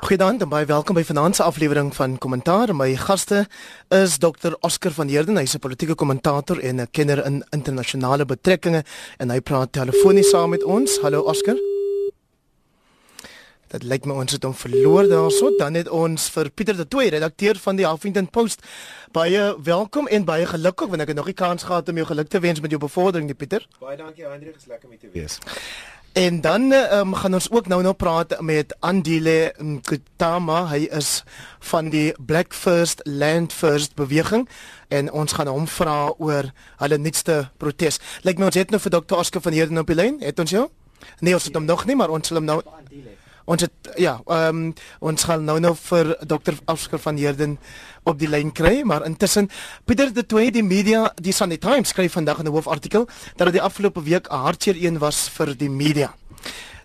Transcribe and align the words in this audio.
Goeiedag 0.00 0.40
en 0.40 0.48
baie 0.48 0.64
welkom 0.64 0.96
by 0.96 1.02
vanaand 1.04 1.36
se 1.36 1.42
aflewering 1.44 1.90
van 1.94 2.14
Kommentaar. 2.18 2.72
My 2.74 2.94
gaste 2.96 3.42
is 3.92 4.16
Dr. 4.18 4.56
Oscar 4.64 4.94
van 4.96 5.12
Heerden, 5.12 5.36
hy's 5.36 5.54
'n 5.54 5.60
politieke 5.60 5.94
kommentator 5.94 6.58
en 6.58 6.80
'n 6.80 6.90
kenner 6.90 7.24
in 7.24 7.44
internasionale 7.50 8.24
betrekkinge 8.24 8.84
en 9.18 9.30
hy 9.30 9.40
praat 9.40 9.72
telefonies 9.72 10.30
saam 10.30 10.50
met 10.50 10.64
ons. 10.64 10.98
Hallo 11.02 11.20
Oscar. 11.20 11.69
Dit 13.70 13.84
lyk 13.86 14.06
my 14.08 14.16
ons 14.18 14.32
het 14.34 14.42
hom 14.42 14.54
verloor 14.58 15.06
daarso. 15.06 15.52
Dan 15.58 15.76
het 15.78 15.88
ons 15.94 16.24
vir 16.34 16.48
Pieter 16.50 16.74
de 16.74 16.88
Tooy, 16.90 17.06
redakteur 17.14 17.58
van 17.62 17.76
die 17.78 17.86
Huffington 17.86 18.26
Post. 18.26 18.64
Baie 19.14 19.44
welkom 19.62 20.08
en 20.10 20.24
baie 20.26 20.46
geluk 20.46 20.82
ook 20.82 20.90
want 20.90 21.04
ek 21.04 21.12
het 21.12 21.18
nog 21.20 21.28
nie 21.30 21.38
kans 21.38 21.62
gehad 21.68 21.88
om 21.88 22.00
jou 22.00 22.06
geluk 22.08 22.28
te 22.28 22.40
wens 22.42 22.58
met 22.60 22.74
jou 22.74 22.80
bevordering, 22.82 23.30
die 23.30 23.38
Pieter. 23.38 23.62
Baie 23.78 23.94
dankie 23.96 24.26
Hendrik, 24.26 24.56
is 24.58 24.66
lekker 24.66 24.90
om 24.90 24.98
te 24.98 25.10
wees. 25.12 25.38
En 26.18 26.40
dan 26.42 26.72
um, 26.72 27.14
gaan 27.14 27.38
ons 27.38 27.46
ook 27.50 27.70
nou 27.70 27.78
nou 27.86 27.94
praat 27.94 28.34
met 28.42 28.74
Andile 28.80 29.54
Nkutama. 29.62 30.64
Hy 30.72 30.88
is 30.90 31.22
van 31.70 31.92
die 31.94 32.10
Black 32.18 32.50
First 32.54 33.06
Land 33.06 33.54
First 33.54 33.94
beweging 33.94 34.48
en 34.88 35.12
ons 35.14 35.38
gaan 35.38 35.46
hom 35.46 35.70
vra 35.70 36.10
oor 36.18 36.50
hulle 36.82 36.98
nuutste 36.98 37.44
protes. 37.62 38.02
Lyk 38.26 38.42
my 38.42 38.50
ons 38.50 38.58
het 38.58 38.74
nou 38.74 38.82
vir 38.82 38.98
Dr. 38.98 39.22
Oscar 39.22 39.46
van 39.46 39.54
Heerden 39.54 39.78
op 39.78 39.94
die 39.94 40.00
lyn. 40.02 40.18
Het 40.26 40.42
ons 40.42 40.58
jou? 40.58 40.66
Nee, 41.22 41.38
ons 41.38 41.46
het 41.46 41.54
hom 41.54 41.70
nog 41.70 41.86
nie, 41.86 41.94
maar 41.94 42.10
ons 42.10 42.26
sal 42.26 42.42
hom 42.42 42.50
nou 42.50 42.60
Andile 42.66 43.19
ons 43.50 43.66
het 43.66 43.92
ja, 43.98 44.18
ehm 44.30 44.62
um, 44.62 44.74
ons 45.10 45.24
gaan 45.26 45.44
nou 45.44 45.58
nou 45.60 45.74
vir 45.88 46.12
dokter 46.26 46.58
Oscar 46.70 47.02
van 47.02 47.18
Heerden 47.18 47.58
op 48.06 48.18
die 48.18 48.28
lyn 48.30 48.52
kry, 48.54 48.80
maar 48.86 49.04
intussen 49.06 49.50
Pieter 49.84 50.12
de 50.14 50.26
Toey 50.26 50.50
die 50.54 50.64
media, 50.64 51.08
die 51.18 51.34
Sunday 51.34 51.58
Times 51.58 51.90
skryf 51.90 52.14
vandag 52.18 52.38
in 52.38 52.46
'n 52.46 52.54
hoofartikel 52.54 53.08
dat 53.36 53.50
dit 53.50 53.58
die 53.58 53.62
afgelope 53.62 54.02
week 54.02 54.30
'n 54.30 54.42
hartseer 54.46 54.76
een 54.78 54.98
was 54.98 55.28
vir 55.28 55.56
die 55.56 55.70
media. 55.70 56.14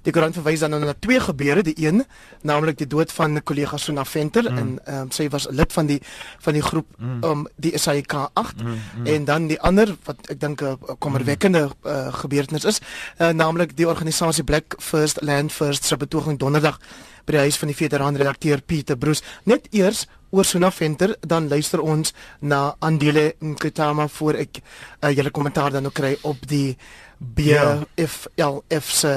Die 0.06 0.14
koerant 0.14 0.38
verwys 0.38 0.62
dan 0.62 0.76
na 0.78 0.94
twee 1.00 1.20
gebeure, 1.20 1.64
die 1.66 1.76
een 1.82 2.04
naamlik 2.46 2.78
die 2.78 2.88
dood 2.88 3.12
van 3.12 3.34
'n 3.34 3.44
kollega 3.44 3.78
Sona 3.78 4.06
Venter 4.06 4.52
mm. 4.52 4.58
en 4.58 4.80
um, 5.02 5.12
sy 5.12 5.30
was 5.30 5.48
lid 5.50 5.74
van 5.74 5.86
die 5.86 6.02
van 6.40 6.54
die 6.54 6.62
groep 6.62 6.88
mm. 6.98 7.24
um 7.24 7.48
die 7.56 7.78
SAK 7.78 8.14
8 8.34 8.64
mm, 8.64 8.70
mm. 8.70 9.06
en 9.06 9.26
dan 9.26 9.48
die 9.48 9.60
ander 9.62 9.96
wat 10.06 10.30
ek 10.30 10.40
dink 10.40 10.62
'n 10.62 10.78
kommerwekkende 11.00 11.70
uh, 11.84 12.14
gebeurtenis 12.14 12.66
is, 12.66 12.80
uh, 13.18 13.30
naamlik 13.30 13.78
die 13.78 13.88
organisasie 13.88 14.44
Black 14.44 14.76
First 14.80 15.22
Land 15.22 15.52
First 15.52 15.84
se 15.84 15.98
betoging 15.98 16.40
donderdag 16.40 16.80
by 17.26 17.38
die 17.38 17.44
huis 17.48 17.58
van 17.62 17.72
die 17.72 17.78
veteran 17.78 18.18
redakteur 18.20 18.62
Pieter 18.62 18.98
Bruce. 18.98 19.24
Net 19.50 19.68
eers 19.74 20.06
oor 20.36 20.46
Sona 20.46 20.72
Venter, 20.72 21.16
dan 21.22 21.48
luister 21.48 21.82
ons 21.82 22.14
na 22.40 22.76
Andile 22.80 23.34
Nkutama 23.40 24.08
voor 24.18 24.40
ek 24.44 24.60
uh, 24.60 25.12
julle 25.16 25.32
kommentaar 25.32 25.72
dan 25.76 25.88
ook 25.88 25.96
kry 25.96 26.16
op 26.28 26.44
die 26.50 26.76
BFLF 27.18 28.92
se 28.92 29.16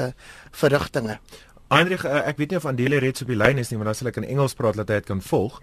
verrigtinge. 0.61 1.19
Heinrich, 1.69 2.05
uh, 2.07 2.23
ek 2.29 2.39
weet 2.41 2.53
nie 2.53 2.61
of 2.61 2.65
Andile 2.69 3.01
reeds 3.03 3.21
op 3.25 3.29
die 3.29 3.37
lyn 3.37 3.61
is 3.61 3.69
nie, 3.69 3.77
maar 3.77 3.91
dan 3.91 3.99
sal 3.99 4.11
ek 4.13 4.21
in 4.23 4.29
Engels 4.29 4.57
praat 4.57 4.79
dat 4.79 4.89
hy 4.89 5.01
dit 5.01 5.11
kan 5.11 5.21
volg. 5.21 5.59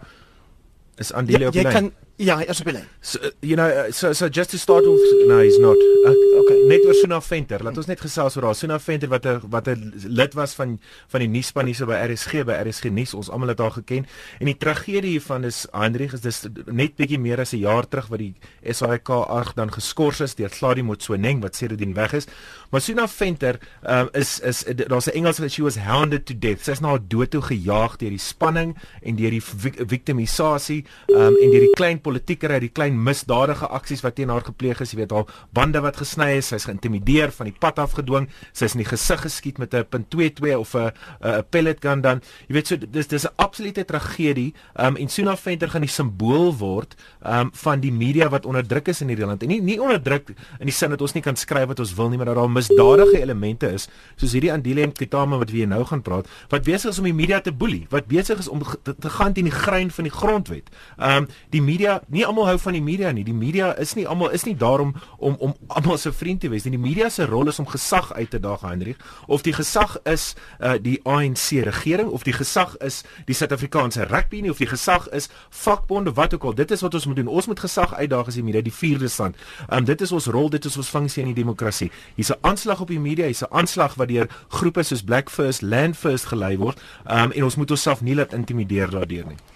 Is 0.97 1.13
Andile 1.13 1.39
ja, 1.39 1.47
op 1.47 1.53
die 1.53 1.63
lyn? 1.63 1.73
Jy 1.73 1.79
kan 1.81 1.93
Ja, 2.17 2.39
is 2.41 2.63
op 2.63 2.71
die 2.71 2.73
lyn. 2.73 2.85
So 3.05 3.19
uh, 3.21 3.31
you 3.45 3.57
know, 3.57 3.69
uh, 3.69 3.93
so 3.93 4.13
so 4.17 4.29
just 4.33 4.51
to 4.51 4.59
start 4.59 4.87
off, 4.89 5.01
no, 5.29 5.37
he's 5.39 5.59
not. 5.61 5.77
Uh, 5.77 6.15
okay, 6.41 6.63
net 6.65 6.85
oor 6.89 6.97
Suna 6.97 7.19
Venter. 7.21 7.61
Laat 7.61 7.77
ons 7.77 7.91
net 7.91 8.01
gesels 8.01 8.39
oor 8.39 8.47
haar. 8.49 8.57
Suna 8.57 8.79
Venter 8.81 9.11
wat 9.13 9.27
'n 9.29 9.43
wat 9.53 9.69
'n 9.69 9.93
lid 10.09 10.33
was 10.33 10.55
van 10.57 10.79
van 11.13 11.21
die 11.21 11.29
nuusspan 11.29 11.67
hier 11.67 11.75
so 11.75 11.85
by 11.85 12.01
RSG 12.09 12.47
by 12.49 12.57
RSG 12.65 12.89
nuus. 12.89 13.13
Ons 13.15 13.29
almal 13.29 13.49
het 13.53 13.59
haar 13.59 13.71
geken. 13.71 14.07
En 14.41 14.47
die 14.47 14.57
tragedie 14.57 15.11
hiervan 15.11 15.45
is 15.45 15.67
Hendrik 15.73 16.13
is 16.13 16.21
dis 16.21 16.47
net 16.65 16.97
bietjie 16.97 17.19
meer 17.19 17.41
as 17.41 17.53
'n 17.53 17.59
jaar 17.59 17.85
terug 17.87 18.09
wat 18.09 18.19
die 18.19 18.35
SAIK 18.65 19.11
8 19.11 19.57
dan 19.57 19.71
geskort 19.73 20.21
is 20.21 20.35
deur 20.35 20.49
Gladie 20.49 20.83
Motsoeneng 20.83 21.43
wat 21.43 21.55
sedertdien 21.55 21.95
weg 21.95 22.13
is. 22.15 22.27
Maar 22.71 22.81
Suna 22.81 23.09
Venter 23.09 23.59
um, 23.85 24.09
is 24.13 24.41
is 24.41 24.65
daar's 24.65 25.07
'n 25.07 25.17
Engels 25.17 25.39
wat 25.39 25.51
she 25.51 25.63
was 25.63 25.77
hounded 25.77 26.25
to 26.25 26.35
death. 26.39 26.65
Sy's 26.65 26.81
na 26.81 26.89
haar 26.89 27.09
dood 27.09 27.31
toe 27.31 27.43
gejaag 27.43 27.97
deur 27.99 28.11
die 28.11 28.19
spanning 28.19 28.77
en 29.03 29.17
deur 29.17 29.31
die 29.31 29.43
victimisasie 29.87 30.86
um, 31.09 31.37
en 31.37 31.51
deur 31.51 31.67
die 31.67 31.75
klein 31.77 32.01
politiekery, 32.01 32.61
die 32.61 32.73
klein 32.73 32.97
misdadige 33.03 33.69
aksies 33.69 34.03
wat 34.05 34.17
teen 34.17 34.33
haar 34.33 34.45
gepleeg 34.47 34.81
is, 34.81 34.93
jy 34.93 35.03
weet 35.03 35.15
haar 35.15 35.25
bande 35.53 35.81
wat 35.85 35.97
gesny 35.97 36.37
is, 36.39 36.51
sy's 36.53 36.67
geïntimideer, 36.69 37.33
van 37.37 37.51
die 37.51 37.57
pad 37.59 37.79
afgedwing, 37.83 38.29
sy's 38.53 38.75
in 38.77 38.85
die 38.85 38.89
gesig 38.89 39.23
geskiet 39.27 39.59
met 39.59 39.75
'n 39.75 40.07
.22 40.09 40.57
of 40.57 40.75
'n 40.75 40.93
'n 41.23 41.45
pellet 41.51 41.79
gun 41.81 42.01
dan. 42.01 42.23
Jy 42.49 42.55
weet 42.55 42.67
so 42.67 42.77
dis 42.77 43.07
dis 43.07 43.25
'n 43.25 43.35
absolute 43.37 43.85
tragedie. 43.85 44.55
Um 44.75 44.97
en 44.97 45.09
Suna 45.09 45.37
Venter 45.37 45.69
gaan 45.69 45.81
die 45.81 45.91
simbool 45.91 46.57
word 46.57 46.95
um 47.23 47.51
van 47.53 47.81
die 47.81 47.93
media 47.93 48.29
wat 48.29 48.47
onderdruk 48.47 48.89
is 48.89 49.01
in 49.01 49.09
hierdie 49.09 49.27
land. 49.27 49.43
En 49.43 49.49
nie 49.49 49.61
nie 49.63 49.81
onderdruk 49.83 50.29
in 50.61 50.67
die 50.67 50.73
sin 50.73 50.91
dat 50.91 51.01
ons 51.01 51.13
nie 51.13 51.23
kan 51.23 51.37
skryf 51.37 51.67
wat 51.67 51.81
ons 51.81 51.95
wil 51.95 52.09
nie, 52.09 52.17
maar 52.17 52.27
dat 52.27 52.37
daar 52.37 52.51
misdadige 52.51 53.21
elemente 53.21 53.73
is, 53.73 53.89
soos 54.17 54.33
hierdie 54.33 54.53
Andile 54.53 54.83
en 54.83 54.93
Kitama 54.93 55.39
wat 55.39 55.51
wie 55.51 55.67
nou 55.67 55.85
gaan 55.85 56.03
praat, 56.03 56.29
wat 56.49 56.65
besig 56.65 56.91
is 56.91 56.99
om 56.99 57.05
die 57.09 57.15
media 57.15 57.41
te 57.41 57.53
boelie, 57.53 57.87
wat 57.91 58.07
besig 58.07 58.39
is 58.39 58.49
om 58.49 58.63
te, 58.83 58.95
te 58.95 59.11
gaan 59.11 59.33
teen 59.33 59.49
die 59.49 59.55
grein 59.55 59.91
van 59.91 60.05
die 60.05 60.13
grondwet. 60.13 60.71
Um 60.97 61.27
die 61.51 61.63
media 61.63 62.01
nie 62.09 62.25
almal 62.27 62.47
hou 62.47 62.59
van 62.59 62.73
die 62.73 62.83
media 62.83 63.13
nie. 63.13 63.25
Die 63.25 63.35
media 63.35 63.73
is 63.77 63.95
nie 63.95 64.07
almal 64.07 64.31
is 64.31 64.45
nie 64.45 64.57
daarom 64.57 64.95
om 65.19 65.37
om 65.39 65.55
almal 65.67 65.99
se 65.99 66.13
vriend 66.13 66.41
te 66.41 66.49
wees 66.49 66.65
nie. 66.65 66.77
Die 66.77 66.83
media 66.83 67.09
se 67.09 67.27
rol 67.27 67.49
is 67.49 67.59
om 67.59 67.67
gesag 67.67 68.13
uit 68.13 68.31
te 68.31 68.41
daag, 68.41 68.61
Hendrik. 68.61 68.97
Of 69.27 69.43
die 69.43 69.53
gesag 69.53 69.99
is 70.05 70.35
uh 70.61 70.77
die 70.83 71.01
ANC 71.05 71.63
regering 71.67 72.09
of 72.09 72.23
die 72.23 72.33
gesag 72.33 72.77
is 72.85 73.03
die 73.27 73.35
Suid-Afrikaanse 73.35 74.07
rugby 74.11 74.41
nie 74.41 74.51
of 74.51 74.59
die 74.59 74.71
gesag 74.71 75.09
is 75.09 75.29
vakbonde 75.51 76.13
wat 76.17 76.35
ook 76.35 76.45
al. 76.45 76.55
Dit 76.55 76.71
is 76.71 76.81
wat 76.81 76.95
ons 76.95 77.07
moet 77.07 77.17
doen. 77.17 77.27
Ons 77.27 77.47
moet 77.47 77.61
gesag 77.61 77.95
uitdaag 77.95 78.27
as 78.27 78.39
die 78.39 78.45
media, 78.45 78.63
die 78.63 78.75
vierde 78.75 79.09
stand. 79.09 79.37
Um 79.69 79.85
dit 79.85 80.01
is 80.01 80.13
ons 80.13 80.27
rol, 80.27 80.51
dit 80.51 80.65
is 80.65 80.77
ons 80.77 80.89
funksie 80.89 81.23
in 81.23 81.33
die 81.35 81.43
demokrasie. 81.43 81.91
Hier's 82.17 82.31
'n 82.31 82.41
aanslag 82.41 82.81
op 82.81 82.89
die 82.89 83.01
media, 83.01 83.25
hier's 83.27 83.43
'n 83.43 83.53
aanslag 83.53 83.95
wat 83.95 84.09
deur 84.09 84.29
groepe 84.49 84.83
soos 84.83 85.03
Black 85.03 85.31
First, 85.31 85.63
Land 85.63 85.97
First 85.97 86.27
gelei 86.27 86.57
word. 86.59 86.81
Um 87.05 87.31
en 87.33 87.45
ons 87.45 87.57
moet 87.57 87.71
onsself 87.71 88.01
nie 88.01 88.15
laat 88.15 88.33
intimideer 88.33 88.91
daardeur 88.91 89.27
nie. 89.27 89.56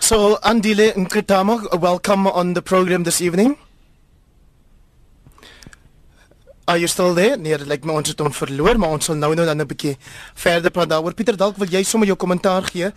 So, 0.00 0.38
Andile 0.42 0.94
Nkritama, 0.94 1.78
welcome 1.78 2.26
on 2.26 2.54
the 2.54 2.62
program 2.62 3.04
this 3.04 3.20
evening. 3.20 3.56
Are 6.66 6.78
you 6.78 6.88
still 6.88 7.14
there? 7.14 7.36
Nee, 7.36 7.58
dit 7.60 7.68
lyk 7.68 7.84
my 7.84 7.94
ons 8.00 8.08
het 8.08 8.22
hom 8.24 8.32
verloor, 8.32 8.78
maar 8.80 8.96
ons 8.96 9.10
sal 9.10 9.18
nou 9.20 9.34
nou 9.36 9.44
dan 9.46 9.60
'n 9.60 9.68
bietjie 9.68 9.96
verder 10.34 10.70
praat 10.70 10.88
daaroor. 10.88 11.14
Pieter, 11.14 11.36
dalk 11.36 11.56
wil 11.58 11.68
jy 11.68 11.82
sommer 11.84 12.08
jou 12.08 12.16
kommentaar 12.16 12.64
gee 12.72 12.90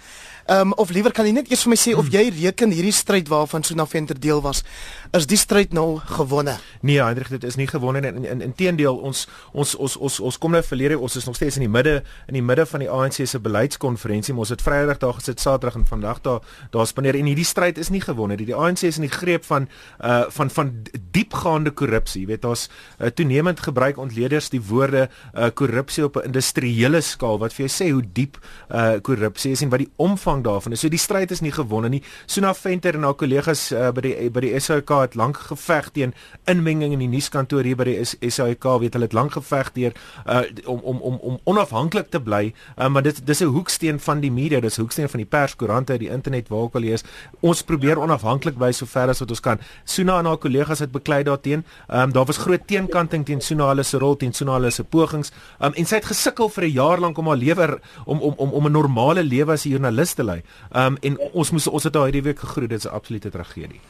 Ehm 0.46 0.60
um, 0.60 0.74
of 0.74 0.90
liewer 0.92 1.12
kan 1.16 1.24
jy 1.24 1.32
net 1.32 1.48
eers 1.48 1.62
vir 1.64 1.72
my 1.72 1.78
sê 1.80 1.94
of 1.96 2.10
hmm. 2.10 2.16
jy 2.18 2.32
reken 2.44 2.74
hierdie 2.76 2.92
stryd 2.92 3.30
waarvan 3.32 3.64
Sona 3.64 3.86
Venter 3.88 4.18
deel 4.20 4.42
was, 4.44 4.60
is 5.16 5.24
die 5.30 5.38
stryd 5.40 5.72
nou 5.72 6.02
gewonne? 6.18 6.58
Nee, 6.82 6.98
Hendrik, 7.00 7.30
dit 7.32 7.44
is 7.48 7.56
nie 7.56 7.68
gewonne 7.70 8.02
nie. 8.04 8.12
In 8.28 8.42
inteendeel, 8.44 8.98
in 9.00 9.14
ons 9.14 9.22
ons 9.54 9.76
ons 9.76 9.96
ons 9.96 10.18
ons 10.20 10.40
kom 10.44 10.52
nou 10.52 10.60
verlede, 10.68 10.98
ons 11.00 11.16
is 11.16 11.28
nog 11.30 11.38
steeds 11.40 11.62
in 11.62 11.64
die 11.64 11.72
midde 11.72 12.02
in 12.28 12.36
die 12.36 12.44
midde 12.44 12.66
van 12.68 12.84
die 12.84 12.90
ANC 12.92 13.22
se 13.24 13.40
beleidskonferensie. 13.40 14.36
Ons 14.36 14.52
het 14.52 14.66
Vrydag 14.66 15.00
daar 15.00 15.16
gesit, 15.16 15.40
Saterdag 15.40 15.78
en 15.80 15.88
vandag 15.88 16.20
daar 16.26 16.42
daar 16.76 16.92
spandeer 16.92 17.16
en 17.22 17.32
hierdie 17.32 17.48
stryd 17.48 17.80
is 17.80 17.94
nie 17.94 18.04
gewonne 18.04 18.36
nie. 18.36 18.50
Die 18.52 18.58
ANC 18.58 18.84
is 18.90 19.00
in 19.00 19.08
die 19.08 19.14
greep 19.14 19.48
van 19.48 19.70
uh 20.04 20.26
van 20.28 20.52
van 20.52 20.74
diepgaande 21.16 21.72
korrupsie. 21.72 22.26
Jy 22.26 22.34
weet, 22.34 22.44
daar's 22.44 22.68
uh, 23.00 23.08
toenemend 23.16 23.64
gebruik 23.64 23.98
ontleeders 24.02 24.52
die 24.52 24.62
woorde 24.62 25.08
uh 25.08 25.54
korrupsie 25.56 26.04
op 26.04 26.20
'n 26.20 26.34
industriële 26.34 27.02
skaal 27.02 27.40
wat 27.40 27.54
vir 27.54 27.68
jou 27.68 27.72
sê 27.72 27.92
hoe 27.94 28.04
diep 28.04 28.42
uh 28.72 29.00
korrupsie 29.00 29.56
is 29.56 29.62
en 29.62 29.70
wat 29.70 29.86
die 29.86 29.92
omvang 29.96 30.33
omvang 30.34 30.44
daarvan. 30.44 30.78
So 30.78 30.90
die 30.90 31.00
stryd 31.00 31.32
is 31.32 31.42
nie 31.42 31.52
gewonne 31.52 31.90
nie. 31.90 32.02
Suna 32.26 32.54
Venter 32.54 32.96
en 32.96 33.04
haar 33.04 33.16
kollegas 33.16 33.72
uh, 33.72 33.92
by 33.94 34.02
die 34.02 34.30
by 34.34 34.42
die 34.42 34.60
SAK 34.60 34.90
het 35.02 35.16
lank 35.16 35.38
geveg 35.50 35.92
teen 35.94 36.14
inmenging 36.50 36.94
in 36.94 37.04
die 37.04 37.10
nuuskantoor 37.12 37.64
hier 37.64 37.78
by 37.78 37.88
die 37.90 37.98
SAK. 38.04 38.66
Weet 38.82 38.98
hulle 38.98 39.08
het 39.08 39.14
lank 39.16 39.36
geveg 39.38 39.72
deur 39.76 39.94
uh, 40.26 40.44
om 40.66 40.80
om 40.82 41.02
om 41.02 41.20
om 41.22 41.40
onafhanklik 41.46 42.10
te 42.12 42.22
bly. 42.22 42.54
Uh, 42.78 42.90
maar 42.90 43.04
dit 43.04 43.26
dis 43.26 43.42
'n 43.42 43.54
hoeksteen 43.54 44.00
van 44.00 44.20
die 44.20 44.32
media, 44.32 44.60
dis 44.60 44.78
'n 44.78 44.82
hoeksteen 44.82 45.10
van 45.10 45.20
die 45.20 45.30
perskoerante, 45.30 45.98
die 45.98 46.10
internet 46.10 46.50
waar 46.50 46.60
ook 46.60 46.76
al 46.76 46.84
is. 46.84 47.04
Ons 47.42 47.64
probeer 47.64 48.00
onafhanklik 48.00 48.58
bly 48.58 48.72
so 48.72 48.86
ver 48.86 49.10
as 49.10 49.20
wat 49.20 49.30
ons 49.30 49.40
kan. 49.40 49.60
Suna 49.84 50.20
en 50.20 50.26
haar 50.26 50.38
kollegas 50.38 50.80
het 50.80 50.92
beklei 50.92 51.24
daarteen. 51.24 51.66
Um, 51.90 52.12
daar 52.12 52.26
was 52.26 52.38
groot 52.38 52.68
teenkanting 52.68 53.26
teen 53.26 53.42
Suna 53.42 53.68
hulle 53.68 53.84
se 53.84 53.98
rol 53.98 54.16
teen 54.16 54.34
Suna 54.34 54.54
hulle 54.54 54.72
se 54.72 54.84
pogings. 54.84 55.32
Um, 55.60 55.74
en 55.74 55.86
sy 55.86 55.96
het 55.96 56.06
gesukkel 56.06 56.50
vir 56.50 56.64
'n 56.64 56.72
jaar 56.72 57.00
lank 57.00 57.18
om 57.18 57.28
haar 57.28 57.38
lewe 57.38 57.80
om 58.06 58.20
om 58.20 58.34
om 58.38 58.50
om 58.52 58.66
'n 58.66 58.72
normale 58.72 59.24
lewe 59.24 59.52
as 59.52 59.66
'n 59.66 59.70
joernalis 59.70 60.14
te 60.14 60.23
te 60.24 60.30
lei. 60.32 60.42
Um 60.72 60.98
en 61.02 61.20
ons 61.34 61.52
moes 61.52 61.68
ons 61.68 61.84
het 61.84 61.94
daai 61.94 62.22
week 62.22 62.40
gegroet, 62.40 62.70
dit 62.70 62.80
is 62.80 62.90
'n 62.90 62.96
absolute 62.96 63.30
tragedie. 63.30 63.82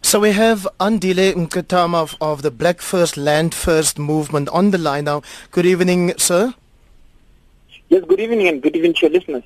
So 0.00 0.20
we 0.20 0.32
have 0.32 0.66
Andile 0.78 1.34
Nkatama 1.34 2.00
of, 2.02 2.14
of 2.20 2.42
the 2.42 2.50
Black 2.50 2.80
First 2.80 3.16
Land 3.16 3.54
First 3.54 3.98
movement 3.98 4.48
on 4.48 4.70
the 4.70 4.78
line 4.78 5.04
now. 5.04 5.22
Good 5.50 5.66
evening, 5.66 6.12
sir. 6.16 6.54
Yes, 7.88 8.04
good 8.06 8.20
evening 8.20 8.48
and 8.48 8.62
good 8.62 8.76
evening 8.76 8.94
to 8.94 9.00
your 9.06 9.10
listeners. 9.10 9.42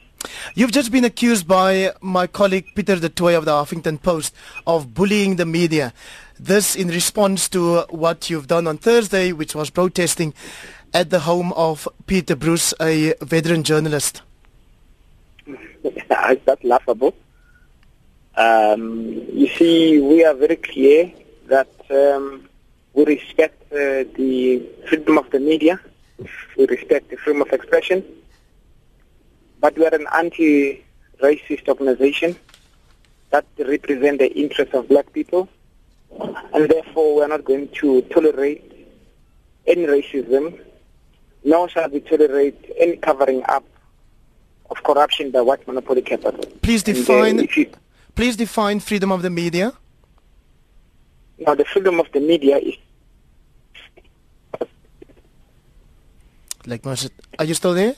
You've 0.54 0.72
just 0.72 0.92
been 0.92 1.04
accused 1.04 1.46
by 1.48 1.92
my 2.00 2.26
colleague 2.26 2.66
Peter 2.74 2.96
de 2.96 3.08
Toy 3.08 3.36
of 3.36 3.44
the 3.44 3.52
Huffington 3.52 4.02
Post 4.02 4.34
of 4.66 4.94
bullying 4.94 5.36
the 5.36 5.46
media. 5.46 5.92
This 6.38 6.76
in 6.76 6.88
response 6.88 7.48
to 7.50 7.82
what 7.88 8.28
you've 8.28 8.46
done 8.46 8.66
on 8.66 8.78
Thursday, 8.78 9.32
which 9.32 9.54
was 9.54 9.70
protesting 9.70 10.34
at 10.92 11.10
the 11.10 11.20
home 11.20 11.52
of 11.54 11.88
Peter 12.06 12.36
Bruce, 12.36 12.74
a 12.80 13.14
veteran 13.22 13.62
journalist. 13.62 14.22
is 15.84 16.40
that 16.44 16.64
laughable? 16.64 17.14
Um, 18.36 19.26
you 19.32 19.48
see, 19.48 20.00
we 20.00 20.24
are 20.24 20.34
very 20.34 20.56
clear 20.56 21.12
that 21.46 21.68
um, 21.90 22.48
we 22.94 23.04
respect 23.04 23.60
uh, 23.72 24.04
the 24.16 24.62
freedom 24.88 25.18
of 25.18 25.30
the 25.30 25.40
media, 25.40 25.80
we 26.56 26.66
respect 26.66 27.10
the 27.10 27.16
freedom 27.16 27.42
of 27.42 27.52
expression, 27.52 28.04
but 29.60 29.76
we 29.76 29.86
are 29.86 29.94
an 29.94 30.06
anti-racist 30.14 31.68
organization 31.68 32.36
that 33.30 33.44
represent 33.58 34.18
the 34.18 34.32
interests 34.32 34.74
of 34.74 34.88
black 34.88 35.12
people. 35.12 35.48
And 36.54 36.68
therefore, 36.68 37.16
we 37.16 37.22
are 37.22 37.28
not 37.28 37.44
going 37.44 37.68
to 37.80 38.02
tolerate 38.02 38.88
any 39.66 39.86
racism, 39.86 40.60
nor 41.44 41.68
shall 41.68 41.88
we 41.88 42.00
tolerate 42.00 42.72
any 42.78 42.96
covering 42.96 43.42
up 43.48 43.64
of 44.72 44.82
corruption 44.82 45.30
by 45.30 45.40
white 45.40 45.64
monopoly 45.66 46.02
capital. 46.02 46.44
Please 46.66 46.82
define, 46.82 47.36
you, 47.56 47.70
please 48.14 48.34
define 48.36 48.80
freedom 48.80 49.12
of 49.12 49.20
the 49.22 49.30
media. 49.30 49.72
Now, 51.38 51.54
the 51.54 51.64
freedom 51.64 52.00
of 52.00 52.08
the 52.12 52.20
media 52.20 52.56
is 52.58 52.76
like, 56.66 56.86
are 56.86 57.44
you 57.44 57.54
still 57.54 57.74
there? 57.74 57.94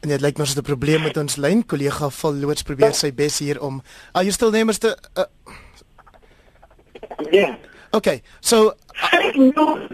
En 0.00 0.08
dit 0.08 0.20
lyk 0.22 0.38
mos 0.38 0.54
'n 0.54 0.62
probleem 0.62 1.02
met 1.02 1.16
ons 1.16 1.36
lyn. 1.36 1.66
Kollega 1.66 2.08
Val 2.08 2.34
Loods 2.34 2.62
probeer 2.62 2.94
sy 2.94 3.10
bes 3.12 3.38
hier 3.38 3.60
om. 3.60 3.82
Are 4.12 4.24
you 4.24 4.32
still 4.32 4.50
there, 4.50 4.64
Mr. 4.64 4.94
Uh... 5.18 5.26
Yeah. 7.30 7.56
Okay. 7.90 8.22
So 8.40 8.74
No, 9.34 9.88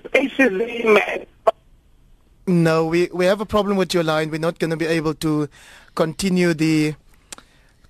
we 2.46 3.08
we 3.12 3.26
have 3.26 3.40
a 3.40 3.46
problem 3.46 3.76
with 3.76 3.94
your 3.94 4.04
line. 4.04 4.30
We're 4.30 4.38
not 4.38 4.58
going 4.58 4.70
to 4.70 4.76
be 4.76 4.86
able 4.86 5.14
to 5.14 5.48
continue 5.94 6.54
the 6.54 6.94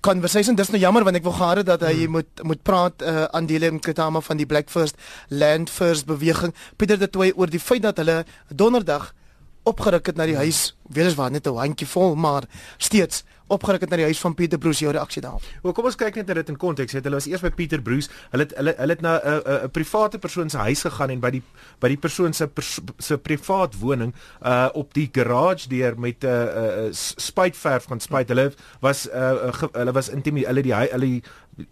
conversation. 0.01 0.55
Dis 0.55 0.69
nou 0.69 0.79
jammer 0.79 1.03
want 1.03 1.17
ek 1.17 1.25
wou 1.25 1.33
gehad 1.33 1.57
het 1.63 1.67
dat 1.67 1.83
hy 1.87 2.05
hmm. 2.05 2.11
moet 2.19 2.43
moet 2.43 2.63
praat 2.63 3.01
uh, 3.01 3.25
aan 3.35 3.49
die 3.49 3.59
Lem 3.59 3.79
Ketama 3.79 4.21
van 4.21 4.37
die 4.37 4.45
Black 4.45 4.69
First 4.69 4.95
Land 5.29 5.69
First 5.69 6.05
beweging. 6.05 6.53
Pieter 6.77 6.99
de 6.99 7.09
Toey 7.09 7.33
oor 7.35 7.51
die 7.51 7.59
feit 7.59 7.83
dat 7.83 7.97
hulle 7.97 8.23
donderdag 8.49 9.13
opgeruk 9.65 10.11
het 10.11 10.17
na 10.19 10.27
die 10.29 10.37
huis, 10.37 10.75
weliswaar 10.93 11.31
net 11.31 11.47
'n 11.47 11.57
handjie 11.57 11.87
vol, 11.89 12.15
maar 12.15 12.45
steeds 12.77 13.23
opgeruk 13.47 13.81
het 13.85 13.89
na 13.89 13.99
die 13.99 14.07
huis 14.09 14.19
van 14.19 14.33
Pieter 14.33 14.57
Bruce 14.57 14.81
jou 14.83 14.91
reaksie 14.93 15.21
daarop. 15.21 15.43
Wel 15.61 15.73
kom 15.77 15.85
ons 15.85 15.97
kyk 15.99 16.15
net 16.15 16.31
dit 16.33 16.49
in 16.49 16.57
konteks. 16.57 16.95
Het 16.97 17.05
hulle 17.05 17.19
was 17.19 17.27
eers 17.29 17.43
by 17.45 17.51
Pieter 17.53 17.81
Bruce. 17.81 18.09
Hulle 18.31 18.47
het 18.47 18.55
hulle 18.57 18.73
hulle 18.77 18.95
het 18.95 19.01
na 19.01 19.19
'n 19.19 19.41
'n 19.45 19.65
'n 19.65 19.71
private 19.71 20.17
persoon 20.19 20.49
se 20.49 20.57
huis 20.57 20.81
gegaan 20.81 21.09
en 21.09 21.19
by 21.19 21.29
die 21.29 21.43
by 21.79 21.87
die 21.87 21.97
persoon 21.97 22.33
se 22.33 22.47
pers, 22.47 22.79
se 22.97 23.17
privaat 23.17 23.79
woning 23.79 24.13
uh 24.41 24.69
op 24.73 24.93
die 24.93 25.09
garage 25.11 25.69
deur 25.69 25.99
met 25.99 26.23
'n 26.23 26.27
uh, 26.27 26.85
uh, 26.85 26.89
spuitverf 26.91 27.85
gaan 27.85 27.99
spuit. 27.99 28.27
Hulle 28.27 28.53
was 28.81 29.07
uh 29.07 29.53
hulle 29.71 29.91
was 29.91 30.09
intimideer 30.09 30.47
hulle 30.47 30.61
die 30.61 30.73
hulle 30.73 31.05
die 31.05 31.23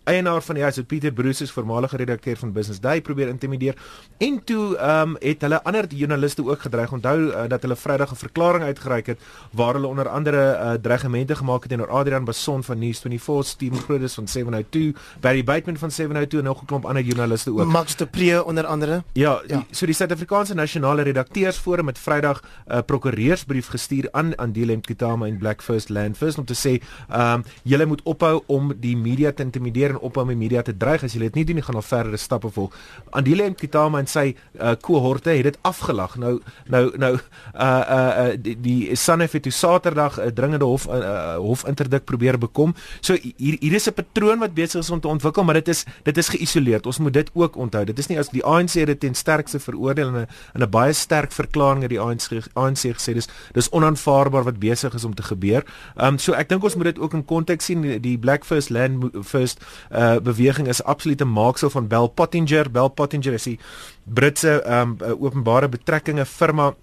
eienaar 0.03 0.41
van 0.41 0.56
die 0.56 0.63
huis 0.63 0.80
Pieter 0.88 1.12
Bruce 1.12 1.44
is 1.44 1.51
voormalige 1.51 1.97
redakteur 1.97 2.38
van 2.38 2.51
Business 2.51 2.80
Day 2.80 3.01
probeer 3.01 3.27
intimideer. 3.27 3.75
En 4.18 4.44
toe 4.44 4.77
ehm 4.77 5.09
um, 5.09 5.15
het 5.19 5.41
hulle 5.41 5.63
ander 5.63 5.85
joernaliste 5.88 6.45
ook 6.45 6.62
gedreig. 6.62 6.91
Onthou 6.91 7.19
uh, 7.19 7.44
dat 7.47 7.62
hulle 7.62 7.75
Vrydag 7.75 8.12
'n 8.12 8.15
verklaring 8.15 8.63
uitgereik 8.63 9.06
het 9.06 9.19
waar 9.51 9.74
hulle 9.74 9.88
onder 9.88 10.07
andere 10.07 10.38
uh, 10.38 10.74
dreigemente 10.74 11.35
gemaak 11.35 11.59
het 11.59 11.69
teenoor 11.69 11.89
Adrian 11.89 12.24
Bason 12.24 12.63
van 12.63 12.77
News24 12.77 13.47
Steven 13.47 13.77
Grodes 13.77 14.13
van 14.13 14.27
702 14.27 14.94
Barry 15.19 15.44
Bateman 15.44 15.77
van 15.77 15.91
702 15.91 16.39
en 16.39 16.45
nog 16.45 16.62
'n 16.62 16.65
klomp 16.65 16.85
ander 16.85 17.03
joernaliste 17.03 17.51
ook. 17.51 17.65
Max 17.65 17.95
de 17.95 18.06
Pre 18.06 18.45
onder 18.45 18.65
andere. 18.65 19.03
Ja, 19.13 19.41
ja. 19.47 19.65
so 19.71 19.85
die 19.85 19.95
Suid-Afrikaanse 19.95 20.53
Nasionale 20.53 21.01
Redakteursforum 21.01 21.88
het 21.88 22.00
Vrydag 22.00 22.41
'n 22.41 22.74
uh, 22.74 22.80
prokureursbrief 22.85 23.68
gestuur 23.68 24.07
aan 24.12 24.38
aan 24.38 24.51
Dilem 24.51 24.81
Kitama 24.81 25.25
en 25.25 25.38
Black 25.38 25.62
First 25.62 25.89
Land 25.89 26.18
First 26.18 26.38
om 26.38 26.45
te 26.45 26.56
sê 26.56 26.83
ehm 27.09 27.33
um, 27.33 27.44
julle 27.63 27.85
moet 27.85 28.01
ophou 28.03 28.44
om 28.45 28.74
die 28.80 28.97
media 28.97 29.31
te 29.31 29.44
intimideer 29.44 29.71
intimideer 29.74 29.96
en 29.96 30.00
ophou 30.00 30.25
met 30.25 30.38
media 30.38 30.62
te 30.62 30.74
dreig 30.75 31.04
as 31.04 31.14
jy 31.14 31.24
dit 31.28 31.36
nie 31.36 31.46
doen 31.46 31.56
nie 31.56 31.64
gaan 31.64 31.75
al 31.75 31.86
verdere 31.86 32.18
stappe 32.18 32.50
volg. 32.54 32.74
Andile 33.12 33.44
en 33.44 33.56
Kitama 33.56 34.00
en 34.00 34.08
sy 34.08 34.36
uh, 34.60 34.75
kohorte 34.81 35.31
het 35.31 35.44
dit 35.44 35.58
afgelag. 35.64 36.18
Nou 36.18 36.40
nou 36.70 36.84
nou 36.98 37.14
uh 37.14 37.22
uh, 37.64 38.30
uh 38.30 38.38
die, 38.38 38.56
die 38.62 38.96
Sanef 38.96 39.34
het 39.34 39.44
toe 39.44 39.52
Saterdag 39.52 40.18
'n 40.18 40.28
uh, 40.28 40.34
dringende 40.34 40.66
hof 40.66 40.88
uh, 40.88 40.98
uh, 40.98 41.36
hof 41.38 41.66
interdik 41.68 42.06
probeer 42.06 42.38
bekom. 42.38 42.75
So 43.02 43.16
hier 43.16 43.58
hier 43.60 43.74
is 43.74 43.88
'n 43.88 43.94
patroon 43.94 44.40
wat 44.40 44.54
besig 44.54 44.81
is 44.81 44.90
om 44.90 45.00
te 45.00 45.08
ontwikkel, 45.08 45.44
maar 45.44 45.56
dit 45.56 45.68
is 45.68 45.86
dit 46.04 46.18
is 46.18 46.30
geïsoleerd. 46.30 46.86
Ons 46.86 47.00
moet 47.00 47.14
dit 47.14 47.30
ook 47.34 47.56
onthou. 47.56 47.86
Dit 47.86 48.00
is 48.00 48.08
nie 48.08 48.19
as 48.19 48.30
die 48.30 48.44
ANC 48.44 48.74
dit 48.74 49.00
ten 49.00 49.16
sterkste 49.16 49.60
veroordeel 49.60 50.08
in 50.08 50.16
'n 50.16 50.28
in 50.56 50.62
'n 50.62 50.69
baie 50.69 50.94
sterk 50.94 51.31
verklaring 51.31 51.81
het 51.81 51.90
die 51.90 52.00
ANC 52.00 52.30
ANC 52.54 52.94
gesê 52.94 53.14
dis 53.14 53.28
dis 53.54 53.69
onaanvaarbaar 53.69 54.44
wat 54.44 54.60
besig 54.60 54.94
is 54.94 55.04
om 55.04 55.16
te 55.16 55.24
gebeur. 55.24 55.64
Ehm 55.96 56.14
um, 56.14 56.18
so 56.18 56.34
ek 56.34 56.50
dink 56.50 56.64
ons 56.64 56.76
moet 56.76 56.86
dit 56.86 57.00
ook 57.00 57.14
in 57.14 57.26
konteks 57.26 57.66
sien 57.66 58.02
die 58.02 58.18
Black 58.18 58.46
First 58.46 58.69
Land 58.69 59.14
First 59.24 59.62
uh 59.92 60.19
beweging 60.19 60.68
is 60.68 60.83
absoluut 60.83 61.21
'n 61.21 61.27
maaksel 61.27 61.69
van 61.69 61.88
Bell 61.88 62.07
Pottinger. 62.07 62.71
Bell 62.71 62.89
Pottinger 62.89 63.33
is 63.33 63.44
die 63.44 63.60
Britse 64.04 64.63
um 64.65 64.98
openbare 65.19 65.69
betrekkinge 65.69 66.25
firma 66.25 66.74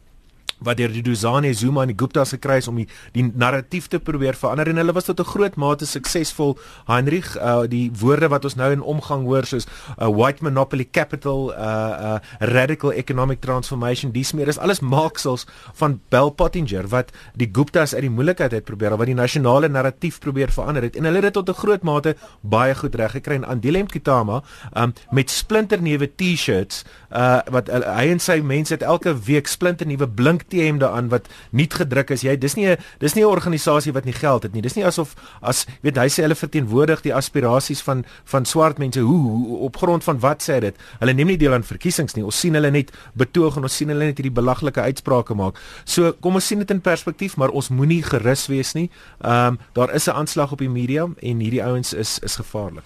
wat 0.60 0.76
deur 0.76 0.92
die 0.92 1.02
Duzane 1.02 1.52
Zuma 1.54 1.82
en 1.82 1.92
die 1.92 1.98
Gupta's 1.98 2.34
gekry 2.34 2.58
is 2.60 2.68
om 2.68 2.76
die, 2.76 2.86
die 3.12 3.26
narratief 3.34 3.88
te 3.88 3.98
probeer 3.98 4.34
verander. 4.38 4.68
En 4.68 4.76
hulle 4.76 4.92
was 4.92 5.04
tot 5.04 5.20
'n 5.20 5.24
groot 5.24 5.56
mate 5.56 5.86
suksesvol. 5.86 6.58
Heinrich, 6.86 7.36
uh, 7.36 7.66
die 7.68 7.90
woorde 8.00 8.28
wat 8.28 8.44
ons 8.44 8.54
nou 8.54 8.72
in 8.72 8.82
omgang 8.82 9.24
hoor 9.24 9.44
soos 9.44 9.66
uh, 9.98 10.08
white 10.08 10.42
monopoly 10.42 10.84
capital, 10.84 11.52
uh, 11.52 11.56
uh, 11.58 12.18
radical 12.38 12.92
economic 12.92 13.40
transformation, 13.40 14.12
dis 14.12 14.32
meer 14.32 14.48
is 14.48 14.58
alles 14.58 14.80
maaksels 14.80 15.46
van 15.74 16.00
Bell 16.08 16.30
Pottinger 16.30 16.88
wat 16.88 17.10
die 17.34 17.48
Gupta's 17.52 17.94
uit 17.94 18.02
die 18.02 18.10
moeilikheid 18.10 18.52
uit 18.52 18.64
probeer, 18.64 18.96
wat 18.96 19.06
die 19.06 19.14
nasionale 19.14 19.68
narratief 19.68 20.18
probeer 20.20 20.52
verander 20.52 20.82
het. 20.82 20.96
En 20.96 21.04
hulle 21.04 21.16
het 21.16 21.32
dit 21.32 21.32
tot 21.32 21.48
'n 21.48 21.60
groot 21.60 21.82
mate 21.82 22.16
baie 22.40 22.74
goed 22.74 22.94
reg 22.94 23.12
gekry. 23.12 23.34
En 23.34 23.44
Andile 23.44 23.82
Mkitama 23.82 24.42
um, 24.76 24.92
met 25.10 25.30
splinternuwe 25.30 26.10
T-shirts 26.16 26.84
uh, 27.10 27.40
wat 27.50 27.68
uh, 27.68 27.80
hy 27.96 28.10
en 28.10 28.20
sy 28.20 28.40
mense 28.40 28.74
het 28.74 28.82
elke 28.82 29.14
week 29.26 29.46
splinternuwe 29.46 30.08
blink 30.08 30.48
T-hemde 30.50 30.88
aan 30.88 31.08
wat 31.12 31.28
nie 31.56 31.68
gedruk 31.70 32.10
is. 32.14 32.24
Jy 32.26 32.36
dis 32.38 32.56
nie 32.58 32.66
'n 32.68 32.76
dis 32.98 33.14
nie 33.14 33.24
'n 33.24 33.30
organisasie 33.30 33.92
wat 33.92 34.04
nie 34.04 34.12
geld 34.12 34.42
het 34.42 34.52
nie. 34.52 34.62
Dis 34.62 34.74
nie 34.74 34.84
asof 34.84 35.14
as 35.42 35.66
weet 35.82 35.96
hy 35.96 36.08
sê 36.08 36.22
hulle 36.22 36.34
verteenwoordig 36.34 37.02
die 37.02 37.14
aspirasies 37.14 37.82
van 37.82 38.04
van 38.24 38.44
swart 38.44 38.78
mense. 38.78 39.00
Hoe, 39.00 39.20
hoe 39.20 39.58
op 39.58 39.76
grond 39.76 40.04
van 40.04 40.20
wat 40.20 40.42
sê 40.42 40.60
dit? 40.60 40.76
Hulle 40.98 41.12
neem 41.12 41.26
nie 41.26 41.36
deel 41.36 41.52
aan 41.52 41.64
verkiesings 41.64 42.14
nie. 42.14 42.24
Ons 42.24 42.40
sien 42.40 42.54
hulle 42.54 42.70
net 42.70 42.90
betoog 43.14 43.56
en 43.56 43.62
ons 43.62 43.76
sien 43.76 43.88
hulle 43.88 44.04
net 44.04 44.18
hierdie 44.18 44.34
belaglike 44.34 44.80
uitsprake 44.80 45.34
maak. 45.34 45.58
So 45.84 46.12
kom 46.20 46.34
ons 46.34 46.46
sien 46.46 46.58
dit 46.58 46.70
in 46.70 46.80
perspektief, 46.80 47.36
maar 47.36 47.50
ons 47.50 47.68
moenie 47.68 48.02
gerus 48.02 48.46
wees 48.46 48.74
nie. 48.74 48.90
Ehm 49.20 49.46
um, 49.46 49.58
daar 49.72 49.94
is 49.94 50.06
'n 50.06 50.10
aanslag 50.10 50.52
op 50.52 50.58
die 50.58 50.68
media 50.68 51.08
en 51.22 51.40
hierdie 51.40 51.64
ouens 51.64 51.92
is 51.92 52.18
is 52.18 52.36
gevaarlik. 52.36 52.84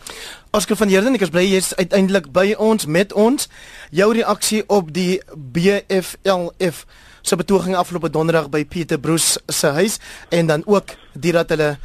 Oscar 0.50 0.76
van 0.76 0.88
Heerden, 0.88 1.14
ek 1.14 1.20
is 1.20 1.32
bly 1.34 1.42
jy 1.42 1.56
is 1.56 1.72
uiteindelik 1.74 2.28
by 2.32 2.52
ons 2.58 2.86
met 2.86 3.12
ons. 3.12 3.48
Jou 3.90 4.12
reaksie 4.14 4.62
op 4.70 4.92
die 4.94 5.20
BFLF 5.34 6.84
se 7.24 7.36
betoging 7.40 7.76
afgelope 7.76 8.10
donderdag 8.12 8.50
by 8.52 8.64
Pieter 8.68 9.00
Bruce 9.00 9.40
se 9.48 9.72
huis 9.72 9.98
en 10.28 10.46
dan 10.46 10.62
ook 10.66 10.92
dit 11.12 11.32
dat 11.32 11.48
hulle 11.48 11.76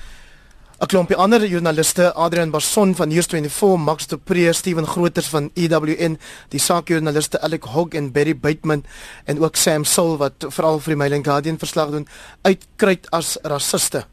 'n 0.80 0.88
klompie 0.88 1.16
ander 1.16 1.46
joernaliste, 1.46 2.14
Adrian 2.14 2.52
Barson 2.52 2.96
van 2.96 3.10
News24, 3.10 3.78
Max 3.78 4.08
de 4.08 4.18
Pre, 4.18 4.54
Steven 4.54 4.88
Groters 4.88 5.28
van 5.28 5.50
EWN, 5.54 6.18
die 6.50 6.60
saakjoernaliste 6.60 7.42
Alec 7.42 7.64
Hogg 7.64 7.94
en 7.94 8.12
Barry 8.12 8.38
Bateman 8.38 8.84
en 9.26 9.40
ook 9.40 9.56
Sam 9.56 9.84
Sul 9.84 10.18
wat 10.18 10.46
veral 10.48 10.80
vir 10.80 10.94
die 10.94 10.96
Mail 10.96 11.14
and 11.14 11.28
Guardian 11.28 11.58
verslag 11.58 11.92
doen, 11.92 12.08
uitkruit 12.42 13.12
as 13.12 13.38
rassiste. 13.44 14.06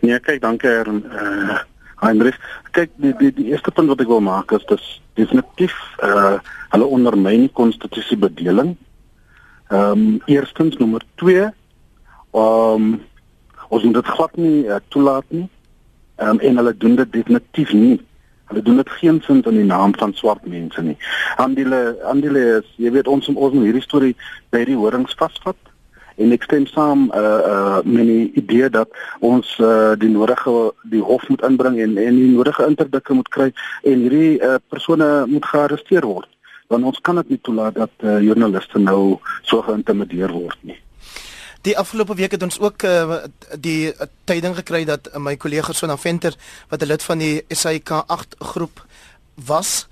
Nee, 0.00 0.20
kyk, 0.20 0.40
dankie 0.40 0.68
Herr 0.68 0.88
uh, 0.88 1.58
Heinrich. 1.96 2.36
Kyk, 2.72 2.90
die, 2.96 3.14
die 3.16 3.32
die 3.32 3.46
eerste 3.52 3.70
punt 3.70 3.88
wat 3.88 4.00
ek 4.00 4.08
wil 4.08 4.20
maak 4.20 4.52
is 4.52 4.68
dis 4.68 5.00
definitief 5.14 5.74
uh 6.02 6.38
hulle 6.74 6.86
ondermyn 6.90 7.44
konstitusiebedeling 7.54 8.74
Ehm 9.68 9.90
um, 9.90 10.20
eerstens 10.24 10.76
nommer 10.76 11.02
2 11.14 11.36
ehm 11.40 11.52
um, 12.32 13.02
ons 13.68 13.82
moet 13.82 13.94
dit 13.94 14.06
glad 14.06 14.36
nie 14.36 14.64
uh, 14.64 14.76
toelaat 14.88 15.24
nie. 15.28 15.48
Ehm 16.16 16.28
um, 16.28 16.38
en 16.38 16.56
hulle 16.56 16.76
doen 16.76 16.94
dit 16.94 17.12
definitief 17.12 17.72
nie. 17.72 18.00
Hulle 18.44 18.62
doen 18.62 18.76
dit 18.76 18.90
geensins 18.90 19.46
in 19.46 19.56
die 19.56 19.64
naam 19.64 19.94
van 19.96 20.12
swart 20.12 20.46
mense 20.46 20.82
nie. 20.82 20.96
Andile 21.36 21.96
andile 22.02 22.42
is, 22.60 22.74
jy 22.76 22.90
weet 22.90 23.08
ons 23.08 23.28
ons 23.28 23.54
moet 23.54 23.64
hierdie 23.64 23.82
storie 23.82 24.16
by 24.50 24.64
die 24.64 24.76
horings 24.76 25.16
vasvat 25.16 25.56
en 26.16 26.34
ek 26.34 26.46
stem 26.46 26.66
saam 26.70 27.08
uh 27.14 27.22
uh 27.52 27.80
met 27.84 28.06
die 28.06 28.32
idee 28.42 28.68
dat 28.70 28.90
ons 29.20 29.56
uh 29.58 29.94
die 29.98 30.10
nodige 30.10 30.72
die 30.92 31.02
hof 31.02 31.26
moet 31.28 31.42
inbring 31.48 31.80
en 31.80 31.96
en 31.98 32.20
die 32.20 32.30
nodige 32.36 32.66
interdikke 32.66 33.14
moet 33.14 33.28
kry 33.28 33.50
en 33.82 34.06
hierdie 34.06 34.38
uh 34.38 34.60
persone 34.68 35.10
moet 35.26 35.50
gearresteer 35.50 36.06
word 36.06 36.30
want 36.74 36.90
ons 36.90 37.00
kan 37.06 37.20
dit 37.22 37.34
nie 37.34 37.40
toelaat 37.46 37.78
dat 37.78 38.02
uh, 38.02 38.18
joernaliste 38.24 38.82
nou 38.82 39.18
so 39.42 39.62
geïntimideer 39.62 40.34
word 40.34 40.58
nie. 40.66 40.78
Die 41.64 41.76
afgelope 41.80 42.16
week 42.18 42.34
het 42.36 42.42
ons 42.44 42.58
ook 42.60 42.84
uh, 42.84 43.22
die 43.56 43.92
uh, 43.92 44.08
tyding 44.28 44.56
gekry 44.58 44.82
dat 44.88 45.08
uh, 45.08 45.22
my 45.22 45.36
kollega 45.40 45.72
Sona 45.72 45.96
Venter 45.96 46.36
wat 46.68 46.82
'n 46.82 46.90
lid 46.90 47.02
van 47.02 47.18
die 47.18 47.44
SAK 47.48 47.90
8 48.06 48.36
groep 48.52 48.84
was 49.34 49.86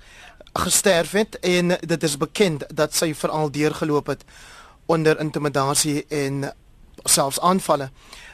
gesterf 0.53 1.11
het 1.11 1.39
en 1.39 1.73
dit 1.79 2.03
is 2.03 2.17
bekend 2.17 2.63
dat 2.69 2.93
sy 2.93 3.13
veral 3.13 3.51
deurgeloop 3.51 4.07
het 4.07 4.23
onder 4.85 5.19
intimidasie 5.19 6.05
en 6.09 6.53
selfs 7.03 7.39
aanvalle 7.39 7.89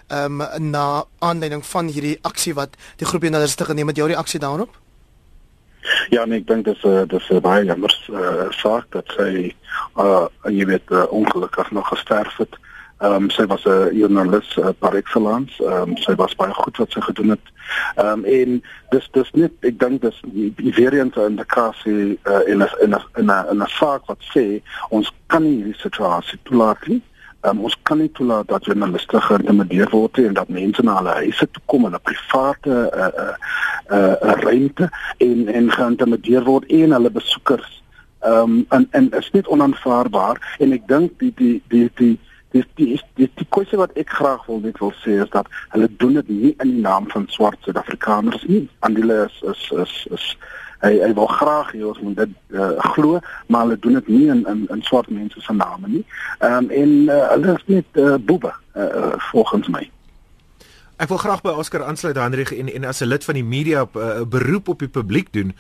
ehm 0.10 0.42
um, 0.42 0.70
na 0.72 1.06
aanleiding 1.20 1.66
van 1.66 1.88
hierdie 1.88 2.18
aksie 2.22 2.54
wat 2.54 2.76
die 2.98 3.06
groep 3.06 3.22
joernaliste 3.22 3.66
geneem 3.66 3.88
het. 3.88 3.98
Jou 3.98 4.08
reaksie 4.10 4.40
daarop? 4.40 4.80
Ja, 6.10 6.26
nee, 6.26 6.40
ek 6.40 6.48
dink 6.48 6.66
dit 6.66 6.76
is 6.76 6.84
'n 6.84 7.08
dis 7.08 7.30
'n 7.30 7.42
baie 7.42 7.66
jammer 7.66 7.94
uh, 8.12 8.50
saak 8.50 8.86
dat 8.92 9.08
sy 9.18 9.56
uh 9.98 10.28
jy 10.44 10.66
weet 10.66 10.92
uh, 10.92 11.06
ongelukkig 11.12 11.72
nog 11.72 11.88
gesterf 11.88 12.38
het. 12.38 12.58
Ehm 13.00 13.14
um, 13.14 13.30
sy 13.30 13.46
was 13.46 13.64
'n 13.64 13.96
joernalis 13.96 14.58
uh, 14.58 14.70
par 14.80 14.94
excellence. 14.94 15.64
Ehm 15.64 15.90
um, 15.90 15.98
sy 15.98 16.16
was 16.16 16.36
baie 16.36 16.54
goed 16.54 16.78
wat 16.78 16.92
sy 16.92 17.02
gedoen 17.02 17.30
het. 17.30 17.46
Ehm 17.96 18.08
um, 18.08 18.26
en 18.26 18.64
dis 18.90 19.10
dis 19.12 19.32
net 19.32 19.52
ek 19.62 19.80
dink 19.80 20.02
dis 20.02 20.22
die 20.58 20.74
variante 20.74 21.24
in 21.24 21.36
die 21.36 21.46
kasie 21.46 22.20
uh, 22.24 22.44
in 22.48 22.60
'n 22.64 22.70
in 22.82 22.94
'n 23.26 23.46
in 23.52 23.62
'n 23.64 23.68
saak 23.68 24.06
wat 24.06 24.22
sê 24.36 24.62
ons 24.90 25.12
kan 25.28 25.44
nie 25.44 25.56
hierdie 25.56 25.80
situasie 25.80 26.40
toelaat 26.44 26.88
nie. 26.88 27.02
Um, 27.42 27.62
ons 27.64 27.76
kan 27.88 27.98
nie 27.98 28.10
toelaat 28.12 28.50
dat 28.52 28.66
journaliste 28.68 29.22
geïntimideer 29.24 29.88
word 29.94 30.18
en 30.20 30.34
dat 30.36 30.50
mense 30.52 30.84
na 30.84 30.98
hulle 30.98 31.14
huise 31.22 31.46
toe 31.48 31.62
kom 31.72 31.86
in 31.88 31.96
'n 31.96 32.02
private 32.04 32.68
uh, 32.68 32.88
uh, 33.04 33.36
uh, 33.96 34.16
uh, 34.24 34.34
ruimte 34.44 34.90
en 35.18 35.48
en 35.48 35.72
geïntimideer 35.72 36.44
word 36.44 36.66
en 36.68 36.92
hulle 36.92 37.12
besoekers. 37.12 37.84
Ehm 38.20 38.42
um, 38.42 38.66
en 38.70 38.88
en 38.92 39.12
is 39.12 39.32
net 39.32 39.48
onaanvaarbaar 39.48 40.58
en 40.60 40.74
ek 40.74 40.88
dink 40.88 41.16
die 41.20 41.32
die 41.36 41.64
die 41.68 41.90
die 41.96 42.20
dis 42.52 42.66
die 42.76 43.02
die 43.16 43.32
die 43.36 43.48
kwessie 43.56 43.80
wat 43.80 43.96
ek 44.02 44.10
graag 44.10 44.46
wil 44.50 44.60
net 44.60 44.80
wil 44.84 44.94
sê 45.00 45.22
is 45.24 45.32
dat 45.36 45.48
hulle 45.70 45.88
doen 46.02 46.20
dit 46.20 46.30
nie 46.30 46.54
in 46.58 46.74
die 46.74 46.82
naam 46.82 47.08
van 47.14 47.28
swart 47.30 47.64
Suid-Afrikaners 47.64 48.44
nie. 48.52 48.66
Andile 48.80 49.30
is 49.30 49.42
is 49.54 49.72
is, 49.86 50.08
is 50.12 50.26
hy 50.86 50.94
hy 51.04 51.12
wil 51.14 51.28
graag 51.28 51.72
hê 51.76 51.84
ons 51.84 52.00
moet 52.00 52.16
dit 52.16 52.36
uh, 52.56 52.72
glo, 52.96 53.20
maar 53.48 53.68
hulle 53.68 53.80
doen 53.80 54.00
dit 54.00 54.08
nie 54.08 54.28
in 54.34 54.46
in, 54.48 54.66
in 54.74 54.84
swart 54.88 55.10
mense 55.10 55.42
se 55.42 55.54
name 55.54 55.88
nie. 55.88 56.04
Ehm 56.40 56.70
um, 56.70 56.70
en 56.70 56.92
uh, 57.08 57.24
hulle 57.36 57.56
is 57.58 57.66
net 57.66 58.04
uh, 58.04 58.16
boebe 58.18 58.54
uh, 58.76 59.16
volgens 59.32 59.68
my. 59.68 59.90
Ek 61.00 61.08
wil 61.08 61.22
graag 61.22 61.44
by 61.44 61.56
Oscar 61.56 61.84
aansluit 61.88 62.18
Hendrik 62.20 62.52
en 62.52 62.72
en 62.72 62.88
as 62.88 63.00
'n 63.02 63.08
lid 63.08 63.24
van 63.24 63.36
die 63.40 63.44
media 63.44 63.84
'n 63.84 63.98
uh, 63.98 64.24
beroep 64.28 64.68
op 64.68 64.80
die 64.80 64.92
publiek 64.92 65.34
doen 65.34 65.56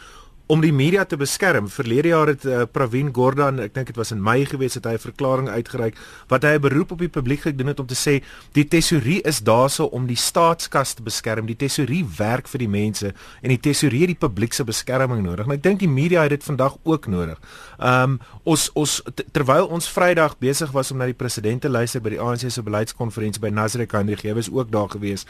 om 0.49 0.63
die 0.63 0.73
media 0.73 1.03
te 1.05 1.17
beskerm. 1.19 1.67
Verlede 1.69 2.09
jaar 2.09 2.31
het 2.31 2.45
uh, 2.49 2.63
Pravin 2.73 3.11
Gordhan, 3.13 3.59
ek 3.61 3.75
dink 3.75 3.91
dit 3.91 3.97
was 3.99 4.09
in 4.15 4.21
Mei 4.25 4.47
gewees 4.49 4.73
het 4.79 4.87
hy 4.89 4.95
'n 4.97 5.03
verklaring 5.03 5.49
uitgereik 5.49 5.97
wat 6.27 6.43
hy 6.43 6.57
'n 6.57 6.61
beroep 6.61 6.91
op 6.91 6.99
die 6.99 7.09
publiek 7.09 7.41
gedoen 7.45 7.67
het 7.67 7.79
om 7.79 7.85
te 7.85 7.95
sê 7.95 8.23
die 8.57 8.65
tesourie 8.65 9.21
is 9.21 9.43
daarso 9.45 9.85
om 9.85 10.07
die 10.07 10.17
staatskas 10.17 10.93
te 10.93 11.03
beskerm. 11.03 11.45
Die 11.45 11.55
tesourie 11.55 12.03
werk 12.17 12.47
vir 12.47 12.59
die 12.65 12.67
mense 12.67 13.13
en 13.43 13.49
die 13.49 13.59
tesourie 13.59 14.01
het 14.01 14.17
die 14.17 14.27
publiek 14.27 14.53
se 14.53 14.63
beskerming 14.63 15.21
nodig. 15.21 15.45
En 15.45 15.51
ek 15.51 15.63
dink 15.63 15.79
die 15.79 15.87
media 15.87 16.21
het 16.21 16.31
dit 16.31 16.43
vandag 16.43 16.77
ook 16.83 17.07
nodig. 17.07 17.37
Um 17.77 18.19
ons 18.43 18.71
ons 18.73 19.01
terwyl 19.31 19.67
ons 19.67 19.87
Vrydag 19.89 20.37
besig 20.39 20.71
was 20.71 20.91
om 20.91 20.97
na 20.97 21.05
die 21.05 21.13
president 21.13 21.61
te 21.61 21.69
luister 21.69 22.01
by 22.01 22.09
die 22.09 22.19
ANC 22.19 22.49
se 22.49 22.61
beleidskonferensie 22.61 23.41
by 23.41 23.49
Nasrek 23.49 23.91
Hendrik, 23.91 24.23
jy 24.23 24.33
was 24.33 24.49
ook 24.49 24.71
daar 24.71 24.89
gewees. 24.89 25.25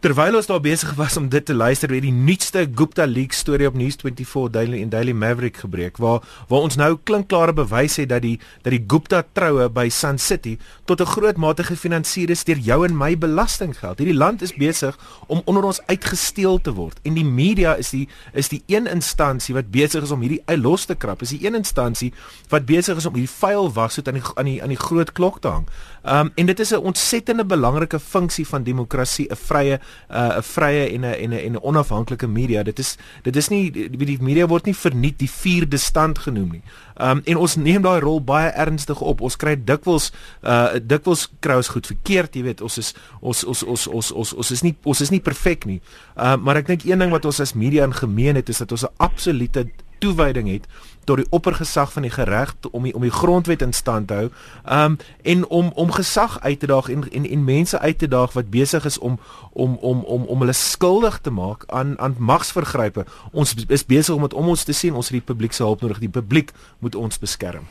Terwyl 0.00 0.38
ons 0.38 0.46
daar 0.48 0.62
besig 0.64 0.94
was 0.96 1.18
om 1.20 1.26
dit 1.28 1.44
te 1.44 1.52
luister, 1.52 1.90
het 1.92 2.00
die 2.00 2.14
nuutste 2.14 2.62
Gupta 2.72 3.04
leak 3.04 3.34
storie 3.36 3.66
op 3.68 3.74
News24 3.76 4.46
Daily 4.48 4.78
en 4.80 4.88
Daily 4.88 5.12
Maverick 5.12 5.58
gebreek 5.60 5.98
waar 6.00 6.22
waar 6.48 6.64
ons 6.64 6.78
nou 6.80 6.94
klinkklare 7.04 7.52
bewys 7.52 7.98
het 8.00 8.08
dat 8.08 8.24
die 8.24 8.38
dat 8.64 8.72
die 8.72 8.80
Gupta 8.80 9.20
troue 9.36 9.66
by 9.68 9.90
Sun 9.92 10.16
City 10.16 10.54
tot 10.88 11.02
'n 11.04 11.06
groot 11.06 11.36
mate 11.36 11.64
gefinansier 11.68 12.30
is 12.30 12.44
deur 12.44 12.56
jou 12.56 12.86
en 12.86 12.96
my 12.96 13.18
belastinggeld. 13.18 13.98
Hierdie 13.98 14.16
land 14.16 14.42
is 14.42 14.54
besig 14.54 14.96
om 15.26 15.42
onder 15.44 15.64
ons 15.64 15.80
uitgesteel 15.86 16.60
te 16.60 16.72
word 16.72 16.96
en 17.04 17.14
die 17.14 17.24
media 17.24 17.74
is 17.74 17.90
die 17.90 18.08
is 18.32 18.48
die 18.48 18.62
een 18.66 18.86
instansie 18.86 19.54
wat 19.54 19.70
besig 19.70 20.02
is 20.02 20.10
om 20.10 20.20
hierdie 20.20 20.42
uit 20.46 20.58
los 20.58 20.84
te 20.84 20.94
krap. 20.94 21.22
Is 21.22 21.36
die 21.36 21.46
een 21.46 21.54
instansie 21.54 22.12
wat 22.48 22.64
besig 22.64 22.96
is 22.96 23.06
om 23.06 23.14
hierdie 23.14 23.36
vuil 23.36 23.72
wasgoed 23.72 24.08
aan 24.08 24.14
die 24.14 24.24
aan 24.34 24.44
die 24.44 24.62
aan 24.62 24.68
die 24.68 24.80
groot 24.80 25.12
klok 25.12 25.40
te 25.40 25.48
hang. 25.48 25.68
Um 26.04 26.32
en 26.34 26.46
dit 26.46 26.60
is 26.60 26.72
'n 26.72 26.76
ontsettende 26.80 27.44
belangrike 27.44 28.00
funksie 28.00 28.46
van 28.46 28.62
demokrasie, 28.62 29.28
'n 29.28 29.36
vrye 29.36 29.80
'n 30.10 30.16
uh, 30.16 30.42
vrye 30.42 30.86
en 30.94 31.00
'n 31.00 31.04
en 31.04 31.30
'n 31.30 31.38
en 31.46 31.52
'n 31.52 31.62
onafhanklike 31.62 32.26
media. 32.26 32.62
Dit 32.62 32.78
is 32.78 32.96
dit 33.22 33.36
is 33.36 33.48
nie 33.48 33.70
die, 33.70 33.88
die 33.90 34.18
media 34.20 34.46
word 34.46 34.64
nie 34.64 34.74
verniet 34.74 35.18
die 35.18 35.30
vierde 35.30 35.76
stand 35.76 36.18
genoem 36.18 36.50
nie. 36.50 36.62
Um 36.96 37.20
en 37.24 37.36
ons 37.36 37.56
neem 37.56 37.82
daai 37.82 38.00
rol 38.00 38.20
baie 38.20 38.50
ernstig 38.50 39.00
op. 39.00 39.20
Ons 39.20 39.36
kry 39.36 39.56
dikwels 39.56 40.12
uh 40.42 40.78
dikwels 40.82 41.28
kry 41.40 41.56
ons 41.56 41.68
goed 41.68 41.86
verkeerd, 41.86 42.34
jy 42.34 42.42
weet. 42.42 42.60
Ons 42.60 42.78
is 42.78 42.94
ons 43.20 43.44
ons 43.44 43.62
ons 43.62 43.86
ons 43.86 44.12
ons 44.12 44.32
ons 44.34 44.50
is 44.50 44.62
nie 44.62 44.74
ons 44.84 45.00
is 45.00 45.10
nie 45.10 45.20
perfek 45.20 45.64
nie. 45.64 45.80
Um 46.16 46.42
maar 46.42 46.56
ek 46.56 46.66
dink 46.66 46.84
een 46.84 46.98
ding 46.98 47.10
wat 47.10 47.24
ons 47.24 47.40
as 47.40 47.54
media 47.54 47.84
in 47.84 47.94
gemeen 47.94 48.36
het 48.36 48.48
is 48.48 48.58
dat 48.58 48.72
ons 48.72 48.84
'n 48.84 48.94
absolute 48.98 49.66
toewyding 50.00 50.48
het 50.50 50.66
tot 51.08 51.18
die 51.20 51.26
oppergesag 51.34 51.92
van 51.92 52.04
die 52.06 52.10
gereg 52.10 52.54
om 52.70 52.84
die, 52.86 52.94
om 52.94 53.02
die 53.02 53.10
grondwet 53.10 53.62
in 53.62 53.72
stand 53.72 54.08
te 54.08 54.14
hou. 54.14 54.28
Um 54.66 54.98
en 55.22 55.46
om 55.46 55.72
om 55.74 55.92
gesag 55.92 56.40
uit 56.40 56.60
te 56.60 56.66
daag 56.70 56.88
en 56.88 57.08
en 57.10 57.26
en 57.30 57.44
mense 57.44 57.78
uit 57.78 57.98
te 57.98 58.08
daag 58.08 58.32
wat 58.32 58.50
besig 58.50 58.84
is 58.84 58.98
om 58.98 59.18
om 59.52 59.76
om 59.80 60.04
om 60.04 60.24
om 60.24 60.38
hulle 60.38 60.52
skuldig 60.52 61.18
te 61.18 61.30
maak 61.30 61.64
aan 61.66 61.98
aan 61.98 62.16
magsvergrype. 62.18 63.04
Ons 63.32 63.54
is 63.68 63.86
besig 63.86 64.14
om 64.14 64.22
dit 64.22 64.34
om 64.34 64.48
ons 64.48 64.64
te 64.64 64.72
sien 64.72 64.94
ons 64.94 65.08
het 65.08 65.18
die 65.18 65.34
publiek 65.34 65.52
se 65.52 65.62
hulp 65.62 65.80
nodig. 65.80 65.98
Die 65.98 66.14
publiek 66.20 66.52
moet 66.78 66.94
ons 66.94 67.18
beskerm. 67.18 67.66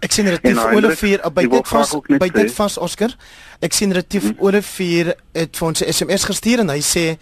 Ek 0.00 0.14
sien 0.16 0.24
relatief 0.24 0.56
nou, 0.56 0.76
Olivier 0.78 1.20
by 1.34 1.44
dit 1.44 1.68
vas 1.68 1.94
by 2.08 2.28
dit 2.32 2.52
vas 2.56 2.78
Oscar. 2.80 3.14
Ek 3.60 3.76
sien 3.76 3.92
relatief 3.92 4.30
hmm. 4.30 4.40
Olivier 4.40 5.14
het 5.36 5.56
vir 5.56 5.66
ons 5.68 5.82
'n 5.82 5.92
SMS 5.92 6.24
gestuur 6.24 6.62
en 6.64 6.68
hy 6.72 6.80
sê 6.80 7.18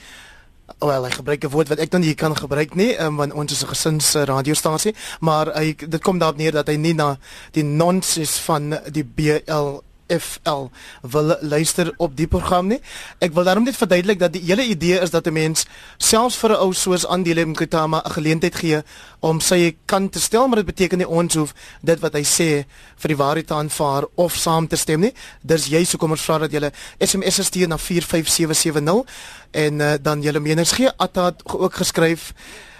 wel 0.78 1.04
hy 1.04 1.10
gebruik 1.10 1.44
'n 1.44 1.50
woord 1.50 1.68
wat 1.68 1.78
ek 1.78 1.90
dan 1.90 2.00
nie 2.00 2.14
kan 2.14 2.36
gebruik 2.36 2.74
nie 2.74 2.94
um, 3.00 3.16
want 3.16 3.32
ons 3.32 3.52
is 3.52 3.62
'n 3.62 3.68
gesins 3.68 4.14
radiostasie 4.14 4.94
maar 5.20 5.46
hy 5.54 5.74
dit 5.74 6.02
kom 6.02 6.18
daarop 6.18 6.36
neer 6.36 6.52
dat 6.52 6.68
hy 6.68 6.76
nie 6.76 6.94
na 6.94 7.18
die 7.52 7.64
nonsens 7.64 8.38
van 8.38 8.78
die 8.92 9.04
BL 9.04 9.80
FL 10.08 10.68
wil 11.02 11.36
luister 11.40 11.92
op 11.96 12.16
die 12.16 12.26
program 12.26 12.66
nie. 12.66 12.80
Ek 13.18 13.32
wil 13.32 13.44
daarom 13.44 13.64
net 13.64 13.76
verduidelik 13.76 14.18
dat 14.18 14.32
die 14.32 14.42
hele 14.42 14.64
idee 14.64 15.00
is 15.00 15.10
dat 15.10 15.26
'n 15.26 15.32
mens 15.32 15.66
selfs 15.98 16.36
vir 16.36 16.50
'n 16.50 16.60
ou 16.60 16.72
soos 16.72 17.06
Andile 17.06 17.44
Mkutama 17.46 18.02
'n 18.04 18.10
geleentheid 18.10 18.54
gee 18.54 18.82
om 19.20 19.40
sy 19.40 19.76
kant 19.84 20.12
te 20.12 20.20
stel, 20.20 20.48
maar 20.48 20.56
dit 20.56 20.66
beteken 20.66 20.98
nie 20.98 21.08
ons 21.08 21.34
hoef 21.34 21.54
dit 21.82 22.00
wat 22.00 22.12
hy 22.12 22.22
sê 22.22 22.64
vir 22.96 23.08
die 23.08 23.16
waarheid 23.16 23.46
te 23.46 23.54
aanvaar 23.54 24.04
of 24.14 24.34
saam 24.34 24.66
te 24.66 24.76
stem 24.76 25.00
nie. 25.00 25.12
Dis 25.42 25.66
jy 25.66 25.84
sou 25.84 25.98
kom 25.98 26.10
ons 26.10 26.22
vra 26.22 26.38
dat 26.38 26.52
jy 26.52 26.70
SMS 26.98 27.44
stuur 27.44 27.68
na 27.68 27.78
45770 27.78 29.04
en 29.50 29.80
uh, 29.80 29.94
dan 30.02 30.22
julle 30.22 30.40
menings 30.40 30.72
gee. 30.72 30.90
Atta 30.96 31.24
het 31.24 31.42
ook 31.44 31.74
geskryf 31.74 32.32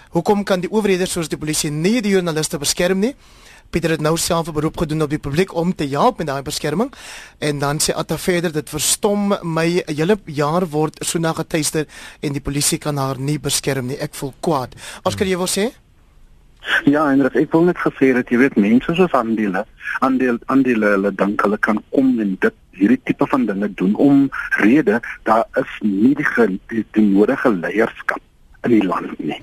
Hoekom 0.09 0.43
kan 0.43 0.57
die 0.57 0.69
owerhede 0.71 1.05
soos 1.05 1.27
die 1.29 1.37
polisie 1.37 1.69
nie 1.69 1.99
die 2.01 2.15
joernaliste 2.15 2.57
beskerm 2.57 3.03
nie? 3.03 3.13
Pieter 3.69 3.91
het 3.93 4.01
nou 4.01 4.17
self 4.17 4.47
'n 4.47 4.53
beroep 4.53 4.77
gedoen 4.77 5.01
op 5.01 5.09
die 5.09 5.19
publiek 5.19 5.53
om 5.53 5.75
te 5.75 5.87
help 5.87 6.17
met 6.17 6.27
daai 6.27 6.41
beskerming. 6.41 6.91
En 7.37 7.59
dan 7.59 7.77
sê 7.79 7.93
Atta 7.93 8.17
verder 8.17 8.51
dit 8.51 8.69
verstom 8.69 9.37
my 9.41 9.83
'n 9.85 9.95
hele 9.95 10.17
jaar 10.25 10.69
word 10.69 11.05
so 11.05 11.19
na 11.19 11.33
getuister 11.33 11.85
en 12.19 12.31
die 12.31 12.41
polisie 12.41 12.77
kan 12.77 12.97
haar 12.97 13.19
nie 13.19 13.39
beskerm 13.39 13.85
nie. 13.85 13.97
Ek 13.97 14.15
voel 14.15 14.33
kwaad. 14.39 14.75
Oskar 15.03 15.27
jy 15.27 15.37
wil 15.37 15.47
sê? 15.47 15.71
Ja, 16.85 17.11
en 17.11 17.21
ek 17.21 17.51
wil 17.51 17.63
net 17.63 17.77
gesê 17.77 18.13
dat 18.13 18.29
jy 18.29 18.37
weet 18.37 18.55
mense 18.55 18.95
soos 18.95 19.11
aandele, 19.11 19.65
aandeel 19.99 20.37
aandele 20.45 20.85
hulle 20.85 21.11
dink 21.15 21.41
hulle 21.41 21.57
kan 21.57 21.83
kom 21.89 22.19
en 22.19 22.37
dit 22.39 22.53
hierdie 22.71 23.01
tipe 23.03 23.27
van 23.27 23.45
dinge 23.45 23.73
doen 23.73 23.95
om 23.95 24.29
rede 24.49 24.99
daar 25.23 25.45
is 25.53 25.77
nie 25.81 26.15
die, 26.15 26.59
die, 26.67 26.85
die 26.91 27.03
nodige 27.03 27.49
leierskap 27.49 28.21
in 28.63 28.71
die 28.71 28.83
land 28.87 29.19
nie. 29.19 29.41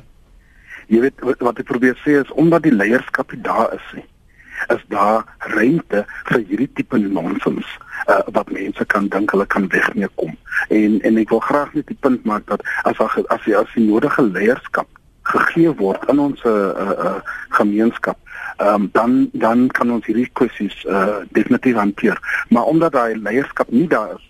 Jy 0.89 1.01
weet 1.01 1.41
wat 1.41 1.59
ek 1.59 1.67
probeer 1.67 1.97
sê 2.05 2.21
is 2.25 2.31
omdat 2.31 2.63
die 2.63 2.75
leierskap 2.75 3.33
daar 3.43 3.73
is 3.75 3.95
nie 3.95 4.07
is 4.75 4.83
daar 4.89 5.25
ruimte 5.39 6.05
vir 6.31 6.45
hierdie 6.49 6.71
tipe 6.75 6.99
nonsens 6.99 7.67
uh, 8.09 8.21
wat 8.37 8.51
mense 8.51 8.85
kan 8.85 9.09
dink 9.09 9.31
hulle 9.31 9.47
kan 9.47 9.69
wegneem 9.69 10.13
kom. 10.15 10.37
En 10.69 11.01
en 11.01 11.17
ek 11.23 11.33
wil 11.35 11.43
graag 11.49 11.73
net 11.75 11.87
die 11.87 11.99
punt 12.01 12.25
maak 12.25 12.47
dat 12.47 12.63
as 12.85 13.01
as 13.01 13.19
as 13.27 13.43
die, 13.45 13.57
as 13.57 13.73
die 13.75 13.87
nodige 13.87 14.23
leierskap 14.23 14.89
gegee 15.27 15.73
word 15.81 16.05
in 16.13 16.23
ons 16.29 16.45
uh, 16.47 16.71
uh, 16.77 17.19
gemeenskap 17.59 18.19
Um, 18.59 18.89
dan 18.93 19.29
dan 19.33 19.67
kan 19.69 19.91
ons 19.93 20.07
hierdie 20.09 20.31
kwessies 20.33 20.77
uh, 20.89 21.21
definitief 21.37 21.77
hanteer 21.77 22.17
maar 22.49 22.65
omdat 22.65 22.95
daai 22.95 23.19
leierskap 23.21 23.69
nie 23.69 23.85
daar 23.89 24.15
is 24.15 24.25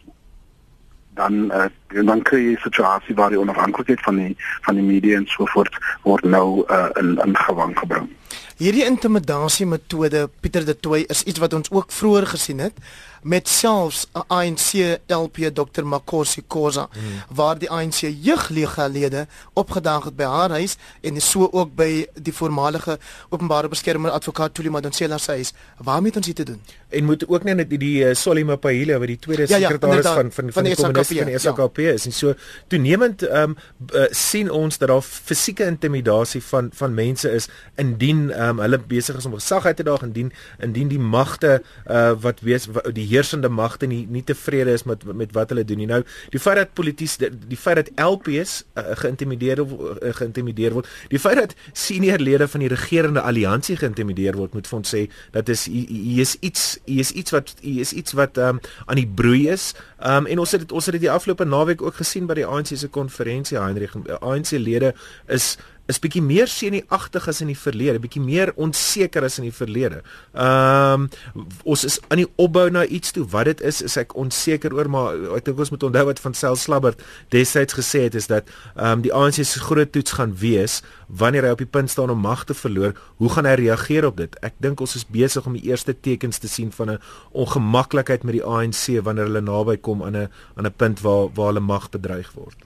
dan 1.15 1.53
uh, 1.55 1.69
dan 2.07 2.23
kry 2.23 2.41
jy 2.43 2.55
'n 2.57 2.65
situasie 2.67 3.15
waar 3.15 3.31
die 3.31 3.39
onafhanklikheid 3.41 4.03
van 4.03 4.17
die 4.17 4.35
van 4.67 4.75
die 4.75 4.85
media 4.85 5.17
en 5.17 5.27
so 5.27 5.47
voort 5.55 5.79
word 6.03 6.25
nou 6.25 6.67
uh, 6.67 6.91
in 7.01 7.15
in 7.25 7.37
gewang 7.37 7.79
gebring 7.79 8.09
Hierdie 8.57 8.85
intimidasie 8.85 9.67
metode 9.67 10.31
Pieter 10.41 10.65
de 10.65 10.77
Tooy 10.81 11.05
is 11.09 11.23
iets 11.23 11.39
wat 11.39 11.53
ons 11.53 11.71
ook 11.71 11.93
vroeër 11.93 12.27
gesien 12.27 12.59
het 12.59 12.79
met 13.27 13.49
selfs 13.49 14.07
'n 14.13 14.25
ANC 14.27 14.99
LP 15.07 15.37
Dr 15.53 15.85
Makosi 15.85 16.43
Khoza 16.47 16.89
hmm. 16.93 17.03
waar 17.29 17.59
die 17.59 17.71
ANC 17.71 18.01
jeugligalede 18.23 19.27
opgedaag 19.53 20.05
het 20.05 20.17
by 20.17 20.23
haar 20.23 20.51
huis 20.51 20.77
en 21.01 21.21
so 21.21 21.49
ook 21.53 21.75
by 21.75 22.07
die 22.15 22.33
voormalige 22.33 22.99
openbare 23.29 23.69
beskermer 23.69 24.11
advokaat 24.11 24.55
Thuli 24.55 24.71
Madonsela 24.71 25.19
se 25.19 25.31
huis. 25.31 25.53
Waarmee 25.79 26.07
het 26.07 26.17
ons 26.17 26.27
dit 26.27 26.37
te 26.37 26.45
doen? 26.45 26.61
En 26.89 27.05
moet 27.05 27.29
ook 27.29 27.43
net 27.43 27.69
die, 27.69 27.79
die 27.79 28.05
uh, 28.05 28.15
Solima 28.15 28.57
Pahila 28.57 28.99
wat 28.99 29.07
die 29.07 29.19
tweede 29.19 29.45
ja, 29.49 29.57
ja 29.57 29.69
sekretaris 29.69 30.05
ja, 30.05 30.15
van 30.15 30.33
van 30.33 30.53
van 30.53 30.65
die 30.65 30.75
kommuniste 30.75 31.15
van 31.15 31.27
die 31.27 31.39
SKP 31.39 31.77
ja. 31.77 31.91
is 31.91 32.05
en 32.07 32.13
so 32.13 32.35
toenemend 32.67 33.23
ehm 33.23 33.43
um, 33.51 33.57
uh, 33.95 34.07
sien 34.11 34.51
ons 34.51 34.79
dat 34.79 34.89
daar 34.89 35.03
fisieke 35.03 35.65
intimidasie 35.65 36.43
van 36.43 36.71
van 36.73 36.95
mense 36.95 37.31
is 37.31 37.49
indien 37.75 38.26
indien 38.27 38.49
um, 38.49 38.61
hulle 38.61 38.79
besig 38.79 39.17
is 39.17 39.27
om 39.27 39.35
gesag 39.35 39.67
uit 39.67 39.77
te 39.77 39.85
daag 39.85 40.03
indien 40.03 40.33
indien 40.63 40.89
die 40.89 40.99
magte 40.99 41.63
uh, 41.91 42.13
wat 42.21 42.41
wees 42.41 42.67
wat, 42.67 42.89
die 42.95 43.07
heersende 43.07 43.49
magte 43.49 43.87
nie 43.87 44.07
nie 44.09 44.23
tevrede 44.25 44.73
is 44.73 44.85
met 44.85 45.05
met 45.05 45.33
wat 45.33 45.51
hulle 45.51 45.65
doen 45.65 45.79
nie. 45.79 45.87
Nou 45.87 46.03
die 46.31 46.41
feit 46.41 46.57
dat 46.57 46.75
polities 46.75 47.17
die, 47.17 47.31
die 47.31 47.57
feit 47.57 47.77
dat 47.77 47.91
LPs 48.01 48.65
uh, 48.75 48.95
geïntimideer 49.03 49.63
uh, 49.63 50.13
geïntimideer 50.17 50.73
word, 50.77 50.89
die 51.11 51.21
feit 51.21 51.37
dat 51.41 51.55
senior 51.73 52.19
lede 52.19 52.49
van 52.49 52.65
die 52.65 52.71
regerende 52.73 53.21
alliansie 53.21 53.77
geïntimideer 53.77 54.37
word, 54.37 54.55
moet 54.55 54.67
vir 54.67 54.79
ons 54.79 54.95
sê 54.95 55.07
dat 55.33 55.49
is 55.53 55.67
hier 55.71 56.23
is 56.23 56.37
iets 56.41 56.77
hier 56.85 57.05
is 57.05 57.13
iets 57.13 57.35
wat 57.35 57.55
hier 57.61 57.81
is 57.85 57.93
iets 57.93 58.17
wat 58.17 58.39
um, 58.39 58.61
aan 58.87 59.01
die 59.01 59.09
broei 59.09 59.49
is. 59.53 59.73
Um, 59.97 60.27
en 60.27 60.39
ons 60.39 60.51
het 60.53 60.73
ons 60.73 60.85
het 60.85 60.93
dit 60.93 61.07
die 61.07 61.11
afgelope 61.11 61.45
naweek 61.49 61.83
ook 61.83 61.95
gesien 62.03 62.27
by 62.29 62.35
die 62.37 62.45
ANC 62.45 62.75
se 62.77 62.89
konferensie 62.93 63.57
Heinrich 63.57 63.95
ANC 64.21 64.51
lede 64.61 64.93
is 65.33 65.55
is 65.87 66.01
bietjie 66.03 66.23
meer 66.23 66.51
senuagtig 66.51 67.29
as 67.31 67.41
in 67.45 67.51
die 67.53 67.59
verlede, 67.59 68.01
bietjie 68.03 68.23
meer 68.23 68.51
onseker 68.59 69.25
as 69.27 69.39
in 69.39 69.47
die 69.47 69.55
verlede. 69.55 70.03
Ehm 70.35 71.07
um, 71.07 71.45
ons 71.65 71.85
is 71.87 72.01
aan 72.11 72.25
die 72.25 72.29
opbou 72.43 72.67
na 72.75 72.85
iets 72.85 73.15
toe. 73.15 73.25
Wat 73.31 73.47
dit 73.47 73.63
is, 73.71 73.83
is 73.87 73.97
ek 74.01 74.17
onseker 74.19 74.75
oor, 74.75 74.91
maar 74.91 75.15
ek 75.39 75.47
dink 75.47 75.63
ons 75.63 75.71
moet 75.75 75.87
onthou 75.87 76.05
wat 76.11 76.23
van 76.25 76.35
Sel 76.35 76.59
Slabbert 76.59 77.03
destyds 77.35 77.79
gesê 77.79 78.07
het 78.09 78.19
is 78.19 78.27
dat 78.33 78.51
ehm 78.75 78.99
um, 78.99 79.07
die 79.07 79.15
ANC 79.15 79.41
se 79.45 79.63
groot 79.63 79.93
toets 79.93 80.19
gaan 80.19 80.35
wees 80.43 80.83
wanneer 81.07 81.43
hy 81.47 81.51
op 81.55 81.63
die 81.63 81.71
punt 81.71 81.91
staan 81.91 82.11
om 82.11 82.21
mag 82.21 82.45
te 82.45 82.55
verloor. 82.55 82.95
Hoe 83.17 83.31
gaan 83.31 83.47
hy 83.47 83.55
reageer 83.61 84.07
op 84.07 84.17
dit? 84.17 84.37
Ek 84.43 84.55
dink 84.59 84.81
ons 84.81 84.97
is 84.97 85.07
besig 85.07 85.47
om 85.47 85.57
die 85.59 85.69
eerste 85.71 85.95
tekens 85.95 86.39
te 86.39 86.49
sien 86.49 86.73
van 86.73 86.91
'n 86.91 87.01
ongemaklikheid 87.33 88.23
met 88.23 88.35
die 88.35 88.45
ANC 88.45 89.03
wanneer 89.03 89.25
hulle 89.25 89.41
naby 89.41 89.77
kom 89.77 90.03
aan 90.03 90.17
'n 90.17 90.29
aan 90.57 90.67
'n 90.67 90.77
punt 90.77 91.01
waar 91.01 91.29
waar 91.35 91.47
hulle 91.47 91.61
mag 91.61 91.91
bedreig 91.91 92.33
word. 92.33 92.57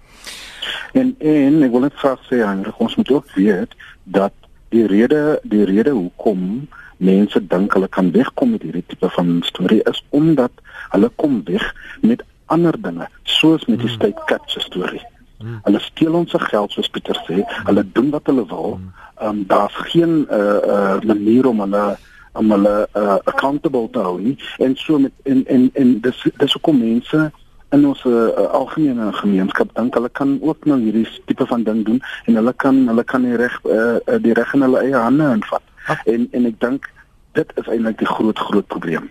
En 0.93 1.15
en 1.19 1.63
ek 1.63 1.71
wil 1.71 1.81
net 1.81 1.95
graag 1.95 2.21
sê 2.29 2.37
Hendrik, 2.45 2.79
ons 2.81 2.97
moet 2.97 3.11
ook 3.11 3.27
weet 3.35 3.75
dat 4.05 4.33
die 4.69 4.87
rede 4.87 5.41
die 5.43 5.65
rede 5.65 5.91
hoekom 5.91 6.69
mense 6.97 7.47
dink 7.47 7.73
hulle 7.73 7.89
kan 7.89 8.11
wegkom 8.11 8.51
met 8.51 8.63
hierdie 8.63 8.85
tipe 8.87 9.09
van 9.09 9.41
storie 9.43 9.83
is 9.91 10.05
omdat 10.11 10.53
hulle 10.91 11.11
kom 11.17 11.41
weg 11.45 11.75
met 12.01 12.23
ander 12.47 12.77
dinge, 12.83 13.07
soos 13.23 13.65
met 13.67 13.79
die 13.79 13.89
hmm. 13.89 13.97
state 13.97 14.23
capture 14.27 14.61
storie. 14.61 15.03
Hmm. 15.41 15.59
Hulle 15.65 15.81
steel 15.81 16.15
ons 16.15 16.31
se 16.31 16.39
geld 16.39 16.73
soos 16.73 16.89
Pieter 16.93 17.17
sê, 17.27 17.41
hulle 17.65 17.85
doen 17.93 18.11
wat 18.11 18.29
hulle 18.29 18.47
wil. 18.47 18.77
Hmm. 18.77 18.93
Ehm 19.21 19.29
um, 19.29 19.45
daar's 19.47 19.77
geen 19.93 20.27
uh 20.31 20.61
uh 20.77 21.01
manier 21.01 21.47
om 21.47 21.61
hulle 21.61 21.85
om 22.33 22.51
hulle 22.51 22.89
uh, 22.97 23.17
accountable 23.25 23.89
te 23.91 23.99
hou 23.99 24.19
nie. 24.21 24.37
En 24.59 24.77
so 24.77 24.99
met 24.99 25.13
en 25.23 25.47
en 25.47 25.71
en 25.73 26.01
dis 26.01 26.27
dis 26.37 26.53
hoekom 26.53 26.79
mense 26.79 27.31
in 27.71 27.87
ons 27.87 28.05
uh, 28.05 28.29
algemene 28.51 29.13
gemeenskap 29.13 29.75
dink 29.75 29.95
hulle 29.95 30.11
kan 30.19 30.39
ook 30.43 30.65
nou 30.67 30.79
hierdie 30.81 31.07
tipe 31.27 31.47
van 31.47 31.63
ding 31.63 31.85
doen 31.87 32.01
en 32.25 32.35
hulle 32.41 32.53
kan 32.53 32.81
hulle 32.89 33.05
kan 33.05 33.27
die 33.27 33.37
reg 33.39 33.61
uh, 33.65 33.99
die 34.23 34.35
reg 34.35 34.55
in 34.55 34.67
hulle 34.67 34.83
eie 34.83 34.97
hande 34.97 35.31
invat. 35.37 35.63
Ach. 35.87 36.03
En 36.07 36.29
en 36.31 36.51
ek 36.51 36.59
dink 36.61 36.91
dit 37.39 37.55
is 37.63 37.71
eintlik 37.71 37.99
die 37.99 38.11
groot 38.11 38.39
groot 38.39 38.67
probleem. 38.67 39.11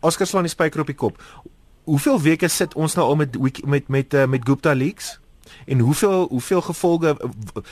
Oscar 0.00 0.28
slaan 0.28 0.48
die 0.48 0.52
spyker 0.52 0.84
op 0.84 0.92
die 0.92 0.98
kop. 0.98 1.20
Hoeveel 1.88 2.20
weke 2.22 2.48
sit 2.48 2.74
ons 2.74 2.94
nou 2.94 3.06
al 3.08 3.16
met 3.24 3.38
met 3.64 3.88
met 3.88 4.14
uh, 4.14 4.26
met 4.28 4.44
Gupta 4.48 4.74
leaks? 4.76 5.16
En 5.66 5.78
hoeveel 5.78 6.26
hoeveel 6.28 6.60
gevolge 6.60 7.16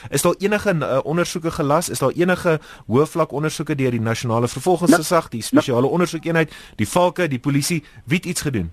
is 0.08 0.22
daar 0.22 0.34
enige 0.38 0.74
uh, 0.74 0.98
ondersoeke 1.02 1.50
gelas? 1.50 1.88
Is 1.88 1.98
daar 1.98 2.10
enige 2.10 2.60
hoofvlak 2.86 3.32
ondersoeke 3.32 3.74
deur 3.74 3.90
die 3.90 4.00
nasionale 4.00 4.48
vervolgingsgesag, 4.48 5.28
die 5.28 5.42
spesiale 5.42 5.86
ondersoekeenheid, 5.86 6.52
die 6.76 6.88
valke, 6.88 7.28
die 7.28 7.38
polisie, 7.38 7.84
wie 8.04 8.16
het 8.16 8.26
iets 8.26 8.40
gedoen? 8.40 8.72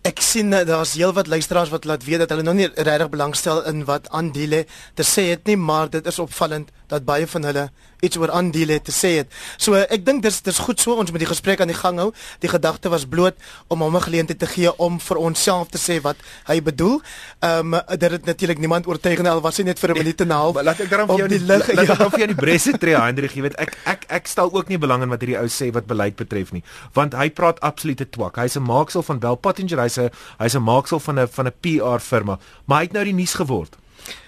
Ek 0.00 0.22
sien 0.24 0.52
eh, 0.56 0.64
daar's 0.64 0.94
heelwat 0.96 1.28
luisteraars 1.28 1.68
wat 1.68 1.84
laat 1.84 2.04
weet 2.04 2.22
dat 2.22 2.30
hulle 2.32 2.42
nog 2.42 2.56
nie 2.56 2.68
regtig 2.72 3.10
belangstel 3.12 3.64
in 3.68 3.84
wat 3.84 4.08
aandele 4.16 4.62
te 4.96 5.04
sê 5.04 5.26
het 5.34 5.44
nie, 5.44 5.58
maar 5.60 5.90
dit 5.92 6.06
is 6.06 6.18
opvallend 6.18 6.70
dat 6.90 7.06
baie 7.06 7.26
van 7.26 7.46
hulle 7.48 7.70
iets 8.00 8.16
oor 8.16 8.30
aandele 8.32 8.80
te 8.82 8.92
sê 8.94 9.12
het. 9.20 9.32
So 9.60 9.76
ek 9.78 10.04
dink 10.06 10.24
dis 10.24 10.40
dis 10.44 10.60
goed 10.64 10.80
so 10.80 10.96
ons 11.00 11.12
moet 11.12 11.22
die 11.22 11.30
gesprek 11.30 11.60
aan 11.60 11.70
die 11.72 11.78
gang 11.78 12.00
hou. 12.00 12.10
Die 12.42 12.50
gedagte 12.50 12.92
was 12.92 13.06
bloot 13.08 13.36
om 13.68 13.84
hom 13.84 13.96
'n 13.96 14.06
geleentheid 14.08 14.38
te 14.38 14.46
gee 14.46 14.72
om 14.78 15.00
vir 15.00 15.16
onsself 15.16 15.68
te 15.68 15.78
sê 15.78 16.00
wat 16.02 16.16
hy 16.48 16.60
bedoel. 16.62 17.00
Ehm 17.40 17.74
um, 17.74 17.80
dit 17.98 18.10
het 18.10 18.24
natuurlik 18.24 18.58
niemand 18.58 18.86
oortuig 18.86 19.18
nie 19.22 19.30
al 19.30 19.40
was 19.40 19.56
hy 19.56 19.64
net 19.64 19.78
vir 19.78 19.90
'n 19.90 19.98
minuut 19.98 20.20
en 20.20 20.28
'n 20.28 20.30
half. 20.30 20.62
Laat 20.62 20.80
ek 20.80 20.90
dan 20.90 21.06
vir 21.08 21.18
jou 21.18 21.28
die 21.28 21.40
lig 21.40 21.66
laat 21.72 21.86
ja. 21.86 21.92
ek 21.92 21.98
dan 21.98 22.10
vir 22.10 22.18
jou 22.18 22.28
die 22.34 22.42
bresse 22.42 22.78
tree 22.78 22.96
Hendrik, 22.96 23.34
jy 23.34 23.42
weet 23.42 23.58
ek 23.58 23.76
ek 23.84 24.04
ek 24.08 24.26
stel 24.26 24.52
ook 24.52 24.68
nie 24.68 24.78
belang 24.78 25.02
in 25.02 25.08
wat 25.08 25.20
hierdie 25.20 25.38
ou 25.38 25.48
sê 25.48 25.70
wat 25.72 25.86
beleid 25.86 26.16
betref 26.16 26.52
nie, 26.52 26.62
want 26.94 27.14
hy 27.14 27.30
praat 27.30 27.60
absolute 27.60 28.08
twak. 28.10 28.36
Hy's 28.36 28.56
'n 28.56 28.62
maaksel 28.62 29.02
van 29.02 29.18
Bell 29.18 29.36
Pottinger, 29.36 29.80
hy's 29.80 29.98
'n 29.98 30.10
hy's 30.38 30.54
'n 30.54 30.62
maaksel 30.62 31.00
van 31.00 31.20
'n 31.20 31.28
van 31.28 31.46
'n 31.46 31.54
PR 31.60 32.00
firma, 32.00 32.38
maar 32.66 32.78
hy 32.78 32.84
het 32.84 32.92
nou 32.92 33.04
die 33.04 33.14
nuus 33.14 33.34
geword. 33.34 33.76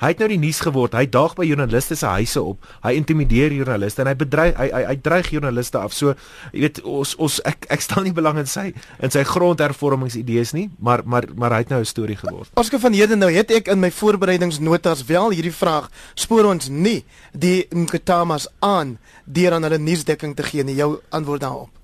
Hy 0.00 0.12
het 0.12 0.22
nou 0.22 0.28
die 0.32 0.38
nuus 0.38 0.60
geword. 0.60 0.94
Hy 0.94 1.06
daag 1.06 1.34
by 1.38 1.46
joernaliste 1.46 1.96
se 1.98 2.06
huise 2.06 2.42
op. 2.42 2.62
Hy 2.84 2.94
intimideer 2.98 3.54
joernaliste 3.54 4.02
en 4.04 4.10
hy 4.10 4.14
bedreig 4.18 4.56
hy 4.58 4.68
hy, 4.72 4.82
hy 4.90 4.96
dreig 5.04 5.30
joernaliste 5.34 5.78
af. 5.80 5.94
So, 5.96 6.14
jy 6.52 6.64
weet, 6.66 6.82
ons 6.84 7.14
ons 7.22 7.40
ek 7.48 7.66
ek 7.72 7.84
stel 7.84 8.06
nie 8.06 8.14
belang 8.16 8.40
in 8.42 8.50
sy 8.50 8.70
in 9.02 9.14
sy 9.14 9.24
grondhervormingsidees 9.28 10.54
nie, 10.56 10.68
maar 10.78 11.04
maar 11.04 11.28
maar 11.36 11.56
hy 11.56 11.62
het 11.64 11.74
nou 11.74 11.80
'n 11.80 11.88
storie 11.88 12.16
geword. 12.16 12.50
Oskar 12.54 12.80
van 12.80 12.92
Heden 12.92 13.18
nou 13.18 13.30
het 13.32 13.50
ek 13.50 13.68
in 13.68 13.80
my 13.80 13.90
voorbereidingsnotas 13.90 15.04
wel 15.04 15.30
hierdie 15.30 15.54
vraag 15.54 15.90
spoor 16.14 16.44
ons 16.44 16.68
nie 16.68 17.04
die 17.32 17.66
Nkatamas 17.70 18.48
aan 18.60 18.98
deur 19.24 19.52
aan 19.52 19.62
hulle 19.62 19.78
nuusdekking 19.78 20.36
te 20.36 20.42
gee 20.42 20.64
nie. 20.64 20.74
Jou 20.74 21.00
antwoord 21.10 21.40
daarop. 21.40 21.81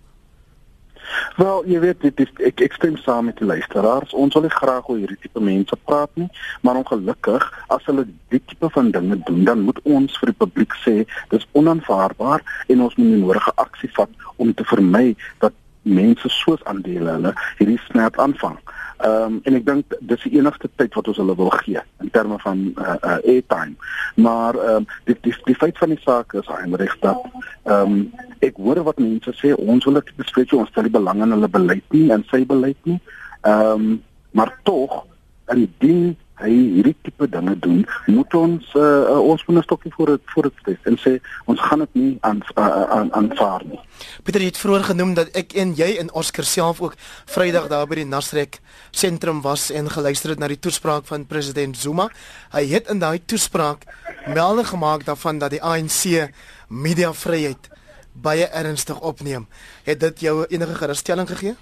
Wel, 1.37 1.63
jy 1.71 1.81
weet 1.81 2.01
dit 2.01 2.21
is 2.25 2.33
ek 2.49 2.63
ek 2.67 2.75
stem 2.79 2.97
saam 3.05 3.29
met 3.31 3.39
die 3.39 3.47
luisteraars. 3.49 4.15
Ons 4.15 4.35
wil 4.35 4.47
nie 4.47 4.55
graag 4.55 4.89
oor 4.89 4.99
hierdie 4.99 5.19
tipe 5.23 5.43
mense 5.45 5.79
praat 5.89 6.11
nie, 6.21 6.29
maar 6.67 6.81
ongelukkig 6.81 7.47
as 7.75 7.87
hulle 7.91 8.07
dit 8.35 8.45
tipe 8.51 8.71
van 8.75 8.91
dinge 8.95 9.21
doen, 9.29 9.45
dan 9.45 9.63
moet 9.69 9.79
ons 9.85 10.19
vir 10.21 10.33
die 10.33 10.39
publiek 10.45 10.75
sê 10.83 10.97
dis 11.33 11.47
onaanvaarbaar 11.59 12.45
en 12.69 12.85
ons 12.89 12.99
moet 12.99 13.15
die 13.15 13.23
nodige 13.23 13.55
aksie 13.57 13.91
vat 13.97 14.29
om 14.37 14.53
te 14.55 14.67
vermy 14.69 15.15
dat 15.45 15.55
mense 15.83 16.29
soos 16.29 16.65
aandele 16.65 17.15
hulle 17.17 17.33
hierdie 17.59 17.81
snap 17.87 18.19
aanvang. 18.19 18.59
Ehm 18.99 19.23
um, 19.23 19.41
en 19.47 19.55
ek 19.55 19.67
dink 19.67 19.99
dis 20.11 20.25
die 20.27 20.39
enigste 20.41 20.71
tyd 20.81 20.95
wat 20.99 21.09
ons 21.11 21.21
hulle 21.23 21.37
wil 21.39 21.53
gee 21.61 21.83
in 22.03 22.11
terme 22.11 22.39
van 22.43 22.65
uh, 22.75 22.97
uh 22.97 23.19
airtime. 23.19 23.77
Maar 24.17 24.59
ehm 24.59 24.81
um, 24.83 24.89
die, 25.07 25.17
die 25.23 25.35
die 25.45 25.59
feit 25.59 25.79
van 25.79 25.95
die 25.95 26.01
saak 26.03 26.35
is 26.41 26.51
Heinrich 26.51 26.97
dat 27.05 27.23
ehm 27.65 27.95
um, 27.95 28.01
ek 28.43 28.59
hoor 28.59 28.83
wat 28.89 28.99
mense 29.03 29.35
sê 29.39 29.55
ons 29.55 29.85
wil 29.87 30.01
dit 30.01 30.15
bespreek 30.19 30.53
ons 30.59 30.71
stel 30.73 30.89
die 30.89 30.97
belang 30.99 31.23
in 31.23 31.35
hulle 31.37 31.51
beleid 31.59 31.87
nie 31.95 32.09
en 32.15 32.27
sy 32.31 32.45
beleid 32.47 32.91
nie. 32.91 32.99
Ehm 33.43 33.71
um, 33.75 34.03
maar 34.31 34.53
tog 34.63 35.05
indien 35.49 36.17
hy 36.39 36.51
hierdie 36.51 36.95
tipe 37.03 37.29
dinge 37.29 37.55
doen, 37.59 37.83
moet 38.07 38.35
ons 38.35 38.75
uh, 38.75 38.83
uh, 38.83 39.19
ons 39.19 39.45
moet 39.47 39.59
'n 39.59 39.63
stokkie 39.63 39.93
voor 39.95 40.07
dit 40.07 40.23
voor 40.35 40.43
dit 40.43 40.53
steek 40.61 40.87
en 40.87 40.99
sê 40.99 41.19
ons 41.45 41.61
gaan 41.61 41.79
dit 41.79 41.95
nie 41.95 42.19
aan 42.21 42.41
aan 42.57 43.13
aanvaar 43.13 43.63
nie. 43.65 43.81
Pieter 44.23 44.43
het 44.43 44.59
vroeër 44.59 44.85
genoem 44.85 45.15
dat 45.15 45.29
ek 45.37 45.53
en 45.53 45.75
jy 45.75 45.97
en 45.99 46.13
Oscar 46.13 46.45
self 46.45 46.81
ook 46.81 46.95
Vrydag 47.27 47.69
daar 47.69 47.87
by 47.87 47.95
die 47.95 48.07
Nasrek 48.07 48.61
sentrum 48.91 49.41
was 49.43 49.71
en 49.71 49.91
geluister 49.91 50.31
het 50.31 50.39
na 50.39 50.49
die 50.49 50.59
toespraak 50.59 51.07
van 51.07 51.27
president 51.27 51.77
Zuma. 51.77 52.09
Hy 52.53 52.67
het 52.67 52.89
in 52.89 52.99
daai 52.99 53.21
toespraak 53.25 53.85
melding 54.27 54.67
gemaak 54.67 55.05
daarvan 55.05 55.39
dat 55.39 55.51
die 55.51 55.63
ANC 55.63 56.31
mediavryheid 56.69 57.69
baie 58.13 58.47
ernstig 58.47 59.01
opneem. 59.01 59.47
Het 59.85 60.01
dit 60.01 60.21
jou 60.21 60.45
enige 60.49 60.75
gerusstelling 60.75 61.29
gegee? 61.29 61.55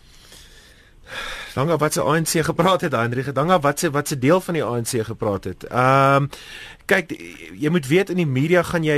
Dankie 1.56 1.76
wat 1.76 1.92
se 1.92 2.02
ANC 2.02 2.28
gepraat 2.44 2.80
het, 2.80 2.92
Hendrik. 2.92 3.34
Dankie 3.34 3.58
wat 3.58 3.78
se 3.78 3.90
wat 3.90 4.08
se 4.08 4.18
deel 4.18 4.40
van 4.40 4.54
die 4.54 4.64
ANC 4.64 4.92
gepraat 5.08 5.44
het. 5.44 5.64
Ehm 5.64 6.22
um, 6.22 6.28
kyk 6.86 7.10
jy 7.58 7.70
moet 7.74 7.86
weet 7.90 8.12
in 8.12 8.20
die 8.20 8.28
media 8.30 8.60
gaan 8.62 8.84
jy 8.86 8.96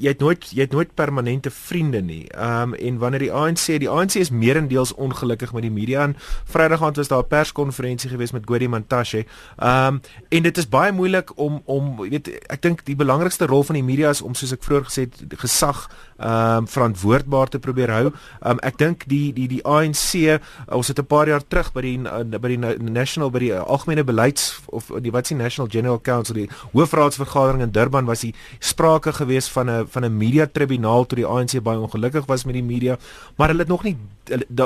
jy 0.00 0.14
het 0.14 0.22
nooit 0.22 0.46
jy 0.48 0.64
het 0.64 0.72
nooit 0.72 0.94
permanente 0.96 1.50
vriende 1.52 2.00
nie. 2.00 2.24
Ehm 2.32 2.72
um, 2.72 2.74
en 2.74 2.98
wanneer 3.02 3.26
die 3.26 3.32
ANC 3.32 3.66
die 3.82 3.90
ANC 3.90 4.16
is 4.22 4.30
meerendeels 4.30 4.94
ongelukkig 4.94 5.52
met 5.52 5.66
die 5.66 5.72
media 5.72 6.06
en 6.08 6.16
Vrydag 6.48 6.82
aand 6.82 6.96
was 6.96 7.08
daar 7.08 7.22
'n 7.22 7.28
perskonferensie 7.28 8.10
geweest 8.10 8.32
met 8.32 8.46
Godi 8.46 8.68
Mantashe. 8.68 9.24
Ehm 9.56 9.86
um, 9.86 10.00
en 10.28 10.42
dit 10.42 10.58
is 10.58 10.68
baie 10.68 10.92
moeilik 10.92 11.32
om 11.36 11.62
om 11.64 11.96
weet 12.08 12.28
ek 12.46 12.62
dink 12.62 12.84
die 12.84 12.96
belangrikste 12.96 13.46
rol 13.46 13.62
van 13.62 13.74
die 13.74 13.84
media 13.84 14.10
is 14.10 14.22
om 14.22 14.34
soos 14.34 14.52
ek 14.52 14.62
vroeër 14.62 14.84
gesê 14.84 15.00
het 15.00 15.38
gesag 15.38 15.90
ehm 16.16 16.56
um, 16.56 16.68
verantwoordbaar 16.68 17.48
te 17.48 17.58
probeer 17.58 17.90
hou. 17.90 18.06
Ehm 18.06 18.50
um, 18.50 18.58
ek 18.62 18.78
dink 18.78 19.04
die 19.06 19.32
die 19.32 19.48
die 19.48 19.64
ANC 19.64 20.40
ons 20.68 20.88
het 20.88 20.98
'n 20.98 21.06
paar 21.06 21.28
jaar 21.28 21.46
terug 21.46 21.72
by 21.72 21.80
by 21.96 22.48
die 22.48 22.58
national 22.90 23.30
by 23.30 23.38
die 23.38 23.54
algemene 23.54 24.04
beleids 24.04 24.60
of 24.66 24.90
die 25.00 25.12
wat 25.14 25.28
die 25.28 25.38
National 25.38 25.70
General 25.70 26.00
Council 26.00 26.34
die 26.34 26.48
hoofraad 26.72 27.14
vergadering 27.14 27.62
in 27.62 27.72
Durban 27.72 28.06
was 28.06 28.20
die 28.20 28.34
sprake 28.58 29.12
gewees 29.12 29.48
van 29.48 29.70
'n 29.70 29.86
van 29.88 30.04
'n 30.04 30.16
media 30.16 30.46
tribunaal 30.46 31.06
toe 31.06 31.16
die 31.16 31.26
ANC 31.26 31.62
baie 31.62 31.78
ongelukkig 31.78 32.26
was 32.26 32.44
met 32.44 32.54
die 32.54 32.62
media, 32.62 32.98
maar 33.36 33.48
hulle 33.48 33.60
het 33.60 33.68
nog 33.68 33.82
nie 33.84 33.96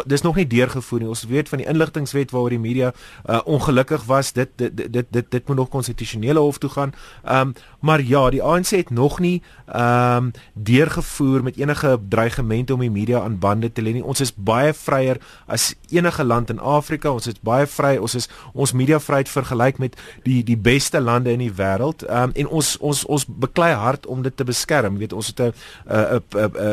dis 0.05 0.23
nog 0.23 0.37
nie 0.37 0.47
deurgevoer 0.47 1.01
nie. 1.01 1.09
Ons 1.09 1.25
weet 1.31 1.49
van 1.49 1.59
die 1.63 1.67
inligtingwet 1.67 2.31
waaroor 2.31 2.55
die 2.55 2.59
media 2.59 2.93
uh, 3.27 3.41
ongelukkig 3.45 4.05
was. 4.05 4.33
Dit 4.33 4.49
dit 4.57 4.93
dit 4.93 5.07
dit 5.11 5.31
dit 5.31 5.49
moet 5.49 5.57
nog 5.57 5.69
konstitusionele 5.69 6.39
hof 6.39 6.59
toe 6.59 6.71
gaan. 6.71 6.95
Ehm 7.23 7.41
um, 7.41 7.55
maar 7.83 8.03
ja, 8.03 8.31
die 8.31 8.43
ANC 8.43 8.71
het 8.71 8.91
nog 8.91 9.19
nie 9.19 9.43
ehm 9.73 10.17
um, 10.17 10.33
deurgevoer 10.53 11.43
met 11.43 11.57
enige 11.57 12.01
dreigemente 12.09 12.75
om 12.75 12.81
die 12.81 12.91
media 12.91 13.21
aan 13.21 13.39
bande 13.39 13.73
te 13.73 13.83
lê 13.83 13.93
nie. 13.93 14.05
Ons 14.05 14.21
is 14.21 14.35
baie 14.35 14.75
vryer 14.75 15.17
as 15.47 15.75
enige 15.91 16.25
land 16.25 16.51
in 16.51 16.59
Afrika. 16.59 17.11
ons 17.11 17.27
is 17.27 17.41
baie 17.41 17.67
vry, 17.67 17.97
ons 17.97 18.15
is 18.15 18.29
ons 18.53 18.73
media 18.73 19.01
vryheid 19.01 19.29
vergelyk 19.29 19.79
met 19.79 19.97
die 20.23 20.43
die 20.45 20.57
beste 20.57 21.01
lande 21.01 21.33
in 21.33 21.39
die 21.39 21.53
wêreld. 21.53 22.05
Ehm 22.05 22.23
um, 22.23 22.35
en 22.35 22.49
ons 22.49 22.77
ons 22.79 23.05
ons 23.05 23.27
beklei 23.27 23.73
hard 23.73 24.07
om 24.07 24.23
dit 24.23 24.37
te 24.37 24.45
beskerm. 24.45 24.99
Weet 24.99 25.13
ons 25.13 25.27
het 25.27 25.41
'n 25.41 25.53
'n 25.89 26.23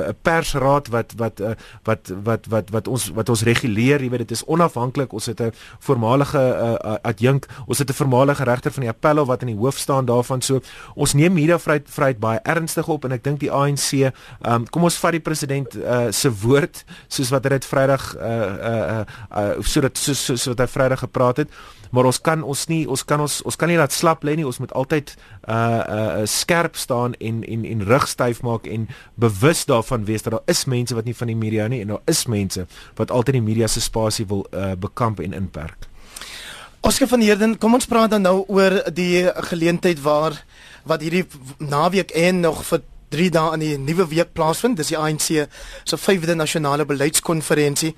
'n 0.09 0.15
persraad 0.21 0.87
wat 0.87 1.13
wat 1.17 1.41
wat 1.83 2.11
wat 2.23 2.45
wat 2.49 2.69
wat 2.69 2.87
ons 2.87 3.09
wat 3.09 3.29
ons 3.29 3.43
reguleer, 3.43 4.01
jy 4.01 4.09
weet 4.09 4.27
dit 4.27 4.31
is 4.31 4.45
onafhanklik. 4.45 5.13
Ons 5.13 5.25
het 5.25 5.41
'n 5.41 5.53
voormalige 5.79 6.41
uh, 6.83 6.95
adjunk, 7.01 7.47
ons 7.65 7.77
het 7.77 7.89
'n 7.89 7.93
voormalige 7.93 8.43
regter 8.43 8.71
van 8.71 8.81
die 8.81 8.91
appelhof 8.91 9.27
wat 9.27 9.41
in 9.41 9.47
die 9.47 9.57
hoof 9.57 9.77
staan 9.77 10.05
daarvan. 10.05 10.41
So 10.41 10.59
ons 10.99 11.15
neem 11.15 11.33
media 11.33 11.57
vryheid 11.61 11.87
vryheid 11.89 12.19
baie 12.21 12.41
ernstig 12.43 12.87
op 12.91 13.07
en 13.07 13.15
ek 13.15 13.23
dink 13.25 13.39
die 13.43 13.51
ANC, 13.51 13.89
ehm 14.03 14.13
um, 14.43 14.67
kom 14.69 14.87
ons 14.89 14.99
vat 14.99 15.15
die 15.15 15.23
president 15.23 15.75
uh, 15.79 16.09
se 16.15 16.31
woord 16.43 16.83
soos 17.07 17.31
wat 17.33 17.47
hy 17.47 17.55
dit 17.55 17.67
Vrydag 17.69 18.05
uh 18.15 18.37
uh 18.69 19.03
uh 19.31 19.51
sodat 19.63 19.97
so 19.97 20.13
so 20.13 20.35
so 20.35 20.53
wat 20.53 20.65
hy 20.65 20.71
Vrydag 20.75 21.05
gepraat 21.05 21.45
het 21.45 21.59
maar 21.91 22.05
ons 22.05 22.19
kan 22.21 22.43
ons 22.43 22.65
nie 22.69 22.83
ons 22.89 23.03
kan 23.05 23.21
ons 23.23 23.39
ons 23.47 23.57
kan 23.57 23.69
nie 23.71 23.77
laat 23.79 23.93
slap 23.95 24.23
lê 24.27 24.35
nie 24.37 24.47
ons 24.47 24.59
moet 24.61 24.73
altyd 24.77 25.15
uh 25.49 25.55
uh 25.55 26.25
skerp 26.29 26.77
staan 26.77 27.15
en 27.19 27.41
en 27.43 27.65
en 27.65 27.85
rug 27.89 28.07
styf 28.07 28.43
maak 28.45 28.67
en 28.69 28.87
bewus 29.15 29.65
daarvan 29.69 30.05
wees 30.05 30.25
dat 30.25 30.37
daar 30.37 30.55
is 30.55 30.65
mense 30.65 30.95
wat 30.95 31.09
nie 31.09 31.17
van 31.17 31.31
die 31.31 31.39
media 31.39 31.67
nie 31.67 31.81
en 31.81 31.95
daar 31.95 32.05
is 32.11 32.25
mense 32.27 32.67
wat 32.99 33.11
altyd 33.11 33.39
die 33.39 33.47
media 33.51 33.67
se 33.67 33.81
spasie 33.81 34.27
wil 34.27 34.45
uh 34.53 34.75
bekamp 34.75 35.19
en 35.19 35.33
inperk. 35.33 35.89
Oscar 36.81 37.09
van 37.11 37.19
Heerden, 37.19 37.57
kom 37.59 37.73
ons 37.75 37.85
praat 37.85 38.13
dan 38.13 38.23
nou 38.23 38.45
oor 38.47 38.77
die 38.95 39.27
geleentheid 39.51 39.99
waar 39.99 40.37
wat 40.83 41.01
hierdie 41.01 41.25
naweek 41.57 42.11
en 42.11 42.39
nog 42.39 42.63
vir 42.65 42.81
3 43.09 43.29
dae 43.33 43.53
in 43.57 43.63
die 43.63 43.77
nuwe 43.77 44.07
week 44.07 44.33
plaasvind. 44.37 44.77
Dis 44.77 44.93
die 44.93 44.97
ANC 44.97 45.27
se 45.83 45.97
5de 45.97 46.35
nasionale 46.37 46.85
beleidskonferensie. 46.85 47.95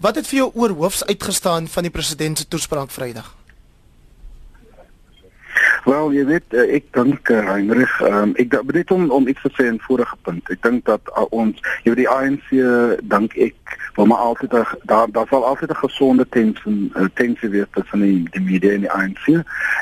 Wat 0.00 0.20
het 0.20 0.28
vir 0.28 0.42
jou 0.44 0.50
oor 0.54 0.76
hoofs 0.82 1.04
uitgestaan 1.06 1.68
van 1.68 1.88
die 1.88 1.92
president 1.92 2.38
se 2.38 2.48
toespraak 2.48 2.90
Vrydag? 2.90 3.36
Wel, 5.84 6.12
jy 6.12 6.24
weet 6.28 6.54
uh, 6.54 6.66
ek 6.76 6.90
dink 6.92 7.30
uh, 7.32 7.40
Heinrich, 7.48 7.92
um, 8.04 8.34
ek 8.40 8.52
bedoel 8.68 8.92
om 8.96 9.06
om 9.16 9.28
iets 9.32 9.40
te 9.46 9.50
sê 9.56 9.64
in 9.70 9.80
vorige 9.80 10.16
punt. 10.26 10.50
Ek 10.52 10.60
dink 10.64 10.84
dat 10.88 11.08
uh, 11.14 11.24
ons, 11.32 11.56
jy 11.84 11.94
weet 11.94 12.02
die 12.02 12.10
ANC 12.12 12.50
dink 13.08 13.36
ek 13.40 13.56
wil 13.94 14.06
maar 14.06 14.18
altyd 14.18 14.50
daar 14.82 15.06
daar 15.12 15.26
sal 15.28 15.44
altyd 15.44 15.70
'n 15.70 15.82
gesonde 15.84 16.26
tensie 16.28 16.90
uh, 16.94 17.04
tensie 17.14 17.48
wees 17.48 17.66
tussen 17.70 18.00
die, 18.00 18.28
die 18.30 18.40
media 18.40 18.72
en 18.72 18.80
die 18.80 18.90
ANC. 18.90 19.26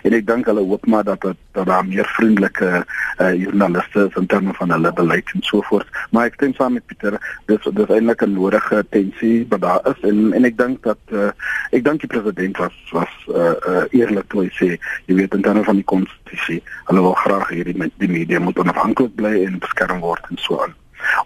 En 0.03 0.13
ek 0.13 0.27
dink 0.27 0.47
hulle 0.47 0.61
hoop 0.61 0.87
maar 0.87 1.05
dat 1.05 1.21
dat, 1.21 1.37
dat 1.53 1.67
daar 1.67 1.87
meer 1.87 2.07
vriendelike 2.07 2.85
uh, 3.19 3.35
joernaliste 3.35 4.07
is 4.09 4.17
in 4.21 4.27
terme 4.27 4.55
van 4.55 4.71
hulle 4.71 4.93
beleid 4.93 5.31
en 5.35 5.43
so 5.43 5.61
voort. 5.61 5.87
Maar 6.11 6.27
ek 6.27 6.35
stem 6.35 6.55
saam 6.55 6.73
met 6.73 6.87
Pieter, 6.87 7.19
dis 7.47 7.69
dis 7.73 7.89
eintlik 7.89 8.23
'n 8.23 8.33
nodige 8.33 8.87
tensie 8.91 9.47
wat 9.49 9.61
daar 9.61 9.81
is 9.85 10.01
en 10.11 10.33
en 10.33 10.45
ek 10.45 10.59
dink 10.59 10.83
dat 10.83 10.99
uh, 11.13 11.31
ek 11.71 11.85
dink 11.85 12.01
die 12.01 12.13
president 12.15 12.57
was 12.57 12.77
was 12.93 13.15
uh, 13.29 13.55
uh, 13.69 13.85
eerlik 13.91 14.29
toe 14.29 14.43
hy 14.43 14.51
sê, 14.61 14.71
jy 15.07 15.15
weet 15.15 15.35
in 15.35 15.43
terme 15.43 15.65
van 15.65 15.81
die 15.81 15.85
konstitusie. 15.85 16.63
Hulle 16.91 17.01
wil 17.01 17.17
graag 17.25 17.49
hierdie 17.49 17.93
die 17.97 18.09
media 18.11 18.41
moet 18.41 18.59
onafhanklik 18.59 19.15
bly 19.15 19.45
en 19.45 19.59
beskerm 19.59 20.01
word 20.01 20.25
en 20.31 20.39
so 20.41 20.63
aan. 20.63 20.75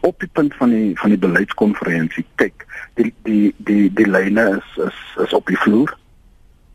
Op 0.00 0.18
die 0.20 0.28
punt 0.32 0.54
van 0.54 0.70
die 0.70 0.98
van 0.98 1.10
die 1.14 1.18
beleidskonferensie, 1.18 2.24
kyk, 2.34 2.66
die 2.94 3.14
die 3.22 3.54
die 3.56 3.92
die 3.92 4.08
lyne 4.08 4.48
is 4.58 4.84
is 4.84 5.02
is 5.26 5.32
op 5.32 5.46
die 5.46 5.58
vloer. 5.58 5.96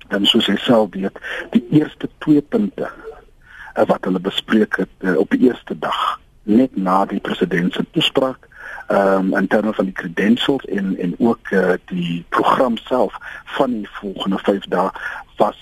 En 0.08 0.26
soos 0.26 0.48
hy 0.48 0.56
self 0.64 0.94
weet, 0.96 1.20
die 1.52 1.64
eerste 1.76 2.10
twee 2.24 2.42
punte 2.42 2.88
uh, 2.88 3.86
wat 3.86 4.06
hulle 4.08 4.20
bespreek 4.24 4.80
het 4.84 4.94
uh, 5.00 5.18
op 5.18 5.30
die 5.36 5.50
eerste 5.50 5.76
dag 5.80 6.20
net 6.48 6.76
na 6.76 7.06
die 7.06 7.20
president 7.20 7.74
se 7.74 7.86
toespraak 7.92 8.48
ehm 8.88 9.34
um, 9.34 9.34
in 9.36 9.48
terme 9.48 9.74
van 9.74 9.86
die 9.86 9.94
credentials 9.94 10.66
en 10.66 10.98
en 10.98 11.16
ook 11.18 11.50
uh, 11.52 11.74
die 11.86 12.26
program 12.30 12.78
self 12.78 13.18
van 13.58 13.72
die 13.72 13.90
volgende 13.92 14.40
5 14.40 14.70
dae 14.72 14.90
was 15.38 15.60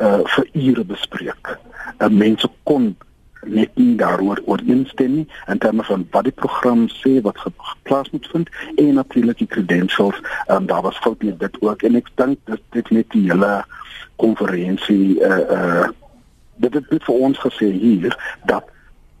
uh 0.00 0.20
vir 0.24 0.46
ure 0.52 0.84
bespreek. 0.84 1.58
Uh, 1.98 2.08
mense 2.08 2.48
kon 2.62 2.96
net 3.46 3.70
nie 3.74 3.96
daaroor 3.96 4.40
ooreenstem 4.44 5.14
nie 5.14 5.26
in 5.46 5.58
terme 5.58 5.84
van 5.84 6.06
wat 6.10 6.24
die 6.28 6.36
program 6.42 6.88
sê 6.88 7.20
wat 7.26 7.38
geplaas 7.38 8.10
moet 8.10 8.28
vind 8.32 8.48
en 8.76 8.92
natuurlik 8.94 9.38
die 9.38 9.46
credentials 9.46 10.20
um, 10.48 10.66
daar 10.66 10.82
was 10.82 10.98
fout 10.98 11.22
met 11.22 11.38
dit 11.40 11.60
ook 11.60 11.82
en 11.82 11.96
ek 12.00 12.10
dink 12.14 12.38
dit 12.44 12.62
dit 12.76 12.90
net 12.90 13.10
die 13.16 13.24
hele 13.30 13.64
konferensie 14.16 15.16
uh 15.20 15.40
uh 15.56 15.88
dit 16.60 16.74
het 16.76 17.04
vir 17.04 17.14
ons 17.26 17.38
gesê 17.40 17.70
hier 17.72 18.16
dat 18.44 18.66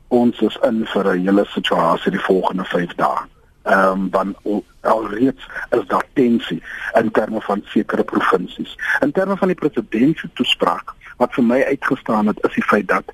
ons 0.08 0.40
is 0.44 0.56
in 0.68 0.84
vir 0.92 1.14
'n 1.14 1.26
hele 1.26 1.44
situasie 1.48 2.12
die 2.12 2.26
volgende 2.28 2.64
5 2.64 2.94
dae 2.94 3.20
ehm 3.62 3.92
um, 3.92 4.10
dan 4.10 4.36
alreeds 4.80 5.46
is 5.70 5.86
daar 5.86 6.04
tensie 6.12 6.62
in 6.92 7.10
terme 7.10 7.40
van 7.40 7.60
sekere 7.64 8.04
provinsies. 8.04 8.76
In 9.00 9.12
terme 9.12 9.36
van 9.36 9.48
die 9.48 9.56
president 9.56 10.18
se 10.18 10.28
toespraak 10.32 10.94
wat 11.16 11.34
vir 11.34 11.44
my 11.44 11.62
uitgestaan 11.62 12.26
het 12.26 12.38
is 12.48 12.54
die 12.54 12.64
feit 12.64 12.88
dat 12.88 13.12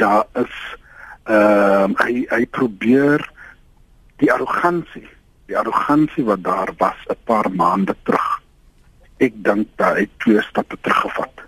daar 0.00 0.26
is 0.42 0.56
ehm 1.28 1.92
um, 1.92 1.96
hy 2.00 2.24
hy 2.32 2.46
probeer 2.58 3.22
die 4.22 4.32
arrogansie, 4.32 5.06
die 5.46 5.58
arrogansie 5.58 6.24
wat 6.24 6.42
daar 6.44 6.72
was 6.78 7.00
'n 7.08 7.20
paar 7.24 7.50
maande 7.52 7.94
terug. 8.02 8.40
Ek 9.18 9.36
dink 9.44 9.68
dat 9.76 9.96
hy 9.96 10.08
twee 10.18 10.42
stappe 10.48 10.76
teruggevat 10.80 11.40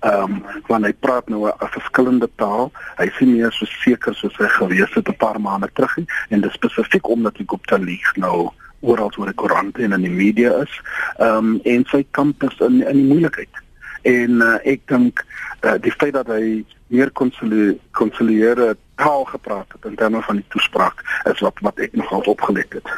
ehm 0.00 0.22
um, 0.22 0.42
want 0.66 0.84
hy 0.86 0.92
praat 0.92 1.28
nou 1.28 1.48
'n 1.48 1.70
verskillende 1.74 2.28
taal. 2.36 2.70
Hy 2.96 3.10
sien 3.18 3.32
nie 3.32 3.50
so 3.50 3.66
seker 3.66 4.14
soos 4.14 4.36
hy 4.36 4.48
gewees 4.48 4.94
het 4.94 5.08
'n 5.08 5.16
paar 5.16 5.40
maande 5.40 5.68
terug 5.72 5.96
nie 5.96 6.06
en 6.28 6.40
dit 6.40 6.52
spesifiek 6.52 7.08
omdat 7.08 7.34
die 7.36 7.46
Gupta 7.46 7.76
leaks 7.76 8.12
nou 8.14 8.50
oral 8.80 9.10
oor 9.16 9.26
die 9.26 9.34
koerante 9.34 9.82
en 9.82 9.92
in 9.92 10.02
die 10.02 10.10
media 10.10 10.62
is. 10.62 10.80
Ehm 11.18 11.36
um, 11.36 11.60
en 11.64 11.84
sy 11.90 12.06
kamp 12.10 12.42
is 12.42 12.58
in 12.58 12.82
in 12.86 12.96
die 12.96 13.10
moeilikheid. 13.12 13.54
En 14.02 14.30
uh, 14.42 14.56
ek 14.64 14.86
dink 14.86 15.24
uh, 15.64 15.74
die 15.80 15.92
feit 15.92 16.12
dat 16.12 16.26
hy 16.26 16.64
meer 16.88 17.10
konsilieerde 17.12 18.76
taal 18.96 19.24
gepraat 19.24 19.72
het 19.72 19.84
in 19.84 19.94
terme 19.94 20.22
van 20.22 20.40
die 20.40 20.48
toespraak 20.48 21.04
is 21.30 21.40
wat 21.44 21.60
wat 21.60 21.78
ek 21.78 21.92
nogal 21.92 22.24
opgelet 22.26 22.72
het. 22.72 22.88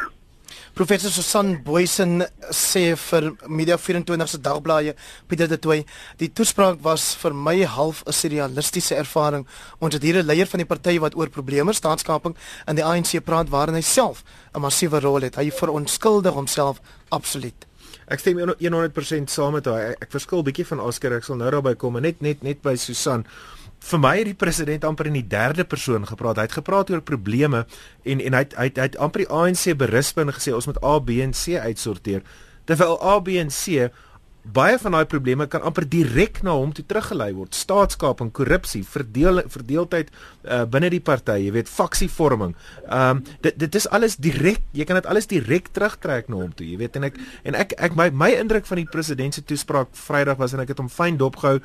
Professor 0.71 1.11
Susan 1.11 1.57
Boysen 1.65 2.23
sê 2.55 2.93
vir 2.95 3.25
Media 3.51 3.75
24 3.77 4.29
se 4.31 4.37
dagblaaie 4.39 4.93
Pieter 5.27 5.49
de 5.51 5.57
Tooy, 5.59 5.81
die 6.17 6.29
toespraak 6.31 6.79
was 6.85 7.09
vir 7.19 7.35
my 7.35 7.57
half 7.67 8.03
'n 8.07 8.15
surrealistiese 8.15 8.95
ervaring. 8.95 9.45
Ons 9.79 9.93
het 9.93 10.03
hier 10.03 10.23
'n 10.23 10.25
leier 10.25 10.47
van 10.47 10.59
die 10.59 10.65
party 10.65 10.97
wat 10.99 11.15
oor 11.15 11.29
probleme 11.29 11.73
staatskaping 11.73 12.35
in 12.67 12.75
die 12.75 12.85
ANC 12.85 13.19
praat 13.23 13.49
waarin 13.49 13.75
hy 13.75 13.81
self 13.81 14.23
'n 14.55 14.61
massiewe 14.61 14.99
rol 14.99 15.21
het. 15.21 15.35
Hy 15.35 15.51
verontskuldig 15.51 16.33
homself 16.33 16.79
absoluut. 17.09 17.70
Ek 18.11 18.19
stem 18.19 18.41
100% 18.43 19.31
saam 19.31 19.55
met 19.55 19.67
hom. 19.71 19.95
Ek 20.03 20.11
verskil 20.11 20.43
bietjie 20.43 20.67
van 20.67 20.83
Oscar. 20.83 21.15
Ek 21.15 21.27
sal 21.27 21.39
nou 21.39 21.51
daarby 21.53 21.77
kom, 21.79 21.99
net 22.03 22.19
net 22.21 22.43
net 22.43 22.59
by 22.65 22.75
Susan 22.75 23.23
vir 23.81 24.01
my 24.01 24.11
het 24.19 24.27
die 24.29 24.37
president 24.37 24.85
amper 24.85 25.09
in 25.09 25.17
die 25.17 25.25
derde 25.27 25.65
persoon 25.65 26.05
gepraat. 26.05 26.37
Hy 26.37 26.45
het 26.45 26.57
gepraat 26.59 26.91
oor 26.93 27.01
probleme 27.01 27.65
en 28.05 28.21
en 28.21 28.37
hy 28.37 28.43
het 28.45 28.55
hy 28.57 28.67
het, 28.69 28.77
hy 28.77 28.87
het 28.91 28.97
amper 29.01 29.25
die 29.25 29.31
ANC 29.33 29.73
berisp 29.77 30.21
en 30.21 30.33
gesê 30.33 30.53
ons 30.53 30.69
moet 30.69 30.79
A, 30.85 30.99
B 30.99 31.17
en 31.25 31.33
C 31.33 31.57
uitsorteer. 31.57 32.21
Terwyl 32.69 32.99
A, 33.01 33.17
B 33.19 33.39
en 33.41 33.49
C 33.49 33.89
baie 34.43 34.77
van 34.81 34.95
daai 34.95 35.05
probleme 35.05 35.47
kan 35.47 35.61
amper 35.61 35.85
direk 35.89 36.41
na 36.43 36.55
hom 36.57 36.71
toe 36.73 36.85
teruggelei 36.85 37.31
word. 37.37 37.55
Staatskaping, 37.55 38.31
korrupsie, 38.33 38.81
verdeel 38.87 39.43
verdeeldheid 39.51 40.09
uh, 40.11 40.63
binne 40.65 40.89
die 40.93 41.01
party, 41.03 41.37
jy 41.45 41.53
weet, 41.57 41.69
faksievorming. 41.69 42.55
Ehm 42.87 43.21
um, 43.21 43.23
dit 43.41 43.57
dit 43.61 43.75
is 43.77 43.87
alles 43.93 44.17
direk, 44.21 44.63
jy 44.73 44.85
kan 44.87 44.97
dit 44.97 45.09
alles 45.09 45.29
direk 45.29 45.69
terugtrek 45.75 46.29
na 46.29 46.41
hom 46.41 46.53
toe, 46.57 46.65
jy 46.67 46.77
weet 46.81 46.97
en 46.97 47.09
ek 47.09 47.19
en 47.47 47.57
ek 47.57 47.75
ek 47.77 47.97
my 47.97 48.09
my 48.09 48.31
indruk 48.39 48.65
van 48.69 48.81
die 48.81 48.89
president 48.89 49.37
se 49.37 49.45
toespraak 49.45 49.93
Vrydag 49.97 50.39
was 50.41 50.55
en 50.55 50.63
ek 50.63 50.73
het 50.73 50.81
hom 50.81 50.89
fyn 50.91 51.19
dopgehou 51.21 51.61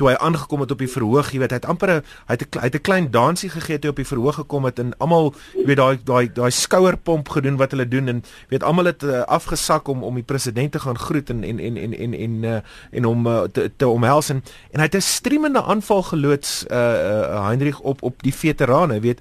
toe 0.00 0.08
hy 0.08 0.16
aangekom 0.16 0.64
het 0.64 0.72
op 0.72 0.80
die 0.80 0.88
verhoog, 0.90 1.30
jy 1.34 1.42
weet, 1.42 1.52
hy 1.54 1.60
het 1.60 1.68
amper 1.68 1.92
hy 2.00 2.34
het 2.34 2.42
'n 2.42 2.58
hy 2.60 2.66
het 2.68 2.76
'n 2.76 2.86
klein 2.88 3.10
dansie 3.10 3.50
gegee 3.50 3.78
toe 3.78 3.90
op 3.90 4.00
die 4.00 4.08
verhoog 4.08 4.34
gekom 4.40 4.64
het 4.64 4.78
en 4.78 4.94
almal, 4.98 5.34
jy 5.54 5.66
weet, 5.66 5.76
daai 5.76 5.98
daai 6.04 6.26
daai 6.32 6.50
skouerpomp 6.50 7.28
gedoen 7.28 7.56
wat 7.56 7.70
hulle 7.70 7.88
doen 7.88 8.08
en 8.08 8.24
weet 8.48 8.62
almal 8.62 8.84
het 8.84 9.02
uh, 9.02 9.22
afgesak 9.26 9.88
om 9.88 10.02
om 10.02 10.14
die 10.14 10.24
president 10.24 10.72
te 10.72 10.80
gaan 10.80 10.98
groet 10.98 11.30
en 11.30 11.44
en 11.44 11.58
en 11.58 11.76
en 11.76 11.92
en 11.94 12.14
en 12.14 12.34
uh, 12.42 12.60
en 12.92 13.04
hom 13.04 13.26
uh, 13.26 13.42
te, 13.52 13.70
te 13.76 13.88
omhels 13.88 14.30
en 14.30 14.42
en 14.72 14.80
hy 14.80 14.86
het 14.88 14.96
'n 14.96 15.00
streamende 15.00 15.62
aanval 15.62 16.02
geloods 16.02 16.64
uh, 16.70 16.78
uh 16.78 17.46
Heinrich 17.46 17.80
op 17.80 18.02
op 18.02 18.22
die 18.22 18.34
veterane, 18.34 19.00
weet 19.00 19.20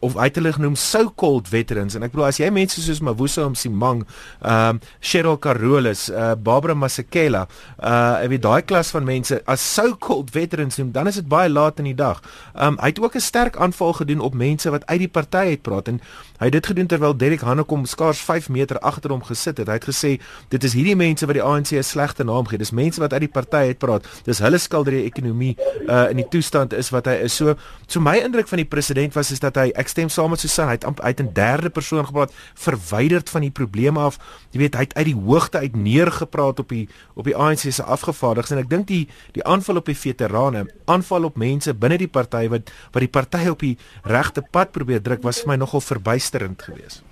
of 0.00 0.14
hy 0.14 0.24
het 0.24 0.34
hulle 0.34 0.52
genoem 0.52 0.76
so-called 0.76 1.48
veterans 1.48 1.94
en 1.94 2.02
ek 2.02 2.10
bedoel 2.10 2.26
as 2.26 2.38
jy 2.38 2.50
mense 2.50 2.80
soos 2.80 3.00
Mawusa 3.00 3.48
Msimang, 3.48 4.06
ehm 4.40 4.68
um, 4.68 4.80
Cheryl 5.00 5.38
Carolus, 5.38 6.08
uh 6.08 6.32
Barbara 6.34 6.74
Masekela, 6.74 7.46
uh 7.82 8.26
weet 8.28 8.42
daai 8.42 8.62
klas 8.62 8.90
van 8.90 9.04
mense 9.04 9.42
as 9.44 9.74
so 9.74 9.97
so-called 9.98 10.30
veterans 10.30 10.76
noem, 10.76 10.92
dan 10.92 11.06
is 11.06 11.14
dit 11.14 11.28
baie 11.28 11.48
laat 11.50 11.78
in 11.78 11.90
die 11.90 11.94
dag. 11.94 12.22
Um 12.54 12.78
hy 12.78 12.92
het 12.92 13.00
ook 13.00 13.14
'n 13.14 13.20
sterk 13.20 13.56
aanval 13.56 13.92
gedoen 13.92 14.20
op 14.20 14.34
mense 14.34 14.70
wat 14.70 14.86
uit 14.86 14.98
die 14.98 15.08
party 15.08 15.36
uit 15.36 15.62
praat 15.62 15.88
en 15.88 16.00
hy 16.38 16.44
het 16.44 16.52
dit 16.52 16.66
gedoen 16.66 16.86
terwyl 16.86 17.16
Derek 17.16 17.40
Hannekom 17.40 17.84
skaars 17.84 18.18
5 18.18 18.48
meter 18.48 18.78
agter 18.78 19.10
hom 19.10 19.22
gesit 19.22 19.58
het. 19.58 19.66
Hy 19.66 19.74
het 19.74 19.84
gesê 19.84 20.20
dit 20.48 20.64
is 20.64 20.72
hierdie 20.72 20.96
mense 20.96 21.26
wat 21.26 21.34
die 21.34 21.42
ANC 21.42 21.72
'n 21.72 21.82
slegte 21.82 22.24
naam 22.24 22.46
gee. 22.46 22.58
Dis 22.58 22.70
mense 22.70 23.00
wat 23.00 23.12
uit 23.12 23.20
die 23.20 23.28
party 23.28 23.56
uitpraat. 23.56 24.06
Dis 24.24 24.38
hulle 24.38 24.58
skuld 24.58 24.84
dat 24.84 24.94
die 24.94 25.04
ekonomie 25.04 25.56
uh 25.88 26.10
in 26.10 26.16
die 26.16 26.28
toestand 26.28 26.72
is 26.72 26.90
wat 26.90 27.06
hy 27.06 27.12
is. 27.12 27.36
So 27.36 27.54
so 27.86 28.00
my 28.00 28.16
indruk 28.16 28.48
van 28.48 28.56
die 28.58 28.66
president 28.66 29.14
was 29.14 29.30
is 29.30 29.40
dat 29.40 29.56
hy 29.56 29.70
ek 29.74 29.88
stem 29.88 30.08
saam 30.08 30.30
met 30.30 30.40
Susan, 30.40 30.66
hy 30.66 30.72
het 30.72 31.00
uit 31.00 31.20
'n 31.20 31.30
derde 31.32 31.70
persoon 31.70 32.06
gepraat, 32.06 32.32
verwyderd 32.54 33.30
van 33.30 33.40
die 33.40 33.50
probleme 33.50 34.00
af. 34.00 34.18
Jy 34.50 34.58
weet, 34.58 34.74
hy 34.74 34.80
het 34.80 34.94
uit 34.94 35.04
die 35.04 35.14
hoogte 35.14 35.58
uit 35.58 35.76
neergepraat 35.76 36.58
op 36.58 36.68
die 36.68 36.88
op 37.14 37.24
die 37.24 37.36
ANC 37.36 37.58
se 37.58 37.82
afgevaardigdes 37.82 38.50
en 38.50 38.58
ek 38.58 38.70
dink 38.70 38.86
die 38.86 39.08
die 39.32 39.44
aanval 39.78 39.80
op 39.80 39.86
die 39.86 39.96
veterane, 39.96 40.66
aanval 40.86 41.24
op 41.24 41.36
mense 41.36 41.74
binne 41.74 41.98
die 41.98 42.08
party 42.08 42.48
wat 42.48 42.70
wat 42.92 43.00
die 43.00 43.08
party 43.08 43.48
op 43.48 43.60
die 43.60 43.76
regte 44.04 44.42
pad 44.42 44.72
probeer 44.72 45.00
druk 45.00 45.22
was 45.22 45.42
vir 45.42 45.52
my 45.52 45.56
nogal 45.56 45.80
verbuisterend 45.80 46.62
geweest. 46.62 47.02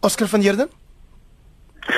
Oscar 0.00 0.28
van 0.28 0.40
Heerden? 0.40 0.68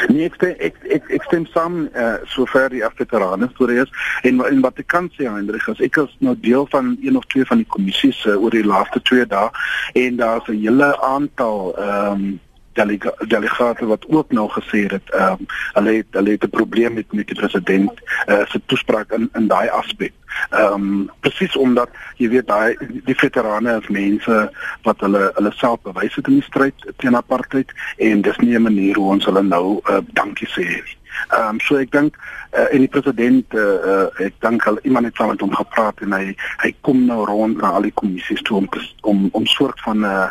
Nee, 0.09 0.25
ek 0.27 0.35
stem, 0.35 0.55
ek 0.59 0.75
ek 0.89 1.11
ek 1.11 1.25
stem 1.29 1.47
saam 1.53 1.89
uh, 1.95 2.17
sover 2.25 2.71
die 2.71 2.85
Afrikaanse 2.85 3.51
storie 3.53 3.83
is. 3.83 3.91
En 4.25 4.41
en 4.41 4.63
wat 4.63 4.79
ek 4.79 4.89
kan 4.89 5.11
sê 5.17 5.29
Hendrik 5.29 5.69
as 5.69 5.81
ek 5.81 5.99
as 5.99 6.11
nou 6.21 6.35
deel 6.41 6.67
van 6.73 6.97
een 7.03 7.17
of 7.17 7.27
twee 7.29 7.45
van 7.45 7.61
die 7.61 7.69
kommissies 7.69 8.25
uh, 8.27 8.41
oor 8.41 8.51
die 8.51 8.65
laaste 8.65 9.03
2 9.03 9.27
dae. 9.29 9.51
En 9.95 10.17
daar's 10.17 10.49
'n 10.49 10.61
hele 10.61 10.91
aantal 11.01 11.77
ehm 11.77 12.13
um, 12.13 12.41
delegate 12.75 13.87
wat 13.87 14.05
ook 14.09 14.33
nou 14.33 14.49
gesê 14.51 14.85
het 14.91 15.11
ehm 15.11 15.41
um, 15.41 15.47
hulle 15.73 15.97
het 16.01 16.07
hulle 16.11 16.31
het 16.31 16.45
'n 16.45 16.51
probleem 16.51 16.95
met 16.95 17.13
met 17.13 17.27
die 17.27 17.41
president 17.41 17.93
uh, 18.27 18.47
se 18.47 18.61
toespraak 18.67 19.13
in 19.13 19.29
in 19.33 19.47
daai 19.47 19.69
aspek. 19.69 20.13
Ehm 20.51 20.73
um, 20.73 21.11
presies 21.21 21.57
omdat 21.57 21.89
jy 22.17 22.29
weet 22.29 22.47
daai 22.47 22.77
die 23.05 23.19
veterane 23.19 23.79
is 23.81 23.89
mense 23.89 24.51
wat 24.83 25.01
hulle 25.01 25.31
hulle 25.35 25.53
self 25.55 25.81
bewys 25.83 26.15
het 26.15 26.27
in 26.27 26.41
die 26.41 26.49
stryd 26.51 26.93
teen 26.97 27.17
apartheid 27.17 27.73
en 27.97 28.21
dis 28.21 28.37
nie 28.37 28.59
'n 28.59 28.63
manier 28.63 28.97
hoe 28.97 29.11
ons 29.13 29.25
hulle 29.25 29.43
nou 29.43 29.81
uh, 29.91 29.99
dankie 30.13 30.49
sê 30.49 30.65
nie. 30.65 30.97
Ehm 31.29 31.49
um, 31.49 31.61
so 31.61 31.77
ek 31.77 31.91
dink 31.91 32.17
uh, 32.53 32.67
en 32.75 32.85
die 32.85 32.89
president 32.89 33.55
uh, 33.55 33.63
uh, 33.93 34.27
ek 34.27 34.35
dink 34.45 34.67
al 34.67 34.79
iemand 34.83 35.07
het 35.07 35.17
saam 35.17 35.29
met 35.33 35.41
hom 35.41 35.55
gepraat 35.55 36.01
en 36.01 36.13
hy 36.13 36.35
hy 36.63 36.75
kom 36.81 37.07
nou 37.07 37.25
rond 37.25 37.57
na 37.63 37.71
al 37.79 37.87
die 37.87 37.95
kommissies 38.03 38.43
toe 38.43 38.57
om 38.63 38.69
om 39.01 39.29
om 39.33 39.47
soort 39.47 39.81
van 39.87 39.99
'n 40.01 40.05
uh, 40.05 40.29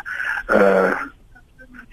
uh, 0.60 0.92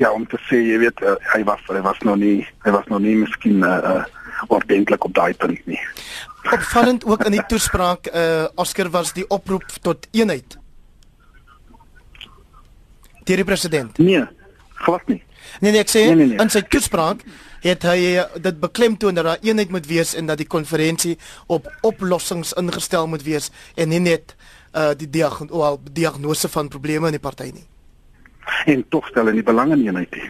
ja 0.02 0.10
om 0.12 0.26
te 0.28 0.40
sê 0.50 0.58
jy 0.66 0.80
weet 0.82 1.04
uh, 1.06 1.14
hy 1.36 1.44
was 1.48 1.62
hy 1.70 1.82
was 1.86 2.00
nog 2.08 2.18
nie 2.22 2.40
hy 2.66 2.74
was 2.74 2.88
nog 2.90 3.04
nie 3.04 3.16
miskien 3.22 3.62
uh, 3.62 3.78
uh, 3.92 4.04
ordentlik 4.50 5.06
op 5.06 5.14
daai 5.14 5.34
punt 5.38 5.62
nie. 5.70 5.80
Opvallend 6.50 7.06
ook 7.06 7.28
in 7.30 7.38
die 7.38 7.46
toespraak 7.52 8.10
uh, 8.10 8.48
Oscar 8.62 8.90
was 8.90 9.14
die 9.14 9.28
oproep 9.30 9.78
tot 9.86 10.08
eenheid. 10.12 10.58
Deur 13.30 13.44
die 13.44 13.46
president. 13.46 13.98
Nee, 14.02 14.26
glad 14.82 15.06
nie. 15.08 15.22
Nee 15.62 15.76
nee 15.76 15.86
ek 15.86 15.94
sê 15.94 16.08
nee, 16.08 16.18
nee, 16.18 16.32
nee. 16.34 16.42
in 16.42 16.50
sy 16.54 16.64
toespraak 16.66 17.22
het 17.62 17.86
hy 17.86 18.24
dit 18.42 18.58
beklemtoon 18.62 19.18
dat 19.18 19.28
daar 19.28 19.46
eenheid 19.46 19.70
moet 19.70 19.86
wees 19.86 20.16
en 20.18 20.30
dat 20.30 20.42
die 20.42 20.50
konferensie 20.50 21.18
op 21.46 21.70
oplossings 21.86 22.56
ingestel 22.58 23.10
moet 23.12 23.26
wees 23.28 23.52
en 23.78 23.94
nie 23.94 24.02
net 24.02 24.34
uh, 24.74 24.96
die 24.98 25.10
diag 25.10 25.44
diagnose 25.94 26.50
van 26.50 26.74
probleme 26.74 27.12
in 27.12 27.20
die 27.20 27.22
party 27.22 27.52
nie 27.54 27.68
en 28.66 28.86
tog 28.90 29.08
stel 29.08 29.26
hulle 29.26 29.40
nie 29.40 29.48
belang 29.48 29.72
in 29.72 29.88
eenheid 29.88 30.16
nie 30.16 30.30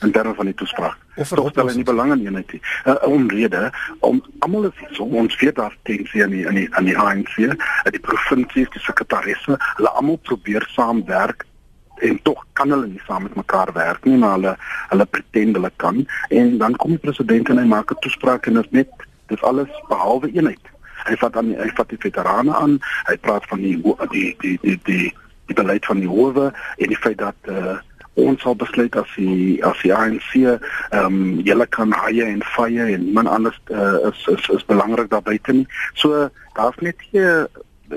in 0.00 0.12
terme 0.12 0.32
van 0.34 0.48
die 0.48 0.54
toespraak. 0.56 0.96
Tog 1.28 1.50
stel 1.50 1.66
hulle 1.66 1.76
nie 1.76 1.84
belang 1.84 2.12
in 2.14 2.24
eenheid 2.24 2.52
nie. 2.52 2.60
'n 2.84 2.90
uh, 2.90 3.08
Omrede 3.08 3.72
om 4.00 4.22
almal 4.38 4.70
is 4.70 4.96
so 4.96 5.04
ons 5.04 5.36
vier 5.36 5.52
daar 5.52 5.76
teen 5.82 6.06
sien 6.06 6.22
in 6.22 6.30
die 6.30 6.46
in 6.46 6.54
die, 6.54 6.68
in 6.78 6.84
die 6.84 6.96
ANC, 6.96 7.36
in 7.36 7.92
die 7.92 8.00
provinsie, 8.00 8.66
die 8.72 8.84
sekretarisse, 8.86 9.58
hulle 9.76 9.90
almal 9.90 10.16
probeer 10.16 10.66
saamwerk 10.72 11.44
en 12.00 12.22
tog 12.22 12.44
kan 12.52 12.70
hulle 12.70 12.86
nie 12.86 13.02
saam 13.06 13.22
met 13.22 13.34
mekaar 13.34 13.72
werk 13.72 14.04
nie, 14.04 14.16
maar 14.16 14.38
hulle 14.38 14.56
hulle 14.88 15.06
pretend 15.06 15.56
hulle 15.56 15.72
kan 15.76 16.06
en 16.28 16.58
dan 16.58 16.76
kom 16.76 16.96
die 16.96 17.04
president 17.04 17.48
en 17.48 17.58
hy 17.58 17.68
maak 17.68 17.92
'n 17.92 18.00
toespraak 18.00 18.46
en 18.46 18.54
dit 18.54 18.64
is 18.64 18.70
net 18.70 19.08
dis 19.26 19.42
alles 19.42 19.68
behalwe 19.88 20.30
eenheid. 20.32 20.64
Hy 21.08 21.16
vat 21.16 21.36
aan 21.36 21.54
hy 21.54 21.70
vat 21.76 21.88
die 21.88 22.00
veterane 22.00 22.54
aan, 22.54 22.80
hy 23.08 23.16
praat 23.16 23.46
van 23.48 23.60
die 23.60 23.76
die 24.10 24.36
die 24.40 24.58
die, 24.62 24.80
die 24.84 25.12
die 25.50 25.58
beleid 25.58 25.86
van 25.86 26.02
die 26.02 26.10
howe 26.10 26.50
en 26.78 26.92
die 26.92 26.98
feit 26.98 27.18
dat 27.18 27.50
uh, 27.50 27.78
ons 28.20 28.42
sal 28.42 28.56
besluit 28.58 28.96
as 28.98 29.10
die 29.16 29.58
as 29.66 29.78
die 29.84 29.92
ANC 29.94 30.30
ehm 30.34 30.68
um, 31.00 31.40
julle 31.46 31.66
kan 31.76 31.94
haie 32.02 32.26
en 32.26 32.42
vye 32.56 32.86
en 32.94 33.04
niemand 33.06 33.30
anders 33.30 33.58
uh, 33.70 34.10
is, 34.10 34.26
is 34.34 34.48
is 34.56 34.66
belangrik 34.66 35.10
daar 35.10 35.26
buite 35.26 35.52
nie. 35.52 35.66
So 35.94 36.28
daar's 36.58 36.80
net 36.80 37.02
hier 37.10 37.48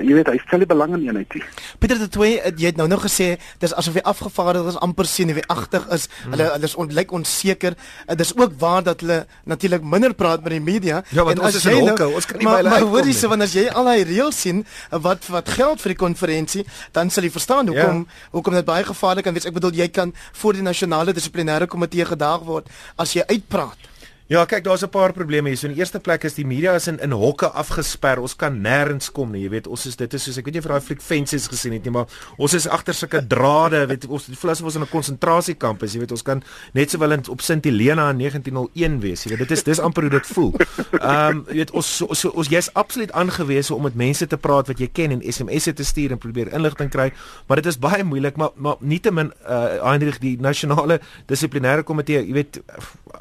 jy 0.02 0.16
weet 0.18 0.30
hy 0.32 0.38
stel 0.42 0.62
nie 0.62 0.68
belang 0.70 0.94
in 0.96 1.06
eenheid 1.08 1.36
nie. 1.36 1.42
Pieter 1.82 2.00
de 2.00 2.08
Toey, 2.12 2.32
jy 2.56 2.70
het 2.70 2.78
nou 2.80 2.86
nog 2.90 3.04
gesê 3.06 3.34
dis 3.62 3.74
asof 3.74 3.98
hy 3.98 4.02
afgevaardig 4.10 4.70
is 4.72 4.78
amper 4.84 5.08
sien 5.08 5.32
wie 5.36 5.44
agtig 5.52 5.86
is. 5.94 6.08
Hmm. 6.22 6.34
Hulle 6.34 6.48
hulle 6.54 6.70
is 6.70 6.76
ontlyk 6.80 7.14
onseker. 7.14 7.76
Dit 8.08 8.24
is 8.24 8.34
ook 8.36 8.56
waar 8.58 8.82
dat 8.86 9.04
hulle 9.04 9.20
natuurlik 9.50 9.86
minder 9.94 10.14
praat 10.14 10.42
met 10.42 10.56
die 10.56 10.62
media 10.64 11.02
ja, 11.10 11.24
en 11.24 11.38
in 11.38 11.44
hokke, 11.44 12.02
nou, 12.02 12.10
ons 12.14 12.26
kan 12.26 12.38
nie 12.38 12.48
maar, 12.48 12.64
maar 12.64 12.86
hoor 12.88 13.06
jy 13.06 13.14
so 13.16 13.30
wanneer 13.32 13.50
as 13.50 13.56
jy 13.56 13.66
al 13.70 13.90
daai 13.90 14.04
reëls 14.08 14.40
sien 14.46 14.64
wat 15.06 15.26
wat 15.32 15.54
geld 15.56 15.82
vir 15.84 15.94
die 15.94 16.00
konferensie, 16.00 16.66
dan 16.96 17.10
sal 17.10 17.26
jy 17.26 17.32
verstaan 17.34 17.70
hoekom 17.70 18.04
ja. 18.04 18.20
hoekom 18.36 18.58
dit 18.58 18.68
baie 18.68 18.84
gevaarlik 18.86 19.28
kan 19.28 19.36
wees. 19.36 19.48
Ek 19.48 19.56
bedoel 19.56 19.78
jy 19.78 19.88
kan 19.94 20.14
voor 20.40 20.58
die 20.58 20.66
nasionale 20.66 21.14
dissiplinêre 21.16 21.70
komitee 21.70 22.06
gedaag 22.08 22.46
word 22.48 22.70
as 23.00 23.14
jy 23.16 23.26
uitpraat. 23.30 23.93
Ja, 24.26 24.46
kyk, 24.48 24.64
daar's 24.64 24.82
'n 24.82 24.88
paar 24.88 25.12
probleme 25.12 25.48
hier. 25.48 25.56
So 25.58 25.66
in 25.66 25.72
die 25.74 25.80
eerste 25.80 26.00
plek 26.00 26.24
is 26.24 26.34
die 26.34 26.46
media 26.46 26.74
is 26.74 26.86
in 26.86 26.98
in 27.00 27.10
hokke 27.10 27.50
afgesper. 27.50 28.20
Ons 28.20 28.36
kan 28.36 28.60
nêrens 28.60 29.12
kom 29.12 29.30
nie. 29.30 29.42
Jy 29.42 29.48
weet, 29.48 29.66
ons 29.66 29.86
is 29.86 29.96
dit 29.96 30.14
is 30.14 30.22
soos 30.22 30.38
ek 30.38 30.44
weet 30.44 30.54
jy 30.54 30.62
vir 30.62 30.70
daai 30.70 30.80
fliek 30.80 31.02
fences 31.02 31.46
gesien 31.46 31.72
het 31.72 31.84
nie, 31.84 31.90
maar 31.90 32.06
ons 32.38 32.54
is 32.54 32.66
agter 32.66 32.94
sulke 32.94 33.26
drade, 33.26 33.86
weet 33.86 34.06
ons 34.08 34.24
voel 34.32 34.50
asof 34.50 34.64
ons 34.64 34.74
in 34.74 34.82
'n 34.82 34.88
konsentrasiekamp 34.88 35.82
is. 35.82 35.92
Jy 35.92 35.98
weet, 35.98 36.10
ons 36.10 36.22
kan 36.22 36.42
net 36.72 36.90
sowel 36.90 37.12
in 37.12 37.28
op 37.28 37.40
Sint 37.40 37.64
Helena 37.64 38.10
in 38.10 38.16
1901 38.16 39.00
wees. 39.00 39.24
Jy 39.24 39.28
weet, 39.28 39.38
dit 39.38 39.50
is 39.50 39.62
dis 39.62 39.78
amper 39.78 40.02
hoe 40.02 40.10
dit 40.10 40.26
voel. 40.26 40.54
Ehm, 40.94 41.36
um, 41.36 41.44
jy 41.48 41.56
weet, 41.56 41.70
ons 41.70 41.96
so, 41.96 42.14
so, 42.14 42.28
ons 42.30 42.48
jy's 42.48 42.72
absoluut 42.72 43.12
aangewese 43.12 43.74
om 43.74 43.82
met 43.82 43.94
mense 43.94 44.26
te 44.26 44.36
praat 44.36 44.66
wat 44.66 44.78
jy 44.78 44.88
ken 44.92 45.10
en 45.10 45.32
SMS'e 45.32 45.72
te 45.72 45.84
stuur 45.84 46.10
en 46.10 46.18
probeer 46.18 46.52
inligting 46.52 46.90
kry, 46.90 47.12
maar 47.46 47.56
dit 47.56 47.66
is 47.66 47.78
baie 47.78 48.04
moeilik, 48.04 48.36
maar 48.36 48.50
maar 48.56 48.76
nietemin 48.80 49.32
uh 49.46 49.84
Heinrich 49.84 50.18
die 50.18 50.40
nasionale 50.40 51.00
dissiplinêre 51.26 51.82
komitee, 51.82 52.26
jy 52.26 52.32
weet, 52.32 52.60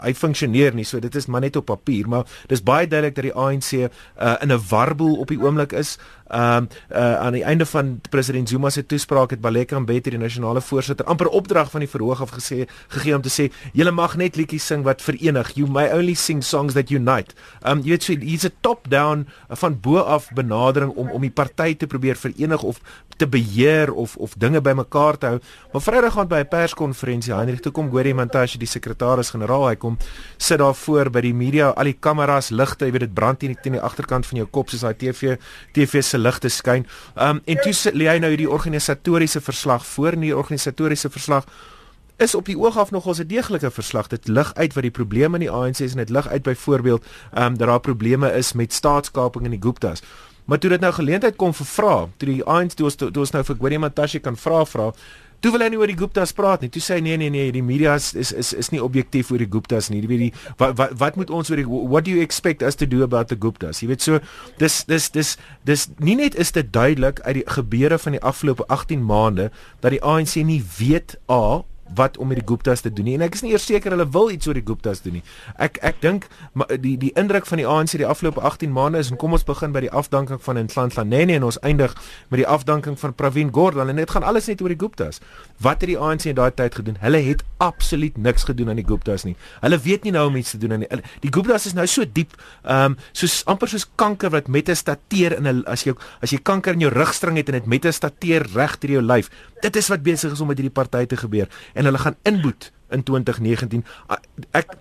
hy 0.02 0.14
funksioneer 0.14 0.74
nie 0.74 0.86
so 0.86 0.93
dit 1.00 1.16
is 1.16 1.26
maar 1.26 1.42
net 1.42 1.56
op 1.56 1.66
papier 1.66 2.08
maar 2.08 2.26
dis 2.48 2.64
baie 2.64 2.88
duidelik 2.88 3.16
dat 3.16 3.24
die 3.24 3.34
ANC 3.34 3.72
uh, 3.74 3.88
in 4.42 4.52
'n 4.52 4.62
warboel 4.70 5.16
op 5.16 5.28
die 5.28 5.42
oomblik 5.42 5.72
is 5.72 5.98
Ehm 6.34 6.56
um, 6.56 6.68
uh, 6.92 7.16
aan 7.16 7.32
die 7.32 7.44
einde 7.44 7.66
van 7.66 8.02
president 8.10 8.50
Zuma 8.50 8.70
se 8.70 8.86
toespraak 8.86 9.30
het 9.30 9.42
Baleka 9.42 9.80
Mbete 9.80 10.10
die 10.10 10.20
nasionale 10.20 10.62
voorsitter 10.62 11.06
amper 11.06 11.28
opdrag 11.28 11.70
van 11.72 11.80
die 11.80 11.90
verhoog 11.90 12.22
af 12.22 12.32
gesê 12.32 12.66
gegee 12.88 13.16
om 13.16 13.22
te 13.22 13.30
sê 13.30 13.52
julle 13.74 13.92
mag 13.92 14.16
net 14.18 14.36
liedjies 14.36 14.66
sing 14.66 14.84
wat 14.84 15.02
verenig. 15.02 15.52
You 15.54 15.70
may 15.70 15.92
only 15.94 16.14
sing 16.14 16.44
songs 16.44 16.74
that 16.74 16.90
unite. 16.90 17.36
Ehm 17.62 17.78
um, 17.78 17.84
jy 17.84 17.90
weet 17.90 18.04
so 18.04 18.14
hier's 18.14 18.46
'n 18.46 18.56
top 18.62 18.90
down 18.90 19.28
uh, 19.50 19.56
van 19.56 19.80
bo 19.80 19.98
af 19.98 20.30
benadering 20.34 20.92
om 20.92 21.12
om 21.12 21.22
die 21.22 21.32
party 21.32 21.76
te 21.76 21.88
probeer 21.88 22.16
verenig 22.16 22.64
of 22.64 22.82
te 23.18 23.28
beheer 23.28 23.94
of 23.94 24.16
of 24.16 24.34
dinge 24.38 24.62
bymekaar 24.62 25.18
te 25.18 25.26
hou. 25.26 25.40
Maar 25.72 25.82
Vrydag 25.82 26.14
gaan 26.14 26.28
by 26.28 26.40
'n 26.40 26.48
perskonferensie 26.48 27.34
Heinrich 27.34 27.60
toe 27.60 27.72
kom 27.72 27.90
Gori 27.90 28.14
Montashe 28.14 28.58
die 28.58 28.68
sekretaris-generaal 28.68 29.68
hy 29.68 29.76
kom 29.76 29.98
sit 30.38 30.58
daar 30.58 30.74
voor 30.86 31.10
by 31.14 31.22
die 31.26 31.34
media 31.34 31.72
al 31.74 31.90
die 31.90 31.98
kameras 32.00 32.52
ligte 32.52 32.88
jy 32.88 32.94
weet 32.96 33.08
dit 33.08 33.14
brand 33.14 33.40
teen 33.40 33.56
die, 33.56 33.72
die 33.76 33.82
agterkant 33.82 34.28
van 34.30 34.42
jou 34.42 34.48
kop 34.48 34.70
soos 34.70 34.86
daai 34.86 34.98
TV 35.00 35.38
TV 35.76 36.04
se 36.04 36.18
lig 36.18 36.40
te 36.40 36.50
skyn. 36.50 36.88
Um 37.16 37.42
en 37.46 37.62
toe 37.64 37.94
lê 37.94 38.10
hy 38.12 38.20
nou 38.24 38.32
hierdie 38.34 38.50
organisatoriese 38.50 39.42
verslag 39.42 39.86
voor 39.86 40.18
en 40.18 40.28
die 40.28 40.36
organisatoriese 40.36 41.10
verslag 41.10 41.48
is 42.22 42.36
op 42.36 42.46
die 42.46 42.58
oog 42.60 42.78
af 42.78 42.92
nogals 42.92 43.20
'n 43.20 43.28
deeglike 43.28 43.72
verslag. 43.72 44.08
Dit 44.08 44.28
lig 44.28 44.54
uit 44.54 44.74
wat 44.74 44.84
die 44.84 44.92
probleme 44.92 45.38
in 45.38 45.46
die 45.48 45.52
ANC 45.52 45.80
is 45.80 45.92
en 45.92 45.98
dit 45.98 46.10
lig 46.10 46.28
uit 46.28 46.44
byvoorbeeld 46.44 47.06
um 47.38 47.58
dat 47.58 47.68
daar 47.68 47.80
probleme 47.80 48.32
is 48.32 48.54
met 48.54 48.74
staatskaping 48.74 49.46
in 49.46 49.52
die 49.52 49.62
Guptas. 49.62 50.02
Maar 50.46 50.60
toe 50.60 50.70
dit 50.70 50.80
nou 50.80 50.94
geleentheid 50.94 51.36
kom 51.36 51.54
vir 51.54 51.66
vra, 51.66 52.08
toe 52.18 52.30
die 52.30 52.44
ANC 52.44 52.76
toe 52.76 52.86
ons 52.86 52.96
toe 52.96 53.12
ons 53.16 53.32
nou 53.32 53.44
vir 53.44 53.56
Gwedi 53.56 53.78
Matashi 53.78 54.20
kan 54.20 54.36
vra 54.38 54.66
vra, 54.66 54.92
Toe 55.44 55.52
wil 55.52 55.66
hy 55.66 55.74
nie 55.74 55.80
oor 55.82 55.92
die 55.92 55.98
Guptas 56.00 56.32
praat 56.36 56.62
nie. 56.64 56.70
Toe 56.72 56.80
sê 56.80 56.96
hy 56.96 57.04
nee 57.04 57.18
nee 57.20 57.32
nee, 57.34 57.50
die 57.52 57.64
media 57.66 57.98
is 58.00 58.14
is 58.16 58.32
is, 58.32 58.54
is 58.56 58.72
nie 58.72 58.80
objektief 58.84 59.32
oor 59.34 59.42
die 59.44 59.50
Guptas 59.52 59.90
nie. 59.92 60.00
Jy 60.00 60.12
weet 60.12 60.22
die 60.22 60.32
wat 60.62 60.78
wat 60.80 60.94
wat 61.02 61.20
moet 61.20 61.34
ons 61.36 61.52
oor 61.52 61.60
die 61.60 61.68
what 61.68 62.08
do 62.08 62.16
you 62.16 62.24
expect 62.24 62.64
us 62.64 62.80
to 62.80 62.88
do 62.88 63.04
about 63.04 63.28
the 63.28 63.36
Guptas? 63.36 63.84
Jy 63.84 63.92
weet 63.92 64.06
so 64.06 64.22
dis 64.62 64.80
dis 64.88 65.10
dis 65.12 65.36
dis 65.68 65.86
nie 66.00 66.16
net 66.16 66.40
is 66.40 66.56
dit 66.56 66.72
duidelik 66.72 67.20
uit 67.28 67.42
die 67.42 67.46
gebeure 67.58 68.00
van 68.00 68.16
die 68.16 68.24
afgelope 68.24 68.64
18 68.72 69.04
maande 69.04 69.50
dat 69.84 69.92
die 69.92 70.04
ANC 70.04 70.40
nie 70.48 70.62
weet 70.80 71.18
a 71.28 71.66
wat 71.96 72.18
om 72.18 72.28
met 72.28 72.40
die 72.42 72.48
Guptas 72.48 72.82
te 72.82 72.94
doen 72.94 73.06
nie. 73.06 73.16
En 73.18 73.26
ek 73.26 73.38
is 73.38 73.44
nie 73.46 73.52
eers 73.52 73.66
seker 73.66 73.92
hulle 73.96 74.08
wil 74.10 74.32
iets 74.34 74.48
oor 74.48 74.58
die 74.58 74.66
Guptas 74.66 75.02
doen 75.06 75.20
nie. 75.20 75.24
Ek 75.62 75.80
ek 75.82 76.02
dink 76.02 76.28
die 76.84 76.96
die 76.98 77.12
indruk 77.20 77.48
van 77.50 77.62
die 77.62 77.68
ANC 77.68 77.98
die 78.00 78.08
afgelope 78.08 78.42
18 78.42 78.72
maande 78.74 79.02
is 79.04 79.12
en 79.12 79.20
kom 79.22 79.34
ons 79.34 79.46
begin 79.48 79.74
by 79.76 79.84
die 79.86 79.92
afdanking 79.92 80.42
van 80.44 80.60
Nhlanhla 80.62 81.04
Nene 81.04 81.38
en 81.40 81.48
ons 81.50 81.60
eindig 81.62 81.96
met 82.30 82.44
die 82.44 82.48
afdanking 82.48 82.98
van 83.00 83.14
Pravin 83.14 83.52
Gordhan 83.54 83.90
en 83.94 84.02
dit 84.02 84.12
gaan 84.12 84.24
alles 84.24 84.50
net 84.52 84.62
oor 84.62 84.74
die 84.74 84.80
Guptas. 84.80 85.22
Wat 85.64 85.82
het 85.82 85.92
die 85.94 86.00
ANC 86.00 86.28
in 86.32 86.38
daai 86.40 86.52
tyd 86.52 86.76
gedoen? 86.80 87.00
Hulle 87.04 87.22
het 87.24 87.44
absoluut 87.64 88.18
niks 88.18 88.48
gedoen 88.50 88.74
aan 88.74 88.82
die 88.82 88.88
Guptas 88.88 89.24
nie. 89.28 89.36
Hulle 89.62 89.80
weet 89.84 90.04
nie 90.08 90.14
nou 90.16 90.28
om 90.28 90.36
iets 90.40 90.56
te 90.56 90.62
doen 90.62 90.78
aan 90.78 90.86
die 90.86 91.02
die 91.24 91.32
Guptas 91.34 91.68
is 91.70 91.78
nou 91.78 91.88
so 91.88 92.06
diep, 92.06 92.36
ehm 92.64 92.94
um, 92.94 92.98
soos 93.14 93.42
amper 93.50 93.72
soos 93.72 93.86
kanker 94.00 94.32
wat 94.34 94.50
metastateer 94.52 95.38
in 95.38 95.48
'n 95.48 95.64
as 95.68 95.86
jy 95.86 95.94
as 96.22 96.32
jy 96.32 96.40
kanker 96.44 96.74
in 96.74 96.80
jou 96.80 96.92
rugstring 96.92 97.38
het 97.38 97.50
en 97.50 97.60
dit 97.60 97.66
metastateer 97.66 98.48
reg 98.54 98.78
deur 98.80 98.92
jou 98.92 99.02
lyf. 99.02 99.30
Dit 99.64 99.76
is 99.80 99.88
wat 99.88 100.02
besig 100.04 100.34
is 100.36 100.42
om 100.44 100.50
met 100.52 100.60
hierdie 100.60 100.76
party 100.76 101.06
te 101.08 101.18
gebeur. 101.18 101.48
En 101.74 101.88
hulle 101.88 101.98
gaan 101.98 102.16
inboet 102.28 102.72
in 102.92 103.04
2019. 103.04 103.86
Ek 104.52 104.74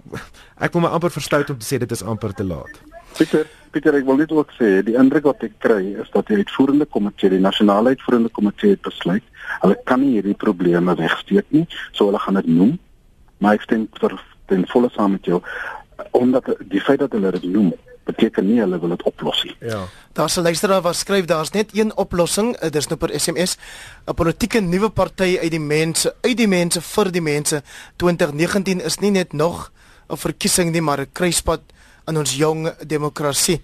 ek 0.58 0.72
wil 0.74 0.82
my 0.82 0.90
amper 0.96 1.12
verstout 1.14 1.50
om 1.54 1.58
te 1.60 1.66
sê 1.66 1.78
dit 1.78 1.94
is 1.94 2.02
amper 2.02 2.34
te 2.34 2.46
laat. 2.46 2.80
Pieter, 3.18 3.46
Pieter, 3.70 3.94
ek 3.94 4.08
wil 4.08 4.18
net 4.18 4.32
ook 4.34 4.50
sê 4.56 4.72
die 4.86 4.96
indruk 4.98 5.28
wat 5.28 5.44
ek 5.46 5.54
kry 5.62 5.94
is 6.02 6.10
dat 6.14 6.26
die 6.32 6.40
uitvoerende 6.40 6.88
komitee, 6.96 7.30
die 7.30 7.42
nasionale 7.42 7.94
uitvoerende 7.94 8.32
komitee 8.34 8.74
het 8.74 8.82
besluit, 8.82 9.24
hulle 9.62 9.78
kan 9.86 10.02
nie 10.02 10.16
hierdie 10.16 10.38
probleme 10.38 10.96
wegsteek 10.98 11.46
nie, 11.54 11.66
so 11.92 12.08
hulle 12.08 12.20
gaan 12.24 12.40
dit 12.40 12.50
noem. 12.50 12.74
Maar 13.38 13.60
ek 13.60 13.68
stem 13.68 13.86
vir 14.00 14.18
ten 14.50 14.66
volle 14.72 14.90
saam 14.96 15.14
met 15.18 15.30
jou 15.30 15.42
omdat 16.18 16.48
die 16.72 16.80
feit 16.82 16.98
dat 16.98 17.12
hulle 17.14 17.30
dit 17.36 17.44
noem 17.52 17.70
beteken 18.04 18.46
nie 18.46 18.60
hulle 18.60 18.78
wil 18.80 18.88
dit 18.88 19.02
oplos 19.02 19.42
nie. 19.44 19.56
Ja. 19.60 19.84
Daar's 20.12 20.36
'n 20.36 20.42
luisteraar 20.42 20.82
wat 20.82 20.96
skryf 20.96 21.24
daar's 21.24 21.50
net 21.50 21.70
een 21.72 21.96
oplossing, 21.96 22.56
eh, 22.56 22.70
dis 22.70 22.86
nou 22.86 22.98
per 22.98 23.20
SMS, 23.20 23.56
'n 24.06 24.14
politieke 24.14 24.60
nuwe 24.60 24.88
party 24.88 25.38
uit 25.42 25.50
die 25.50 25.60
mense, 25.60 26.14
uit 26.20 26.36
die 26.36 26.48
mense 26.48 26.80
vir 26.80 27.10
die 27.10 27.22
mense. 27.22 27.62
2019 27.96 28.80
is 28.80 28.98
nie 28.98 29.10
net 29.10 29.32
nog 29.32 29.72
'n 30.08 30.16
verkiesing 30.16 30.70
nie, 30.70 30.82
maar 30.82 31.00
'n 31.00 31.12
kruispunt 31.12 31.62
in 32.06 32.18
ons 32.18 32.36
jong 32.36 32.72
demokrasie. 32.86 33.62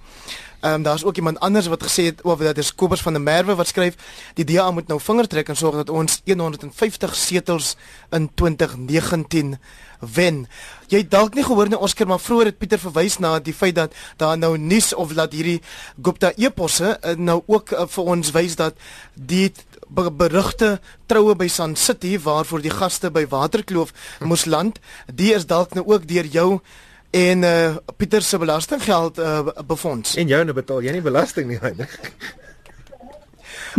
Ehm 0.61 0.75
um, 0.75 0.83
daar's 0.83 1.05
ook 1.05 1.17
iemand 1.17 1.41
anders 1.41 1.67
wat 1.67 1.83
gesê 1.83 2.03
het 2.05 2.25
oor 2.25 2.39
dat 2.39 2.55
dis 2.55 2.75
Kobus 2.75 3.01
van 3.01 3.13
der 3.13 3.23
Merwe 3.23 3.55
wat 3.55 3.67
skryf 3.67 3.95
die 4.35 4.45
DA 4.45 4.71
moet 4.71 4.89
nou 4.89 5.01
vinger 5.01 5.27
trek 5.27 5.49
en 5.49 5.57
sorg 5.57 5.75
dat 5.75 5.91
ons 5.91 6.21
150 6.25 7.15
setels 7.15 7.77
in 8.11 8.31
2019 8.35 9.59
wen. 10.01 10.47
Jy 10.89 11.03
dalk 11.09 11.35
nie 11.35 11.45
gehoor 11.45 11.69
nie 11.69 11.79
Oscar 11.79 12.07
maar 12.07 12.23
vroeër 12.23 12.53
het 12.53 12.59
Pieter 12.59 12.81
verwys 12.81 13.19
na 13.19 13.39
die 13.39 13.55
feit 13.55 13.75
dat 13.75 13.95
daar 14.17 14.39
nou 14.39 14.57
nuus 14.59 14.95
of 14.95 15.13
dat 15.19 15.33
hierdie 15.33 15.61
Gupta 16.03 16.33
eposse 16.37 16.97
uh, 16.97 17.15
nou 17.17 17.43
ook 17.47 17.73
uh, 17.73 17.87
vir 17.87 18.05
ons 18.05 18.33
wys 18.33 18.57
dat 18.57 18.77
die 19.15 19.53
berigte 19.89 20.79
troue 21.07 21.35
by 21.35 21.49
Sun 21.49 21.77
City 21.77 22.19
waarvoor 22.21 22.63
die 22.63 22.73
gaste 22.73 23.11
by 23.11 23.25
Waterkloof 23.29 23.95
moes 24.21 24.45
land, 24.45 24.81
die 25.07 25.33
is 25.35 25.47
dalk 25.49 25.75
nou 25.75 25.87
ook 25.87 26.09
deur 26.09 26.29
jou 26.29 26.61
en 27.11 27.43
uh, 27.43 27.77
Pieter 27.97 28.23
se 28.23 28.39
belastinggeld 28.39 29.19
uh, 29.19 29.41
befonds. 29.67 30.15
En 30.17 30.29
jou 30.29 30.45
nou 30.45 30.55
betaal 30.55 30.85
jy 30.85 30.99
nie 30.99 31.05
belasting 31.05 31.49
nie, 31.49 31.61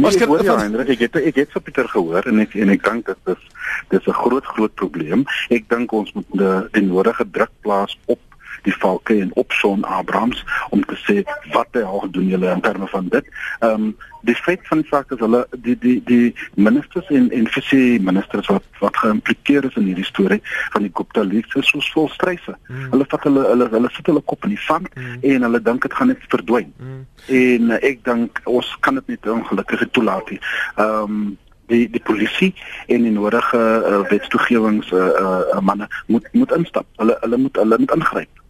Heinrich. 0.04 0.28
Nee, 0.28 0.38
ek, 0.38 0.46
ja, 0.46 0.58
Heinrich, 0.58 0.90
ek 0.96 1.00
het 1.00 1.16
ek 1.22 1.36
het 1.36 1.52
vir 1.52 1.62
Pieter 1.62 1.88
gehoor 1.88 2.30
en 2.32 2.40
ek 2.40 2.56
en 2.56 2.70
ek 2.70 2.84
dink 2.84 3.06
dit 3.06 3.34
is 3.36 3.44
dis 3.90 4.08
'n 4.08 4.20
groot 4.22 4.46
groot 4.46 4.74
probleem. 4.76 5.26
Ek 5.50 5.70
dink 5.70 5.92
ons 5.92 6.12
moet 6.14 6.26
die, 6.32 6.56
die 6.80 6.86
nodige 6.88 7.26
druk 7.32 7.52
plaas 7.62 7.98
op 8.06 8.20
die 8.64 8.76
Falke 8.76 9.20
en 9.20 9.32
op 9.34 9.52
Son 9.52 9.84
Abrams 9.84 10.44
om 10.70 10.86
te 10.86 10.98
sê 11.06 11.24
wat 11.54 11.68
hy 11.78 11.84
al 11.86 12.06
gedoen 12.08 12.28
julle 12.34 12.52
in 12.52 12.62
terme 12.62 12.88
van 12.88 13.10
dit. 13.10 13.26
Ehm 13.60 13.90
um, 13.90 13.98
die 14.22 14.36
feit 14.36 14.60
van 14.68 14.84
saak 14.90 15.12
is 15.16 15.22
hulle 15.24 15.46
die 15.64 15.78
die 15.80 16.02
die 16.04 16.36
ministers 16.56 17.08
en 17.08 17.30
en 17.32 17.48
visie 17.48 18.02
ministers 18.04 18.48
wat 18.52 18.66
wat 18.80 18.98
geïmpliseer 18.98 19.68
is 19.70 19.78
in 19.80 19.88
hierdie 19.90 20.08
storie 20.08 20.42
van 20.74 20.84
die 20.84 20.92
Gupta 20.94 21.24
leaks 21.24 21.56
is 21.56 21.72
soos 21.72 21.92
vol 21.96 22.10
stryse. 22.12 22.56
Hmm. 22.68 22.90
Hulle 22.94 23.08
vat 23.14 23.28
hulle 23.28 23.46
hulle 23.48 23.70
hulle 23.76 23.92
sit 23.96 24.12
hulle 24.12 24.24
kop 24.32 24.48
in 24.48 24.56
die 24.56 24.64
sand 24.68 24.90
hmm. 24.94 25.20
en 25.34 25.48
hulle 25.48 25.62
dink 25.64 25.88
dit 25.88 26.00
gaan 26.00 26.12
net 26.12 26.26
verdwyn. 26.34 26.74
Hmm. 26.80 27.06
En 27.42 27.76
uh, 27.76 27.84
ek 27.92 28.04
dink 28.08 28.42
ons 28.46 28.74
kan 28.86 29.00
dit 29.00 29.16
net 29.16 29.30
ongelukkig 29.38 29.88
toelaat 29.92 30.36
nie. 30.36 30.42
Ehm 30.76 31.22
um, 31.22 31.38
die 31.70 31.86
die 31.94 32.02
polisie 32.02 32.54
en 32.88 33.06
die 33.06 33.14
nodige 33.14 33.60
uh, 33.62 34.02
wetstoegewings 34.10 34.92
uh, 34.92 35.10
uh, 35.22 35.60
manne 35.62 35.88
moet 36.08 36.28
moet 36.34 36.52
instap. 36.58 36.88
Hulle 37.02 37.18
hulle 37.22 37.38
moet 37.38 37.56
hulle 37.62 37.78
moet 37.78 37.96
ingryp. 37.96 38.46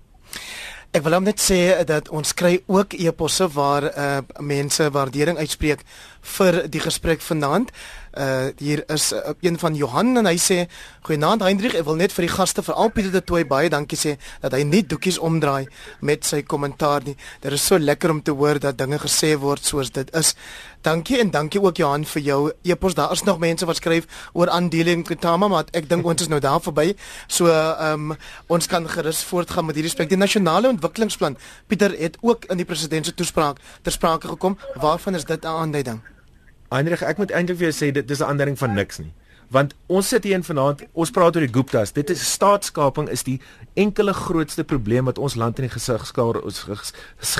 Ek 0.89 1.03
wil 1.05 1.19
net 1.21 1.37
sê 1.37 1.85
dat 1.85 2.07
ons 2.09 2.31
kry 2.33 2.63
ook 2.65 2.95
e-posse 2.97 3.45
waar 3.53 3.85
uh, 3.91 4.05
mense 4.41 4.87
waardering 4.89 5.37
uitspreek 5.37 5.83
vir 6.37 6.63
die 6.65 6.81
gesprek 6.81 7.21
vanaand. 7.21 7.69
Uh 8.17 8.49
hier 8.57 8.83
is 8.89 9.13
uh, 9.13 9.19
een 9.41 9.59
van 9.59 9.75
Johan 9.75 10.17
en 10.17 10.25
hy 10.25 10.35
sê 10.41 10.63
goeienaand 11.05 11.43
Hendrik, 11.45 11.75
ek 11.77 11.85
wil 11.85 11.99
net 11.99 12.13
vir 12.15 12.25
die 12.25 12.31
gaste 12.33 12.63
veral 12.65 12.89
Pieter 12.89 13.11
de 13.13 13.21
Tooi 13.21 13.43
baie 13.45 13.69
dankie 13.69 13.97
sê 13.97 14.15
dat 14.41 14.55
hy 14.57 14.63
nie 14.65 14.81
doekies 14.81 15.19
omdraai 15.21 15.67
met 16.01 16.25
sy 16.25 16.41
kommentaar 16.41 17.05
nie. 17.05 17.15
Dit 17.41 17.53
is 17.53 17.65
so 17.65 17.77
lekker 17.77 18.09
om 18.09 18.21
te 18.25 18.33
hoor 18.33 18.59
dat 18.59 18.77
dinge 18.77 18.97
gesê 18.99 19.35
word 19.37 19.65
soos 19.65 19.93
dit 19.93 20.09
is. 20.17 20.33
Dankie 20.81 21.19
en 21.19 21.31
dankie 21.31 21.61
ook 21.61 21.77
Johan 21.77 22.05
vir 22.07 22.21
jou 22.23 22.39
e-pos. 22.63 22.95
Daar 22.95 23.11
is 23.11 23.23
nog 23.23 23.39
mense 23.39 23.65
wat 23.65 23.77
skryf 23.77 24.07
oor 24.33 24.49
aandeling 24.49 25.05
Kutama, 25.05 25.47
maar 25.47 25.69
ek 25.73 25.89
dink 25.89 26.05
ons 26.05 26.21
is 26.21 26.31
nou 26.31 26.39
daar 26.39 26.61
verby. 26.63 26.93
So 27.27 27.51
ehm 27.51 28.11
um, 28.11 28.17
ons 28.47 28.67
kan 28.67 28.87
gerus 28.89 29.23
voortgaan 29.23 29.65
met 29.65 29.75
hierdie 29.75 29.91
spek. 29.91 30.09
Die 30.09 30.17
nasionale 30.17 30.69
ontwikkelingsplan 30.69 31.37
Pieter 31.67 31.93
het 31.99 32.17
ook 32.21 32.49
in 32.49 32.57
die 32.57 32.65
president 32.65 33.05
se 33.05 33.13
toespraak 33.13 33.59
ter 33.83 33.91
sprake 33.91 34.27
gekom. 34.27 34.57
Waarvan 34.75 35.15
is 35.15 35.25
dit 35.25 35.43
'n 35.43 35.47
aanduiding? 35.47 36.18
Heinrich, 36.69 37.01
ek 37.01 37.17
moet 37.17 37.31
eintlik 37.33 37.57
vir 37.57 37.71
jou 37.71 37.75
sê 37.75 37.91
dit 37.93 38.11
is 38.11 38.21
'n 38.21 38.29
aandering 38.29 38.57
van 38.57 38.73
niks 38.73 38.99
nie. 38.99 39.13
Want 39.49 39.73
ons 39.87 40.07
sit 40.07 40.23
hier 40.23 40.35
in 40.35 40.43
vanaand, 40.43 40.83
ons 40.93 41.11
praat 41.11 41.35
oor 41.35 41.41
die 41.41 41.53
Guptas. 41.53 41.91
Dit 41.91 42.09
is 42.09 42.31
staatskaping 42.31 43.09
is 43.09 43.23
die 43.23 43.39
enkele 43.79 44.13
grootste 44.13 44.63
probleem 44.67 45.07
wat 45.09 45.19
ons 45.21 45.35
land 45.39 45.59
in 45.59 45.67
die 45.67 45.73
gesig 45.73 46.05
skaar 46.09 46.39
ons 46.41 46.61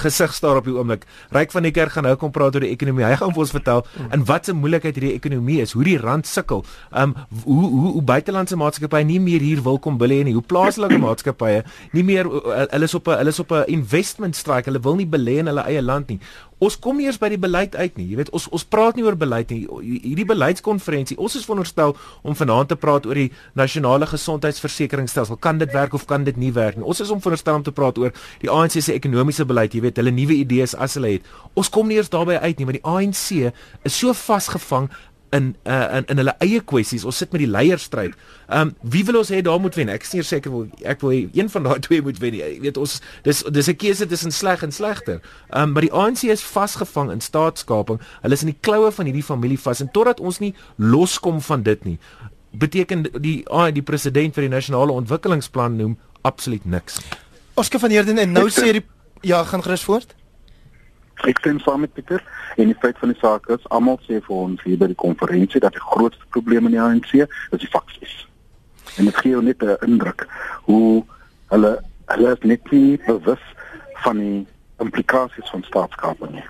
gesig 0.03 0.33
staar 0.35 0.59
op 0.59 0.67
die 0.67 0.75
oomblik. 0.75 1.05
Ryk 1.35 1.53
van 1.55 1.67
die 1.67 1.73
kerk 1.75 1.95
gaan 1.95 2.07
nou 2.07 2.15
kom 2.19 2.33
praat 2.35 2.55
oor 2.55 2.65
die 2.65 2.71
ekonomie. 2.73 3.05
Hy 3.07 3.17
gaan 3.19 3.33
vir 3.35 3.43
ons 3.45 3.53
vertel 3.55 3.85
in 4.15 4.25
watter 4.29 4.55
moeilikheid 4.57 4.97
hierdie 4.97 5.15
ekonomie 5.15 5.59
is, 5.63 5.75
hoe 5.77 5.85
die 5.87 5.97
rand 5.99 6.27
sukkel. 6.29 6.63
Um 6.91 7.15
hoe 7.43 7.61
hoe 7.65 7.93
hoe 7.97 8.05
buitelandse 8.13 8.57
maatskappye 8.59 9.05
nie 9.07 9.19
meer 9.23 9.43
hier 9.43 9.63
wil 9.65 9.79
kom 9.79 9.99
belê 10.01 10.21
nie. 10.23 10.35
Hoe 10.37 10.45
plaaslike 10.45 10.99
maatskappye 11.07 11.63
nie 11.93 12.05
meer 12.05 12.29
hulle 12.29 12.89
is 12.89 12.95
op 12.95 13.07
'n 13.07 13.19
hulle 13.21 13.35
is 13.35 13.39
op 13.39 13.51
'n 13.51 13.65
investment 13.67 14.35
strike. 14.35 14.69
Hulle 14.69 14.83
wil 14.83 14.95
nie 14.95 15.09
belê 15.09 15.39
in 15.39 15.47
hulle 15.51 15.65
eie 15.67 15.81
land 15.81 16.07
nie. 16.09 16.19
Ons 16.59 16.75
kom 16.75 16.97
nie 16.99 17.05
eers 17.07 17.17
by 17.19 17.29
die 17.31 17.39
beleid 17.39 17.75
uit 17.75 17.95
nie. 17.95 18.09
Jy 18.11 18.17
weet, 18.19 18.29
ons 18.35 18.49
ons 18.51 18.65
praat 18.67 18.97
nie 18.99 19.05
oor 19.05 19.15
beleid 19.15 19.51
nie. 19.53 19.61
Hierdie 20.03 20.27
beleidskonferensie, 20.27 21.15
ons 21.17 21.37
is 21.39 21.45
veronderstel 21.47 21.95
om 22.21 22.35
vanaand 22.35 22.73
te 22.73 22.75
praat 22.75 23.07
oor 23.07 23.15
die 23.15 23.29
nasionale 23.55 24.05
gesondheidsversekeringsstelsel. 24.11 25.39
Kan 25.39 25.61
dit 25.63 25.71
werk 25.71 25.95
of 25.95 26.03
kan 26.05 26.27
dit 26.27 26.28
nie 26.37 26.51
werk 26.53 26.77
nie? 26.77 26.85
Ons 26.85 26.99
is 27.01 27.09
om 27.09 27.21
veronderstel 27.21 27.55
om 27.55 27.63
te 27.63 27.71
praat 27.71 27.97
oor 27.97 28.13
die 28.41 28.49
ANC 28.49 28.81
se 28.81 28.93
ekonomiese 28.93 29.45
beleid, 29.45 29.73
jy 29.73 29.81
weet, 29.81 29.97
hulle 29.97 30.11
nuwe 30.11 30.33
idees 30.33 30.75
as 30.75 30.93
hulle 30.93 31.15
het. 31.17 31.29
Ons 31.55 31.69
kom 31.69 31.87
nie 31.87 31.97
eers 31.97 32.09
daarby 32.09 32.37
uit 32.37 32.57
nie, 32.57 32.65
want 32.65 32.79
die 32.81 32.85
ANC 32.85 33.53
is 33.83 33.97
so 33.97 34.13
vasgevang 34.13 34.89
in 35.29 35.55
uh, 35.63 35.95
in 35.95 36.05
in 36.05 36.17
hulle 36.17 36.33
eie 36.41 36.61
kwessies. 36.65 37.05
Ons 37.05 37.17
sit 37.21 37.31
met 37.31 37.43
die 37.43 37.49
leierstryd. 37.49 38.15
Ehm 38.47 38.69
um, 38.69 38.91
wie 38.95 39.03
wil 39.05 39.19
ons 39.21 39.29
hê 39.33 39.41
daar 39.45 39.59
moet 39.61 39.75
wen? 39.77 39.91
Ek 39.93 40.05
is 40.05 40.13
nie 40.13 40.23
seker 40.25 40.51
wil 40.53 40.65
ek 40.81 41.03
wil 41.05 41.13
een 41.13 41.51
van 41.53 41.67
daai 41.67 41.79
twee 41.85 42.01
moet 42.05 42.21
wen 42.21 42.33
nie. 42.35 42.41
Jy 42.41 42.61
weet 42.65 42.79
ons 42.81 42.97
dis 43.27 43.43
dis 43.43 43.69
'n 43.69 43.77
keuse 43.77 44.07
tussen 44.09 44.31
sleg 44.31 44.63
en 44.65 44.71
slegter. 44.71 45.21
Ehm 45.49 45.69
um, 45.69 45.71
maar 45.73 45.85
die 45.85 45.93
ANC 45.93 46.23
is 46.23 46.43
vasgevang 46.43 47.11
in 47.11 47.21
staatskaping. 47.21 48.01
Hulle 48.21 48.33
is 48.33 48.45
in 48.45 48.53
die 48.53 48.61
kloue 48.61 48.91
van 48.91 49.05
hierdie 49.05 49.25
familie 49.25 49.59
vas 49.59 49.81
en 49.81 49.91
totdat 49.91 50.19
ons 50.19 50.39
nie 50.39 50.53
loskom 50.77 51.41
van 51.41 51.63
dit 51.63 51.85
nie, 51.85 51.97
beteken 52.51 53.05
die 53.21 53.45
die 53.73 53.85
president 53.85 54.33
vir 54.33 54.47
die 54.47 54.55
nasionale 54.55 54.91
ontwikkelingsplan 54.91 55.75
noem 55.75 55.97
absoluut 56.21 56.65
niks. 56.65 56.99
Oscar 57.53 57.79
van 57.79 57.89
Heerden 57.89 58.17
en 58.17 58.31
nou 58.31 58.49
sê 58.49 58.71
die 58.71 58.85
ja, 59.21 59.43
gaan 59.43 59.63
gerus 59.63 59.83
voort. 59.83 60.15
Ek 61.27 61.41
stem 61.41 61.59
saam 61.59 61.83
met 61.83 61.93
Pieter 61.93 62.23
en 62.55 62.71
die 62.71 62.77
feit 62.79 62.97
van 62.99 63.11
die 63.11 63.19
saak 63.19 63.49
is 63.51 63.65
almal 63.75 63.99
sê 64.07 64.21
vir 64.23 64.35
ons 64.35 64.61
hier 64.63 64.79
by 64.79 64.87
die 64.87 64.99
konferensie 64.99 65.59
dat 65.59 65.75
die 65.75 65.83
grootste 65.83 66.23
probleem 66.35 66.69
in 66.69 66.77
die 66.77 66.81
ANC 66.81 67.11
is 67.19 67.63
die 67.63 67.71
faksies. 67.71 68.13
En 68.95 69.09
dit 69.09 69.17
gee 69.19 69.35
jou 69.35 69.43
net 69.43 69.63
'n 69.63 69.77
indruk 69.87 70.27
hoe 70.69 71.03
hulle 71.51 71.73
hulle 72.05 72.31
is 72.31 72.47
net 72.47 72.71
nie 72.71 72.97
bewus 73.05 73.43
van 74.03 74.17
die 74.17 74.47
implikasies 74.79 75.49
van 75.51 75.63
staatskaping 75.63 76.31
nie. 76.31 76.47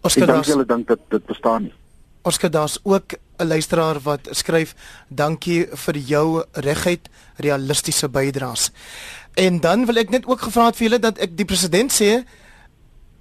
Oscar 0.00 0.26
dink 0.26 0.46
hulle 0.46 0.66
dink 0.66 0.88
dat 0.88 1.00
dit 1.08 1.24
bestaan 1.26 1.62
nie. 1.62 1.74
Oscar 2.22 2.50
daar's 2.50 2.78
ook 2.82 3.16
'n 3.38 3.46
luisteraar 3.46 4.00
wat 4.02 4.28
skryf 4.30 4.74
dankie 5.08 5.66
vir 5.72 5.96
jou 5.96 6.44
reguit 6.52 7.08
realistiese 7.36 8.08
bydraes. 8.08 8.70
En 9.34 9.60
dan 9.60 9.86
wil 9.86 9.96
ek 9.96 10.10
net 10.10 10.26
ook 10.26 10.40
gevra 10.40 10.66
het 10.66 10.76
vir 10.76 10.88
julle 10.88 10.98
dat 10.98 11.18
ek 11.18 11.36
die 11.36 11.44
president 11.44 11.92
sê 11.92 12.24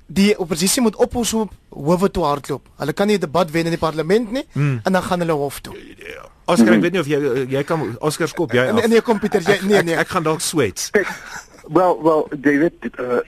die 0.08 0.40
oppositie 0.40 0.82
moet 0.82 0.96
ophou 0.96 1.26
so 1.26 1.50
hoewe 1.70 2.12
toe 2.12 2.24
hardloop. 2.24 2.68
Hulle 2.78 2.94
kan 2.94 3.08
nie 3.08 3.16
'n 3.16 3.20
debat 3.20 3.52
wen 3.52 3.66
in 3.66 3.76
die 3.76 3.80
parlement 3.80 4.32
nie 4.32 4.46
hmm. 4.52 4.80
en 4.84 4.94
dan 4.94 5.04
gaan 5.04 5.20
hulle 5.20 5.34
hof 5.34 5.60
toe. 5.60 5.76
Oscar, 6.46 6.74
ek 6.74 6.82
weet 6.82 6.92
nie 6.92 7.00
of 7.00 7.08
jy 7.08 7.48
jy 7.52 7.64
kan 7.64 7.98
Oscar 8.00 8.28
skop 8.28 8.52
jy 8.52 8.68
af. 8.68 8.74
Nee, 8.74 8.88
nee, 8.88 9.02
komputer, 9.02 9.42
jy 9.42 9.60
nee 9.68 9.84
nee. 9.84 9.94
Ek, 9.94 10.00
ek 10.00 10.08
gaan 10.08 10.24
dalk 10.24 10.42
sweats. 10.42 10.90
Wel, 11.68 12.04
wel, 12.04 12.28
David, 12.40 12.74
uh, 13.00 13.20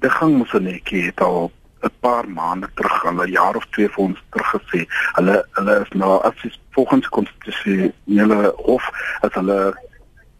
die 0.00 0.10
gang 0.10 0.36
moet 0.36 0.52
net 0.64 0.82
kyk 0.88 1.20
al 1.20 1.50
'n 1.84 1.92
paar 2.00 2.28
maande 2.28 2.68
terug, 2.74 3.04
'n 3.04 3.30
jaar 3.30 3.56
of 3.56 3.66
twee 3.70 3.88
voor 3.88 4.04
ons 4.04 4.22
terug 4.30 4.50
gesê. 4.56 4.80
Hulle 5.12 5.46
hulle 5.52 5.80
is 5.80 5.92
nou 5.92 6.22
as 6.22 6.44
is 6.44 6.60
volgens 6.70 7.08
konstitusie, 7.08 7.92
hulle 8.06 8.52
hof 8.56 8.90
as 9.20 9.32
hulle 9.32 9.74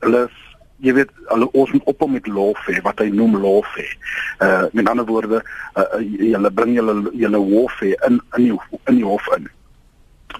hulle 0.00 0.24
is 0.24 0.37
jy 0.85 0.92
weet 0.92 1.11
hulle 1.30 1.48
ons 1.52 1.72
moet 1.72 1.85
ophou 1.85 2.09
met 2.11 2.26
lof 2.26 2.61
hê 2.68 2.80
wat 2.83 3.00
hy 3.02 3.09
noem 3.14 3.37
lof 3.40 3.68
hê. 3.78 3.87
Uh 4.44 4.64
met 4.72 4.88
ander 4.88 5.07
woorde, 5.07 5.42
uh, 5.80 6.00
hulle 6.18 6.50
bring 6.50 6.74
julle 6.76 7.11
julle 7.12 7.40
hof 7.52 7.78
hê 7.80 7.94
in 8.09 8.20
in 8.37 8.48
die 8.48 8.59
in 8.90 9.00
die 9.00 9.09
hof 9.09 9.28
in. 9.37 9.48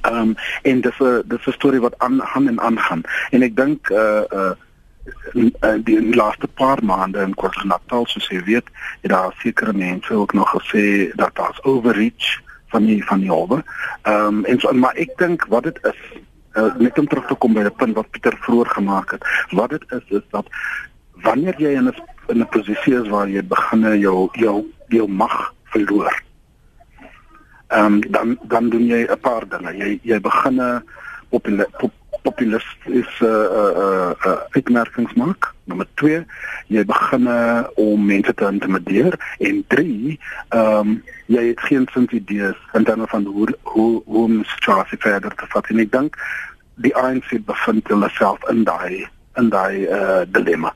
Ehm 0.03 0.21
um, 0.21 0.37
en 0.63 0.81
dis 0.81 1.01
'n 1.01 1.23
dis 1.25 1.47
'n 1.47 1.57
storie 1.59 1.81
wat 1.81 1.99
aan 1.99 2.21
hand 2.21 2.49
en 2.49 2.61
aan 2.61 2.79
gaan. 2.79 3.03
En 3.31 3.43
ek 3.43 3.57
dink 3.57 3.91
uh 3.91 4.25
uh 4.31 4.53
die, 5.33 5.83
die 5.83 6.15
laaste 6.15 6.47
paar 6.47 6.81
maande 6.83 7.23
in 7.23 7.35
KwaZulu-Natal 7.35 8.07
soos 8.07 8.29
jy 8.33 8.43
weet, 8.47 8.71
het 9.03 9.13
daar 9.13 9.35
sekere 9.43 9.73
mense 9.73 10.15
ook 10.15 10.33
nog 10.33 10.51
gesê 10.57 11.11
dat 11.15 11.35
daar's 11.35 11.63
overreach 11.65 12.41
van 12.75 12.87
die 12.87 13.05
van 13.05 13.21
die 13.21 13.31
howe. 13.31 13.63
Ehm 14.03 14.27
um, 14.27 14.45
en 14.45 14.61
so 14.61 14.73
maar 14.73 14.97
ek 15.05 15.17
dink 15.19 15.47
wat 15.53 15.69
dit 15.69 15.79
is 15.91 16.01
uh, 16.59 16.75
net 16.79 16.99
om 16.99 17.07
terug 17.07 17.27
te 17.27 17.35
kom 17.35 17.55
by 17.55 17.67
'n 17.67 17.75
punt 17.83 17.95
wat 17.95 18.11
Pieter 18.11 18.37
vroeër 18.47 18.71
gemaak 18.79 19.11
het. 19.11 19.23
Wat 19.51 19.71
dit 19.71 19.85
is 19.99 20.19
is 20.21 20.27
dat 20.31 20.47
wanneer 21.27 21.55
jy 21.59 21.75
in 21.79 21.89
'n 21.89 21.95
in 22.29 22.41
'n 22.41 22.49
posisie 22.49 22.95
is 23.03 23.09
waar 23.09 23.29
jy 23.29 23.43
begin 23.43 23.99
jou 24.01 24.29
jou 24.33 24.65
jou 24.89 25.09
mag 25.09 25.55
verloor. 25.65 26.23
Ehm 27.69 27.85
um, 27.85 28.01
dan 28.11 28.39
dan 28.43 28.69
doen 28.69 28.87
jy 28.87 29.07
'n 29.07 29.21
paar 29.21 29.49
dinge. 29.49 29.77
Jy 29.77 29.99
jy 30.03 30.21
begin 30.21 30.83
populêre 31.31 31.71
pop, 31.79 31.93
populistiese 32.25 33.31
uh, 33.31 33.73
uh, 33.85 34.13
uh, 34.27 34.39
uitmerkings 34.57 35.13
maak. 35.21 35.51
Nommer 35.71 35.89
2, 36.01 36.23
jy 36.73 36.85
begin 36.89 37.29
om 37.81 38.07
mense 38.09 38.35
te 38.37 38.49
intimideer 38.49 39.19
en 39.39 39.63
3, 39.75 40.19
ehm 40.49 40.95
um, 40.95 40.97
jy 41.33 41.41
het 41.47 41.61
geen 41.65 41.87
sin 41.93 42.05
idees 42.13 42.59
in 42.77 42.85
terme 42.85 43.07
van 43.09 43.25
hoe 43.25 43.47
hoe 43.63 44.03
hoe 44.05 44.25
om 44.25 44.43
situasie 44.45 44.99
verder 45.01 45.33
te 45.35 45.47
vat. 45.49 45.71
En 45.73 45.81
ek 45.81 45.93
dink 45.93 46.19
die 46.85 46.93
ANC 47.01 47.31
bevind 47.49 47.89
hulle 47.89 48.11
self 48.19 48.45
in 48.53 48.65
daai 48.69 49.07
in 49.41 49.49
daai 49.49 49.87
uh, 49.89 50.23
dilemma 50.29 50.75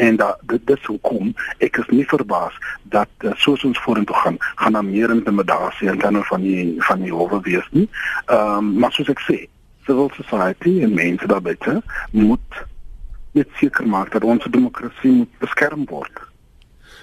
en 0.00 0.16
dat 0.16 0.38
dit 0.48 0.66
dis 0.66 0.84
hoekom 0.88 1.32
ek 1.58 1.80
is 1.82 1.88
nie 1.92 2.06
verbaas 2.08 2.56
dat 2.94 3.10
uh, 3.26 3.34
soos 3.36 3.64
ons 3.68 3.80
vorentoe 3.84 4.16
gaan 4.22 4.38
gaan 4.62 4.76
daar 4.78 4.86
meer 4.86 5.12
intimidasie 5.12 5.90
in 5.92 5.98
terme 6.00 6.22
van 6.30 6.44
die 6.46 6.76
van 6.88 7.02
die 7.04 7.12
howe 7.12 7.40
wees 7.48 7.68
nie. 7.76 7.88
Ehm 8.26 8.58
um, 8.58 8.70
maar 8.80 8.92
soos 8.96 9.10
ek 9.12 9.20
sê, 9.26 9.38
civil 9.84 10.10
society 10.14 10.80
en 10.82 10.94
mense 10.94 11.26
daar 11.26 11.42
moet 12.10 12.64
net 13.32 13.48
seker 13.54 13.86
maak 13.86 14.12
dat 14.12 14.24
ons 14.24 14.44
demokrasie 14.50 15.10
moet 15.10 15.38
beskerm 15.38 15.84
word. 15.86 16.29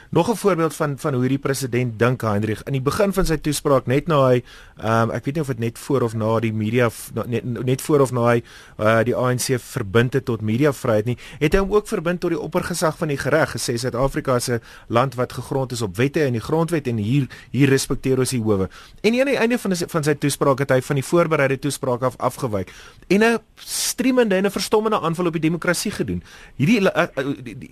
Nog 0.09 0.29
'n 0.29 0.35
voorbeeld 0.35 0.75
van 0.75 0.97
van 0.97 1.13
hoe 1.13 1.21
hierdie 1.21 1.39
president 1.39 1.99
dink 1.99 2.21
Heinrich 2.21 2.63
in 2.63 2.71
die 2.71 2.81
begin 2.81 3.13
van 3.13 3.25
sy 3.25 3.37
toespraak 3.37 3.85
net 3.85 4.07
na 4.07 4.27
hy 4.27 4.43
um, 4.83 5.11
ek 5.11 5.25
weet 5.25 5.35
nie 5.35 5.41
of 5.41 5.47
dit 5.47 5.59
net 5.59 5.79
voor 5.79 6.01
of 6.01 6.13
na 6.13 6.39
die 6.39 6.53
media 6.53 6.89
net 7.25 7.43
net 7.43 7.81
voor 7.81 7.99
of 7.99 8.11
na 8.11 8.23
hy 8.25 8.43
uh, 8.79 9.03
die 9.03 9.15
ANC 9.15 9.59
verbind 9.59 10.13
het 10.13 10.25
tot 10.25 10.41
mediavryheid 10.41 11.05
nie 11.05 11.17
het 11.39 11.53
hy 11.53 11.59
hom 11.59 11.73
ook 11.73 11.87
verbind 11.87 12.19
tot 12.19 12.29
die 12.29 12.39
oppergesag 12.39 12.97
van 12.97 13.07
die 13.07 13.19
reg 13.19 13.51
gesê 13.55 13.75
Suid-Afrika 13.75 14.35
is 14.35 14.47
'n 14.49 14.61
land 14.87 15.15
wat 15.15 15.33
gegrond 15.33 15.71
is 15.71 15.81
op 15.81 15.97
wette 15.97 16.23
en 16.23 16.31
die 16.31 16.41
grondwet 16.41 16.87
en 16.87 16.97
hier 16.97 17.27
hier 17.51 17.69
respekteer 17.69 18.19
ons 18.19 18.29
die 18.29 18.41
howe. 18.41 18.69
En 19.01 19.19
aan 19.19 19.25
die 19.25 19.37
einde 19.37 19.57
van 19.57 19.71
die, 19.71 19.87
van 19.87 20.03
sy 20.03 20.13
toespraak 20.15 20.59
het 20.59 20.69
hy 20.69 20.81
van 20.81 20.95
die 20.95 21.03
voorbereide 21.05 21.59
toespraak 21.59 22.01
af 22.01 22.15
afgewyk 22.17 22.71
en 23.07 23.23
'n 23.23 23.39
streamende 23.55 24.35
en 24.35 24.45
'n 24.45 24.51
verstommende 24.51 24.99
aanval 24.99 25.25
op 25.25 25.31
die 25.33 25.41
demokrasie 25.41 25.91
gedoen. 25.91 26.23
Hierdie 26.55 26.81
uh, 26.81 27.07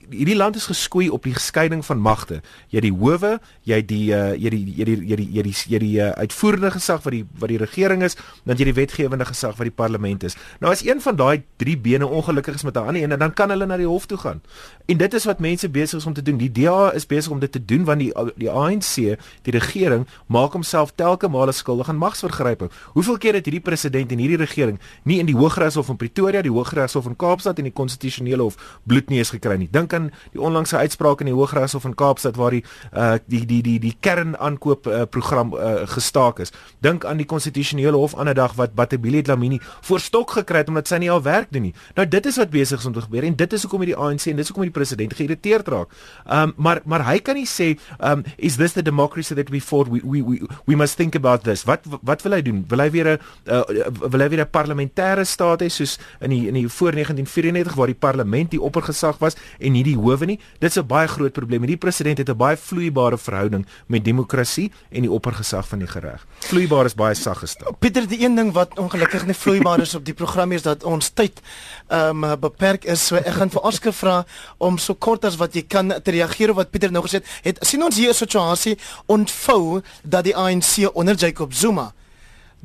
hierdie 0.10 0.36
land 0.36 0.56
is 0.56 0.66
geskoei 0.66 1.10
op 1.10 1.24
die 1.24 1.40
skeiding 1.40 1.86
van 1.86 2.00
mag 2.00 2.25
magte. 2.26 2.42
Jy 2.70 2.80
het 2.80 2.86
die 2.86 2.94
howe, 2.94 3.40
jy 3.64 3.80
het 3.80 3.88
die 3.88 4.14
uh, 4.14 4.34
jy 4.36 4.50
die 4.50 4.74
jy 4.78 4.86
die 4.86 4.98
jy 5.06 5.16
die 5.16 5.28
jy 5.36 5.44
die 5.44 5.54
jy 5.70 5.80
die 5.80 5.94
uh, 6.02 6.12
uitvoerende 6.22 6.72
gesag 6.72 7.04
wat 7.04 7.14
die 7.14 7.24
wat 7.40 7.50
die 7.50 7.60
regering 7.62 8.04
is, 8.04 8.18
dan 8.46 8.58
jy 8.58 8.70
die 8.70 8.76
wetgewende 8.76 9.26
gesag 9.26 9.56
wat 9.58 9.66
die 9.66 9.74
parlement 9.74 10.24
is. 10.24 10.36
Nou 10.60 10.72
as 10.72 10.84
een 10.86 11.02
van 11.02 11.16
daai 11.16 11.44
drie 11.62 11.78
bene 11.78 12.08
ongelukkig 12.08 12.56
is 12.56 12.64
met 12.64 12.76
'n 12.76 12.88
ander 12.88 13.04
een, 13.04 13.20
dan 13.20 13.34
kan 13.34 13.50
hulle 13.50 13.66
na 13.66 13.78
die 13.78 13.88
hof 13.88 14.06
toe 14.06 14.18
gaan. 14.18 14.42
En 14.86 14.98
dit 14.98 15.14
is 15.14 15.26
wat 15.26 15.40
mense 15.40 15.70
besig 15.70 16.00
is 16.00 16.06
om 16.06 16.14
te 16.14 16.22
doen. 16.22 16.38
Die 16.38 16.52
DA 16.52 16.92
is 16.94 17.06
besig 17.06 17.32
om 17.32 17.40
dit 17.40 17.52
te 17.52 17.66
doen 17.66 17.84
want 17.84 18.00
die 18.00 18.14
die 18.36 18.50
ANC, 18.50 19.18
die 19.42 19.52
regering 19.52 20.08
maak 20.28 20.54
homself 20.54 20.92
telke 20.96 21.28
male 21.28 21.52
skuldig 21.52 21.90
aan 21.90 21.98
magsvergryping. 21.98 22.72
Hoeveel 22.94 23.18
keer 23.18 23.34
het 23.34 23.46
hierdie 23.46 23.62
president 23.64 24.12
en 24.12 24.18
hierdie 24.18 24.38
regering 24.38 24.80
nie 25.04 25.20
in 25.20 25.26
die 25.26 25.36
Hooggeregshof 25.36 25.90
in 25.90 25.98
Pretoria, 25.98 26.42
die 26.42 26.52
Hooggeregshof 26.52 27.06
in 27.06 27.16
Kaapstad 27.16 27.58
en 27.58 27.64
die 27.64 27.74
konstitusionele 27.74 28.42
hof 28.42 28.80
bloedneus 28.84 29.30
gekry 29.30 29.58
nie? 29.58 29.70
Dink 29.72 29.94
aan 29.94 30.12
die 30.32 30.42
onlangse 30.42 30.78
uitspraak 30.78 31.20
in 31.20 31.26
die 31.26 31.34
Hooggeregshof 31.34 31.86
in 31.86 31.96
Kaapstad 31.96 32.15
Kaapstad 32.16 32.36
waar 32.40 32.56
die 32.56 32.64
uh 32.94 33.16
die 33.28 33.46
die 33.46 33.62
die 33.62 33.80
die 33.80 33.94
kernaankoop 34.00 34.88
uh, 34.88 35.04
program 35.10 35.54
uh, 35.54 35.84
gestaak 35.90 36.40
is. 36.40 36.52
Dink 36.80 37.06
aan 37.06 37.20
die 37.20 37.28
konstitusionele 37.28 37.98
hof 37.98 38.16
ander 38.16 38.36
dag 38.36 38.56
wat 38.56 38.76
Batabile 38.76 39.22
Dlamini 39.22 39.60
voor 39.82 40.00
stok 40.00 40.38
gekry 40.40 40.64
het 40.64 40.72
omdat 40.72 40.88
sy 40.88 41.00
nie 41.04 41.12
al 41.12 41.22
werk 41.24 41.52
doen 41.52 41.68
nie. 41.70 41.74
Nou 41.96 42.08
dit 42.08 42.26
is 42.26 42.38
wat 42.40 42.50
besig 42.54 42.80
is 42.80 42.86
om 42.86 42.94
te 42.96 43.04
gebeur 43.04 43.28
en 43.28 43.36
dit 43.36 43.54
is 43.54 43.66
hoekom 43.66 43.86
die 43.86 43.96
ANC 43.96 44.28
en 44.32 44.40
dit 44.40 44.46
is 44.46 44.52
hoekom 44.52 44.68
die 44.68 44.76
president 44.76 45.14
geïrriteerd 45.14 45.68
raak. 45.68 45.96
Um 46.26 46.54
maar 46.56 46.82
maar 46.86 47.06
hy 47.10 47.20
kan 47.20 47.36
nie 47.36 47.48
sê 47.50 47.76
um 48.00 48.24
is 48.38 48.58
this 48.58 48.74
the 48.74 48.84
democracy 48.84 49.36
that 49.36 49.52
we 49.52 49.62
fought 49.62 49.92
we 49.92 50.02
we 50.04 50.24
we, 50.24 50.40
we 50.66 50.76
must 50.76 50.98
think 50.98 51.16
about 51.16 51.44
this. 51.44 51.66
Wat 51.68 51.84
wat 52.02 52.24
wil 52.24 52.38
hy 52.38 52.42
doen? 52.42 52.64
Wil 52.70 52.86
hy 52.86 52.90
weer 52.92 53.12
'n 53.16 53.20
uh, 53.52 53.64
wil 54.10 54.22
hy 54.22 54.30
weer 54.30 54.46
'n 54.46 54.52
parlementêre 54.52 55.26
staat 55.26 55.62
hê 55.62 55.70
soos 55.70 55.98
in 56.22 56.30
die 56.30 56.48
in 56.48 56.54
die 56.54 56.68
voor 56.70 56.92
1994 56.92 57.76
waar 57.76 57.92
die 57.92 58.00
parlement 58.00 58.52
die 58.52 58.62
oppergesag 58.62 59.20
was 59.20 59.36
en 59.60 59.72
nie 59.72 59.84
die 59.84 59.98
howe 59.98 60.26
nie? 60.26 60.40
Dit 60.60 60.70
is 60.70 60.78
'n 60.78 60.88
baie 60.88 61.08
groot 61.08 61.34
probleem. 61.34 61.62
Hierdie 61.62 61.78
president 61.78 62.05
het 62.14 62.30
'n 62.30 62.38
baie 62.38 62.58
vloeibare 62.58 63.18
verhouding 63.18 63.66
met 63.88 64.06
demokrasie 64.06 64.72
en 64.90 65.02
die 65.02 65.12
oppergesag 65.12 65.68
van 65.68 65.80
die 65.80 65.88
reg. 66.00 66.26
Vloeibaar 66.40 66.86
is 66.86 66.96
baie 66.96 67.14
sag 67.14 67.40
gestel. 67.40 67.76
Pieter, 67.80 68.08
die 68.08 68.24
een 68.24 68.36
ding 68.36 68.54
wat 68.54 68.80
ongelukkig 68.80 69.26
nie 69.26 69.34
vloeibaar 69.34 69.80
is 69.80 69.96
op 69.96 70.06
die 70.06 70.14
program 70.14 70.52
is 70.52 70.62
dat 70.62 70.84
ons 70.84 71.10
tyd 71.10 71.42
ehm 71.88 72.24
um, 72.24 72.40
beperk 72.40 72.84
is. 72.84 73.06
So 73.08 73.16
ek 73.16 73.34
gaan 73.34 73.50
vir 73.50 73.62
Oscar 73.62 73.94
vra 73.94 74.26
om 74.58 74.78
so 74.78 74.94
kort 74.94 75.26
as 75.26 75.36
wat 75.36 75.54
jy 75.54 75.64
kan 75.68 75.94
te 76.04 76.12
reageer 76.12 76.50
op 76.50 76.56
wat 76.56 76.72
Pieter 76.72 76.92
nou 76.92 77.04
gesê 77.04 77.22
het. 77.22 77.26
Het 77.42 77.58
sien 77.62 77.84
ons 77.84 77.96
hier 77.96 78.10
'n 78.10 78.14
situasie 78.14 78.78
ontvou 79.06 79.82
dat 80.04 80.24
die 80.24 80.36
ANC 80.36 80.90
onder 80.94 81.16
Jacob 81.16 81.54
Zuma 81.54 81.94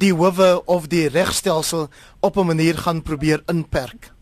die 0.01 0.13
howe 0.15 0.63
of 0.67 0.89
die 0.89 1.09
regstelsel 1.09 1.89
op 2.21 2.37
'n 2.37 2.47
manier 2.47 2.79
gaan 2.79 3.03
probeer 3.03 3.43
inperk. 3.47 4.13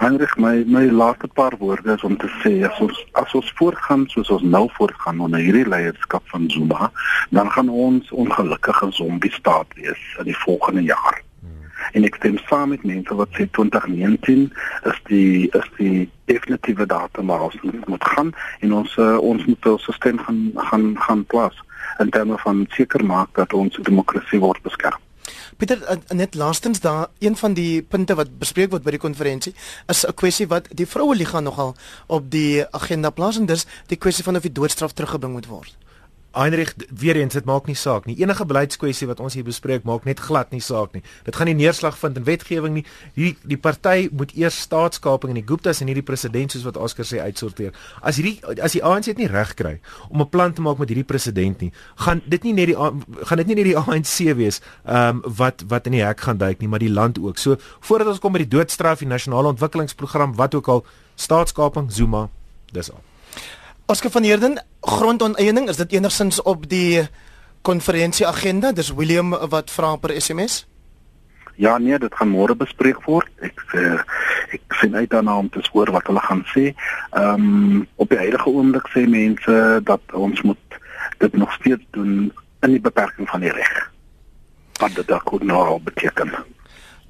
Heinrich 0.00 0.36
my 0.38 0.64
my 0.66 0.86
laaste 0.88 1.28
paar 1.28 1.52
woorde 1.58 1.92
is 1.92 2.02
om 2.02 2.16
te 2.16 2.28
sê 2.40 2.50
as 2.64 2.78
ons 2.80 3.00
as 3.20 3.32
ons 3.36 3.48
voortgaan 3.58 4.06
soos 4.08 4.30
ons 4.32 4.44
nou 4.54 4.62
voortgaan 4.78 5.18
onder 5.20 5.42
hierdie 5.44 5.66
leierskap 5.68 6.24
van 6.32 6.46
Zuma, 6.48 6.88
dan 7.36 7.50
gaan 7.52 7.68
ons 7.68 8.08
ongelukkige 8.10 8.88
zombie 8.96 9.32
staat 9.32 9.76
wees 9.76 10.06
in 10.22 10.30
die 10.30 10.38
volgende 10.44 10.86
jaar. 10.88 11.20
Hmm. 11.40 11.68
En 11.92 12.08
ek 12.08 12.16
stem 12.16 12.40
saam 12.46 12.72
met 12.72 12.86
mense 12.88 13.18
wat 13.20 13.36
sê 13.36 13.44
2019 13.58 14.48
is 14.92 15.02
die 15.10 15.50
is 15.60 15.68
die 15.76 16.08
definitiewe 16.32 16.88
datum 16.88 17.28
waar 17.34 17.44
ons 17.50 17.60
moet 17.84 18.08
gaan 18.14 18.32
en 18.60 18.74
ons 18.80 18.96
uh, 18.96 19.18
ons 19.20 19.44
moet 19.52 19.70
ons 19.74 19.92
stelsel 20.00 20.24
gaan 20.24 20.40
gaan 20.70 20.88
gaan 20.96 21.28
plaas 21.34 21.60
in 22.00 22.08
terme 22.08 22.40
van 22.40 22.64
seker 22.72 23.04
maak 23.04 23.36
dat 23.36 23.52
ons 23.52 23.76
demokrasie 23.92 24.40
word 24.40 24.64
beskerm. 24.64 25.09
Pieter 25.60 25.82
eh, 25.84 25.96
net 26.16 26.34
laastens 26.34 26.80
daar 26.80 27.08
een 27.18 27.36
van 27.36 27.52
die 27.52 27.82
punte 27.82 28.14
wat 28.16 28.30
bespreek 28.40 28.70
word 28.72 28.84
by 28.86 28.94
die 28.96 29.02
konferensie 29.02 29.52
is 29.92 30.06
'n 30.06 30.16
kwessie 30.16 30.46
wat 30.48 30.68
die 30.72 30.86
vroue 30.86 31.16
liga 31.16 31.40
nogal 31.40 31.74
op 32.06 32.30
die 32.30 32.64
agenda 32.70 33.10
plaas 33.10 33.36
en 33.36 33.46
dis 33.46 33.66
die 33.86 33.98
kwessie 33.98 34.24
van 34.24 34.36
of 34.36 34.42
die 34.42 34.52
doodstraf 34.52 34.92
teruggebring 34.92 35.32
moet 35.32 35.46
word. 35.46 35.76
Heinrich 36.32 36.74
weer 36.94 37.16
eens 37.16 37.34
dit 37.34 37.44
maak 37.44 37.66
nie 37.66 37.74
saak 37.74 38.04
nie. 38.06 38.14
Enige 38.22 38.44
beleidskwessie 38.46 39.08
wat 39.10 39.20
ons 39.20 39.34
hier 39.34 39.44
bespreek 39.46 39.82
maak 39.88 40.04
net 40.06 40.20
glad 40.22 40.52
nie 40.54 40.62
saak 40.62 40.92
nie. 40.94 41.02
Dit 41.26 41.36
gaan 41.36 41.50
nie 41.50 41.56
neerslag 41.58 41.98
vind 41.98 42.20
in 42.20 42.26
wetgewing 42.28 42.76
nie. 42.78 42.84
Die 43.16 43.32
die 43.42 43.58
party 43.58 44.08
moet 44.14 44.34
eers 44.38 44.60
staatskaping 44.62 45.34
en 45.34 45.40
die 45.40 45.46
Guptas 45.46 45.82
en 45.82 45.90
hierdie 45.90 46.06
president 46.06 46.54
soos 46.54 46.66
wat 46.68 46.78
Oscar 46.78 47.08
sê 47.08 47.18
uitsorteer. 47.24 47.74
As 48.00 48.20
hierdie 48.20 48.38
as 48.62 48.78
die 48.78 48.84
ANC 48.86 49.10
dit 49.10 49.24
nie 49.24 49.30
reg 49.30 49.56
kry 49.58 49.80
om 50.08 50.22
'n 50.22 50.28
plan 50.28 50.52
te 50.54 50.62
maak 50.62 50.78
met 50.78 50.88
hierdie 50.88 51.06
president 51.06 51.60
nie, 51.60 51.72
gaan 51.96 52.22
dit 52.26 52.42
nie 52.44 52.52
net 52.52 52.66
die 52.66 52.76
gaan 52.76 53.38
dit 53.38 53.46
nie 53.46 53.56
net 53.56 53.64
die 53.64 53.78
ANC 53.78 54.36
wees 54.36 54.60
ehm 54.86 55.20
um, 55.24 55.34
wat 55.36 55.64
wat 55.68 55.86
in 55.86 55.98
die 55.98 56.04
hek 56.04 56.20
gaan 56.20 56.38
duik 56.38 56.60
nie, 56.60 56.68
maar 56.68 56.78
die 56.78 56.92
land 56.92 57.18
ook. 57.18 57.38
So 57.38 57.56
voordat 57.80 58.06
ons 58.06 58.18
kom 58.18 58.32
by 58.32 58.38
die 58.38 58.56
doodstraf, 58.56 58.98
die 58.98 59.08
nasionale 59.08 59.48
ontwikkelingsprogram, 59.48 60.36
wat 60.36 60.54
ook 60.54 60.68
al 60.68 60.84
staatskaping 61.16 61.92
Zuma, 61.92 62.28
dis 62.72 62.90
al. 62.90 63.09
Oscar 63.90 64.10
van 64.10 64.22
Heerden, 64.22 64.64
grondoneiening, 64.80 65.68
is 65.68 65.76
dit 65.76 65.92
enigsins 65.92 66.42
op 66.42 66.68
die 66.70 67.08
konferensie 67.66 68.26
agenda? 68.26 68.70
Dis 68.72 68.92
William 68.94 69.34
wat 69.50 69.70
vra 69.70 69.96
per 69.96 70.12
SMS. 70.14 70.60
Ja 71.58 71.72
nee, 71.78 71.98
dit 71.98 72.14
gaan 72.14 72.30
môre 72.30 72.54
bespreek 72.54 73.00
word. 73.10 73.26
Ek 73.42 73.58
uh, 73.74 73.98
ek 74.54 74.76
sien 74.78 74.94
uit 74.94 75.10
daarna 75.10 75.34
om 75.42 75.48
te 75.50 75.64
hoor 75.72 75.90
wat 75.90 76.06
hulle 76.06 76.22
gaan 76.22 76.44
sê. 76.52 76.68
Ehm 77.18 77.48
um, 77.48 77.82
op 77.98 78.14
die 78.14 78.20
huidige 78.22 78.52
oomblik 78.52 78.86
sê 78.94 79.02
mense 79.10 79.58
dat 79.90 80.14
ons 80.14 80.44
moet 80.46 80.78
dit 81.18 81.34
nog 81.34 81.50
steeds 81.58 81.82
doen 81.90 82.30
in 82.62 82.78
die 82.78 82.84
beperking 82.86 83.26
van 83.26 83.42
die 83.42 83.50
reg. 83.58 83.74
Wat 84.78 84.94
dit 84.94 85.10
dalk 85.10 85.34
nou 85.42 85.80
beteken. 85.82 86.30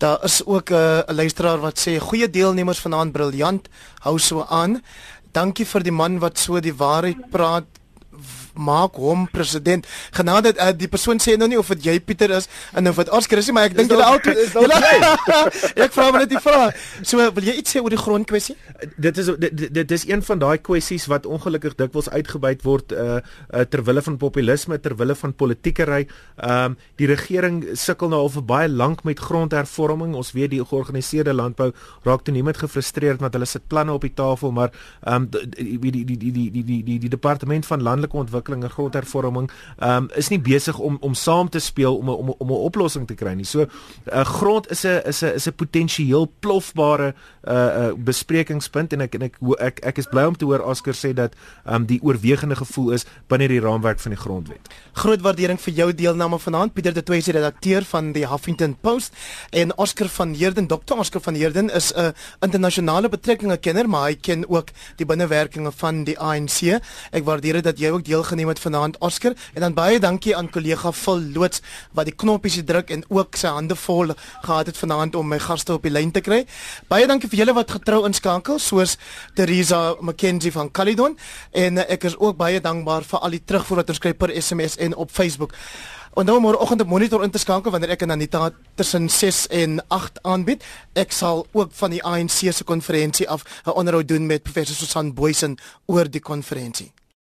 Daar 0.00 0.24
is 0.24 0.40
ook 0.46 0.70
'n 0.70 0.74
uh, 0.74 1.00
luisteraar 1.06 1.58
wat 1.60 1.76
sê 1.88 2.00
goeie 2.00 2.30
deelnemers 2.30 2.80
vanaand 2.80 3.12
briljant. 3.12 3.68
Hou 3.98 4.18
so 4.18 4.46
aan. 4.48 4.80
Dankie 5.32 5.64
vir 5.64 5.84
die 5.86 5.94
man 5.94 6.18
wat 6.22 6.38
so 6.42 6.58
die 6.58 6.74
waarheid 6.74 7.28
praat 7.30 7.79
maak 8.54 8.98
hom 9.00 9.26
president. 9.30 9.86
Genade 10.16 10.54
uh, 10.56 10.68
eh, 10.68 10.76
die 10.76 10.88
persoon 10.88 11.20
sê 11.22 11.36
nou 11.38 11.48
nie 11.50 11.58
of 11.58 11.68
dit 11.74 11.86
jy 11.90 11.96
Pieter 12.00 12.32
is 12.36 12.48
en 12.76 12.88
of 12.88 12.98
dit 13.00 13.10
ons 13.14 13.26
Christie, 13.30 13.54
maar 13.54 13.70
ek 13.70 13.76
dink 13.78 13.92
julle 13.92 14.06
altyd 14.06 14.40
julle 14.54 14.78
Ek 15.84 15.94
vra 15.94 16.10
maar 16.10 16.24
net 16.24 16.32
die 16.32 16.42
vraag. 16.42 16.76
So 17.06 17.22
wil 17.36 17.46
jy 17.46 17.56
iets 17.60 17.74
sê 17.74 17.82
oor 17.82 17.92
die 17.92 18.00
grondkwessie? 18.00 18.56
Dit 18.96 19.18
is 19.20 19.30
dit, 19.40 19.62
dit 19.74 19.94
is 19.96 20.06
een 20.08 20.22
van 20.26 20.42
daai 20.42 20.58
kwessies 20.58 21.06
wat 21.10 21.28
ongelukkig 21.28 21.76
dikwels 21.78 22.10
uitgebuit 22.10 22.64
word 22.66 22.94
uh, 22.96 23.20
uh 23.20 23.64
ter 23.70 23.84
wille 23.86 24.02
van 24.02 24.16
populisme, 24.20 24.78
ter 24.82 24.96
wille 24.98 25.16
van 25.22 25.34
politiekery. 25.34 26.06
Ehm 26.40 26.72
um, 26.72 26.78
die 27.00 27.08
regering 27.08 27.62
sukkel 27.78 28.10
nou 28.12 28.20
al 28.24 28.32
vir 28.32 28.44
baie 28.46 28.68
lank 28.68 29.04
met 29.08 29.20
grondhervorming. 29.20 30.14
Ons 30.18 30.32
weet 30.36 30.52
die 30.52 30.62
georganiseerde 30.64 31.32
landbou 31.36 31.70
raak 32.06 32.24
toenemend 32.26 32.60
gefrustreerd 32.60 33.20
want 33.20 33.36
hulle 33.36 33.48
sit 33.48 33.66
planne 33.68 33.92
op 33.92 34.04
die 34.06 34.14
tafel, 34.14 34.52
maar 34.52 34.72
ehm 35.04 35.28
um, 35.28 35.28
die 35.30 35.78
die 35.80 36.04
die 36.04 36.16
die 36.16 36.32
die 36.32 36.50
die 36.50 36.82
die, 36.84 36.98
die 37.06 37.12
departement 37.12 37.66
van 37.66 37.82
landelike 37.82 38.16
ontwikkeling 38.16 38.39
ontwikkeling 38.40 38.64
en 38.64 38.70
grondhervorming 38.70 39.50
um, 39.82 40.08
is 40.16 40.30
nie 40.30 40.40
besig 40.40 40.78
om 40.78 40.98
om 41.00 41.14
saam 41.14 41.48
te 41.48 41.60
speel 41.60 41.96
om 41.96 42.08
om 42.08 42.34
om 42.38 42.48
'n 42.50 42.64
oplossing 42.70 43.06
te 43.06 43.14
kry 43.14 43.34
nie. 43.34 43.44
So 43.44 43.66
uh, 44.12 44.24
grond 44.24 44.70
is 44.70 44.84
'n 44.84 45.02
is 45.06 45.22
'n 45.22 45.34
is 45.34 45.46
'n 45.46 45.54
potensieel 45.54 46.30
plofbare 46.40 47.14
uh, 47.44 47.54
uh, 47.54 47.92
besprekingspunt 47.96 48.92
en 48.92 49.00
ek 49.00 49.14
en 49.14 49.22
ek 49.22 49.36
ek 49.58 49.80
ek 49.84 49.98
is 49.98 50.06
bly 50.06 50.24
om 50.24 50.36
te 50.36 50.44
hoor 50.44 50.60
Oscar 50.60 50.94
sê 50.94 51.12
dat 51.12 51.34
um, 51.66 51.86
die 51.86 52.00
oorwegende 52.02 52.56
gevoel 52.56 52.92
is 52.92 53.06
binne 53.28 53.48
die 53.48 53.60
raamwerk 53.60 54.00
van 54.00 54.10
die 54.10 54.20
grondwet. 54.20 54.68
Groot 54.92 55.20
waardering 55.20 55.60
vir 55.60 55.74
jou 55.74 55.92
deelname 55.92 56.38
vanaand 56.38 56.74
Pieter 56.74 56.94
de 56.94 57.02
Tooy 57.02 57.20
se 57.20 57.32
redakteur 57.32 57.84
van 57.84 58.12
die 58.12 58.26
Huffington 58.26 58.76
Post 58.80 59.12
en 59.50 59.76
Oscar 59.78 60.08
van 60.08 60.34
Heerden 60.34 60.66
Dr. 60.66 60.98
Oscar 60.98 61.20
van 61.20 61.34
Heerden 61.34 61.70
is 61.70 61.92
'n 61.94 62.14
internasionale 62.40 63.08
betrekkinge 63.08 63.56
kenner 63.56 63.88
maar 63.88 64.08
hy 64.08 64.14
ken 64.14 64.48
ook 64.48 64.68
die 64.96 65.06
binnewerkinge 65.06 65.72
van 65.72 66.04
die 66.04 66.18
ANC. 66.18 66.80
Ek 67.10 67.24
waardeer 67.24 67.60
dit 67.60 67.64
dat 67.64 67.78
jy 67.78 67.90
ook 67.90 68.06
deelgeneem 68.30 68.48
het 68.48 68.60
vanaand 68.60 68.98
Oscar 68.98 69.34
en 69.54 69.60
dan 69.60 69.74
baie 69.74 69.98
dankie 69.98 70.36
aan 70.36 70.50
kollega 70.50 70.92
Phil 70.92 71.20
Loots 71.34 71.60
wat 71.92 72.06
die 72.06 72.14
knoppies 72.14 72.60
druk 72.64 72.90
en 72.90 73.02
ook 73.08 73.36
sy 73.36 73.50
hande 73.50 73.74
vol 73.74 74.14
gehad 74.42 74.66
het 74.66 74.78
vanaand 74.78 75.14
om 75.18 75.26
my 75.28 75.38
gaste 75.38 75.74
op 75.74 75.82
die 75.82 75.90
lyn 75.90 76.12
te 76.12 76.20
kry. 76.20 76.44
Baie 76.88 77.06
dankie 77.06 77.28
vir 77.28 77.42
julle 77.42 77.54
wat 77.54 77.70
getrou 77.70 78.04
inskakel 78.06 78.58
soos 78.58 78.96
Teresa 79.34 79.96
McKenzie 80.00 80.52
van 80.52 80.70
Caledon 80.70 81.16
en 81.50 81.78
uh, 81.78 81.86
ek 81.88 82.06
is 82.06 82.18
ook 82.18 82.36
baie 82.38 82.60
dankbaar 82.60 83.02
vir 83.02 83.18
al 83.18 83.34
die 83.34 83.42
terugvoer 83.44 83.82
wat 83.82 83.90
ons 83.90 84.02
kry 84.02 84.14
per 84.14 84.30
SMS 84.30 84.78
en 84.78 84.94
op 84.94 85.10
Facebook. 85.10 85.56
En 86.18 86.26
nou 86.26 86.40
môreoggend 86.42 86.82
op 86.82 86.90
monitor 86.90 87.22
in 87.22 87.30
te 87.30 87.38
skakel 87.38 87.70
wanneer 87.70 87.94
ek 87.94 88.02
en 88.06 88.14
Anita 88.14 88.50
tussen 88.78 89.08
6 89.10 89.46
en 89.54 89.78
8 89.88 90.22
aanbied. 90.26 90.64
Ek 90.98 91.14
sal 91.14 91.46
ook 91.52 91.74
van 91.82 91.94
die 91.94 92.02
ANC 92.02 92.50
se 92.50 92.64
konferensie 92.66 93.28
af 93.30 93.44
'n 93.66 93.74
onderhoud 93.74 94.08
doen 94.08 94.26
met 94.26 94.42
professor 94.42 94.76
Susan 94.76 95.14
Boysen 95.14 95.58
oor 95.86 96.10
die 96.10 96.22
konferensie. 96.22 96.92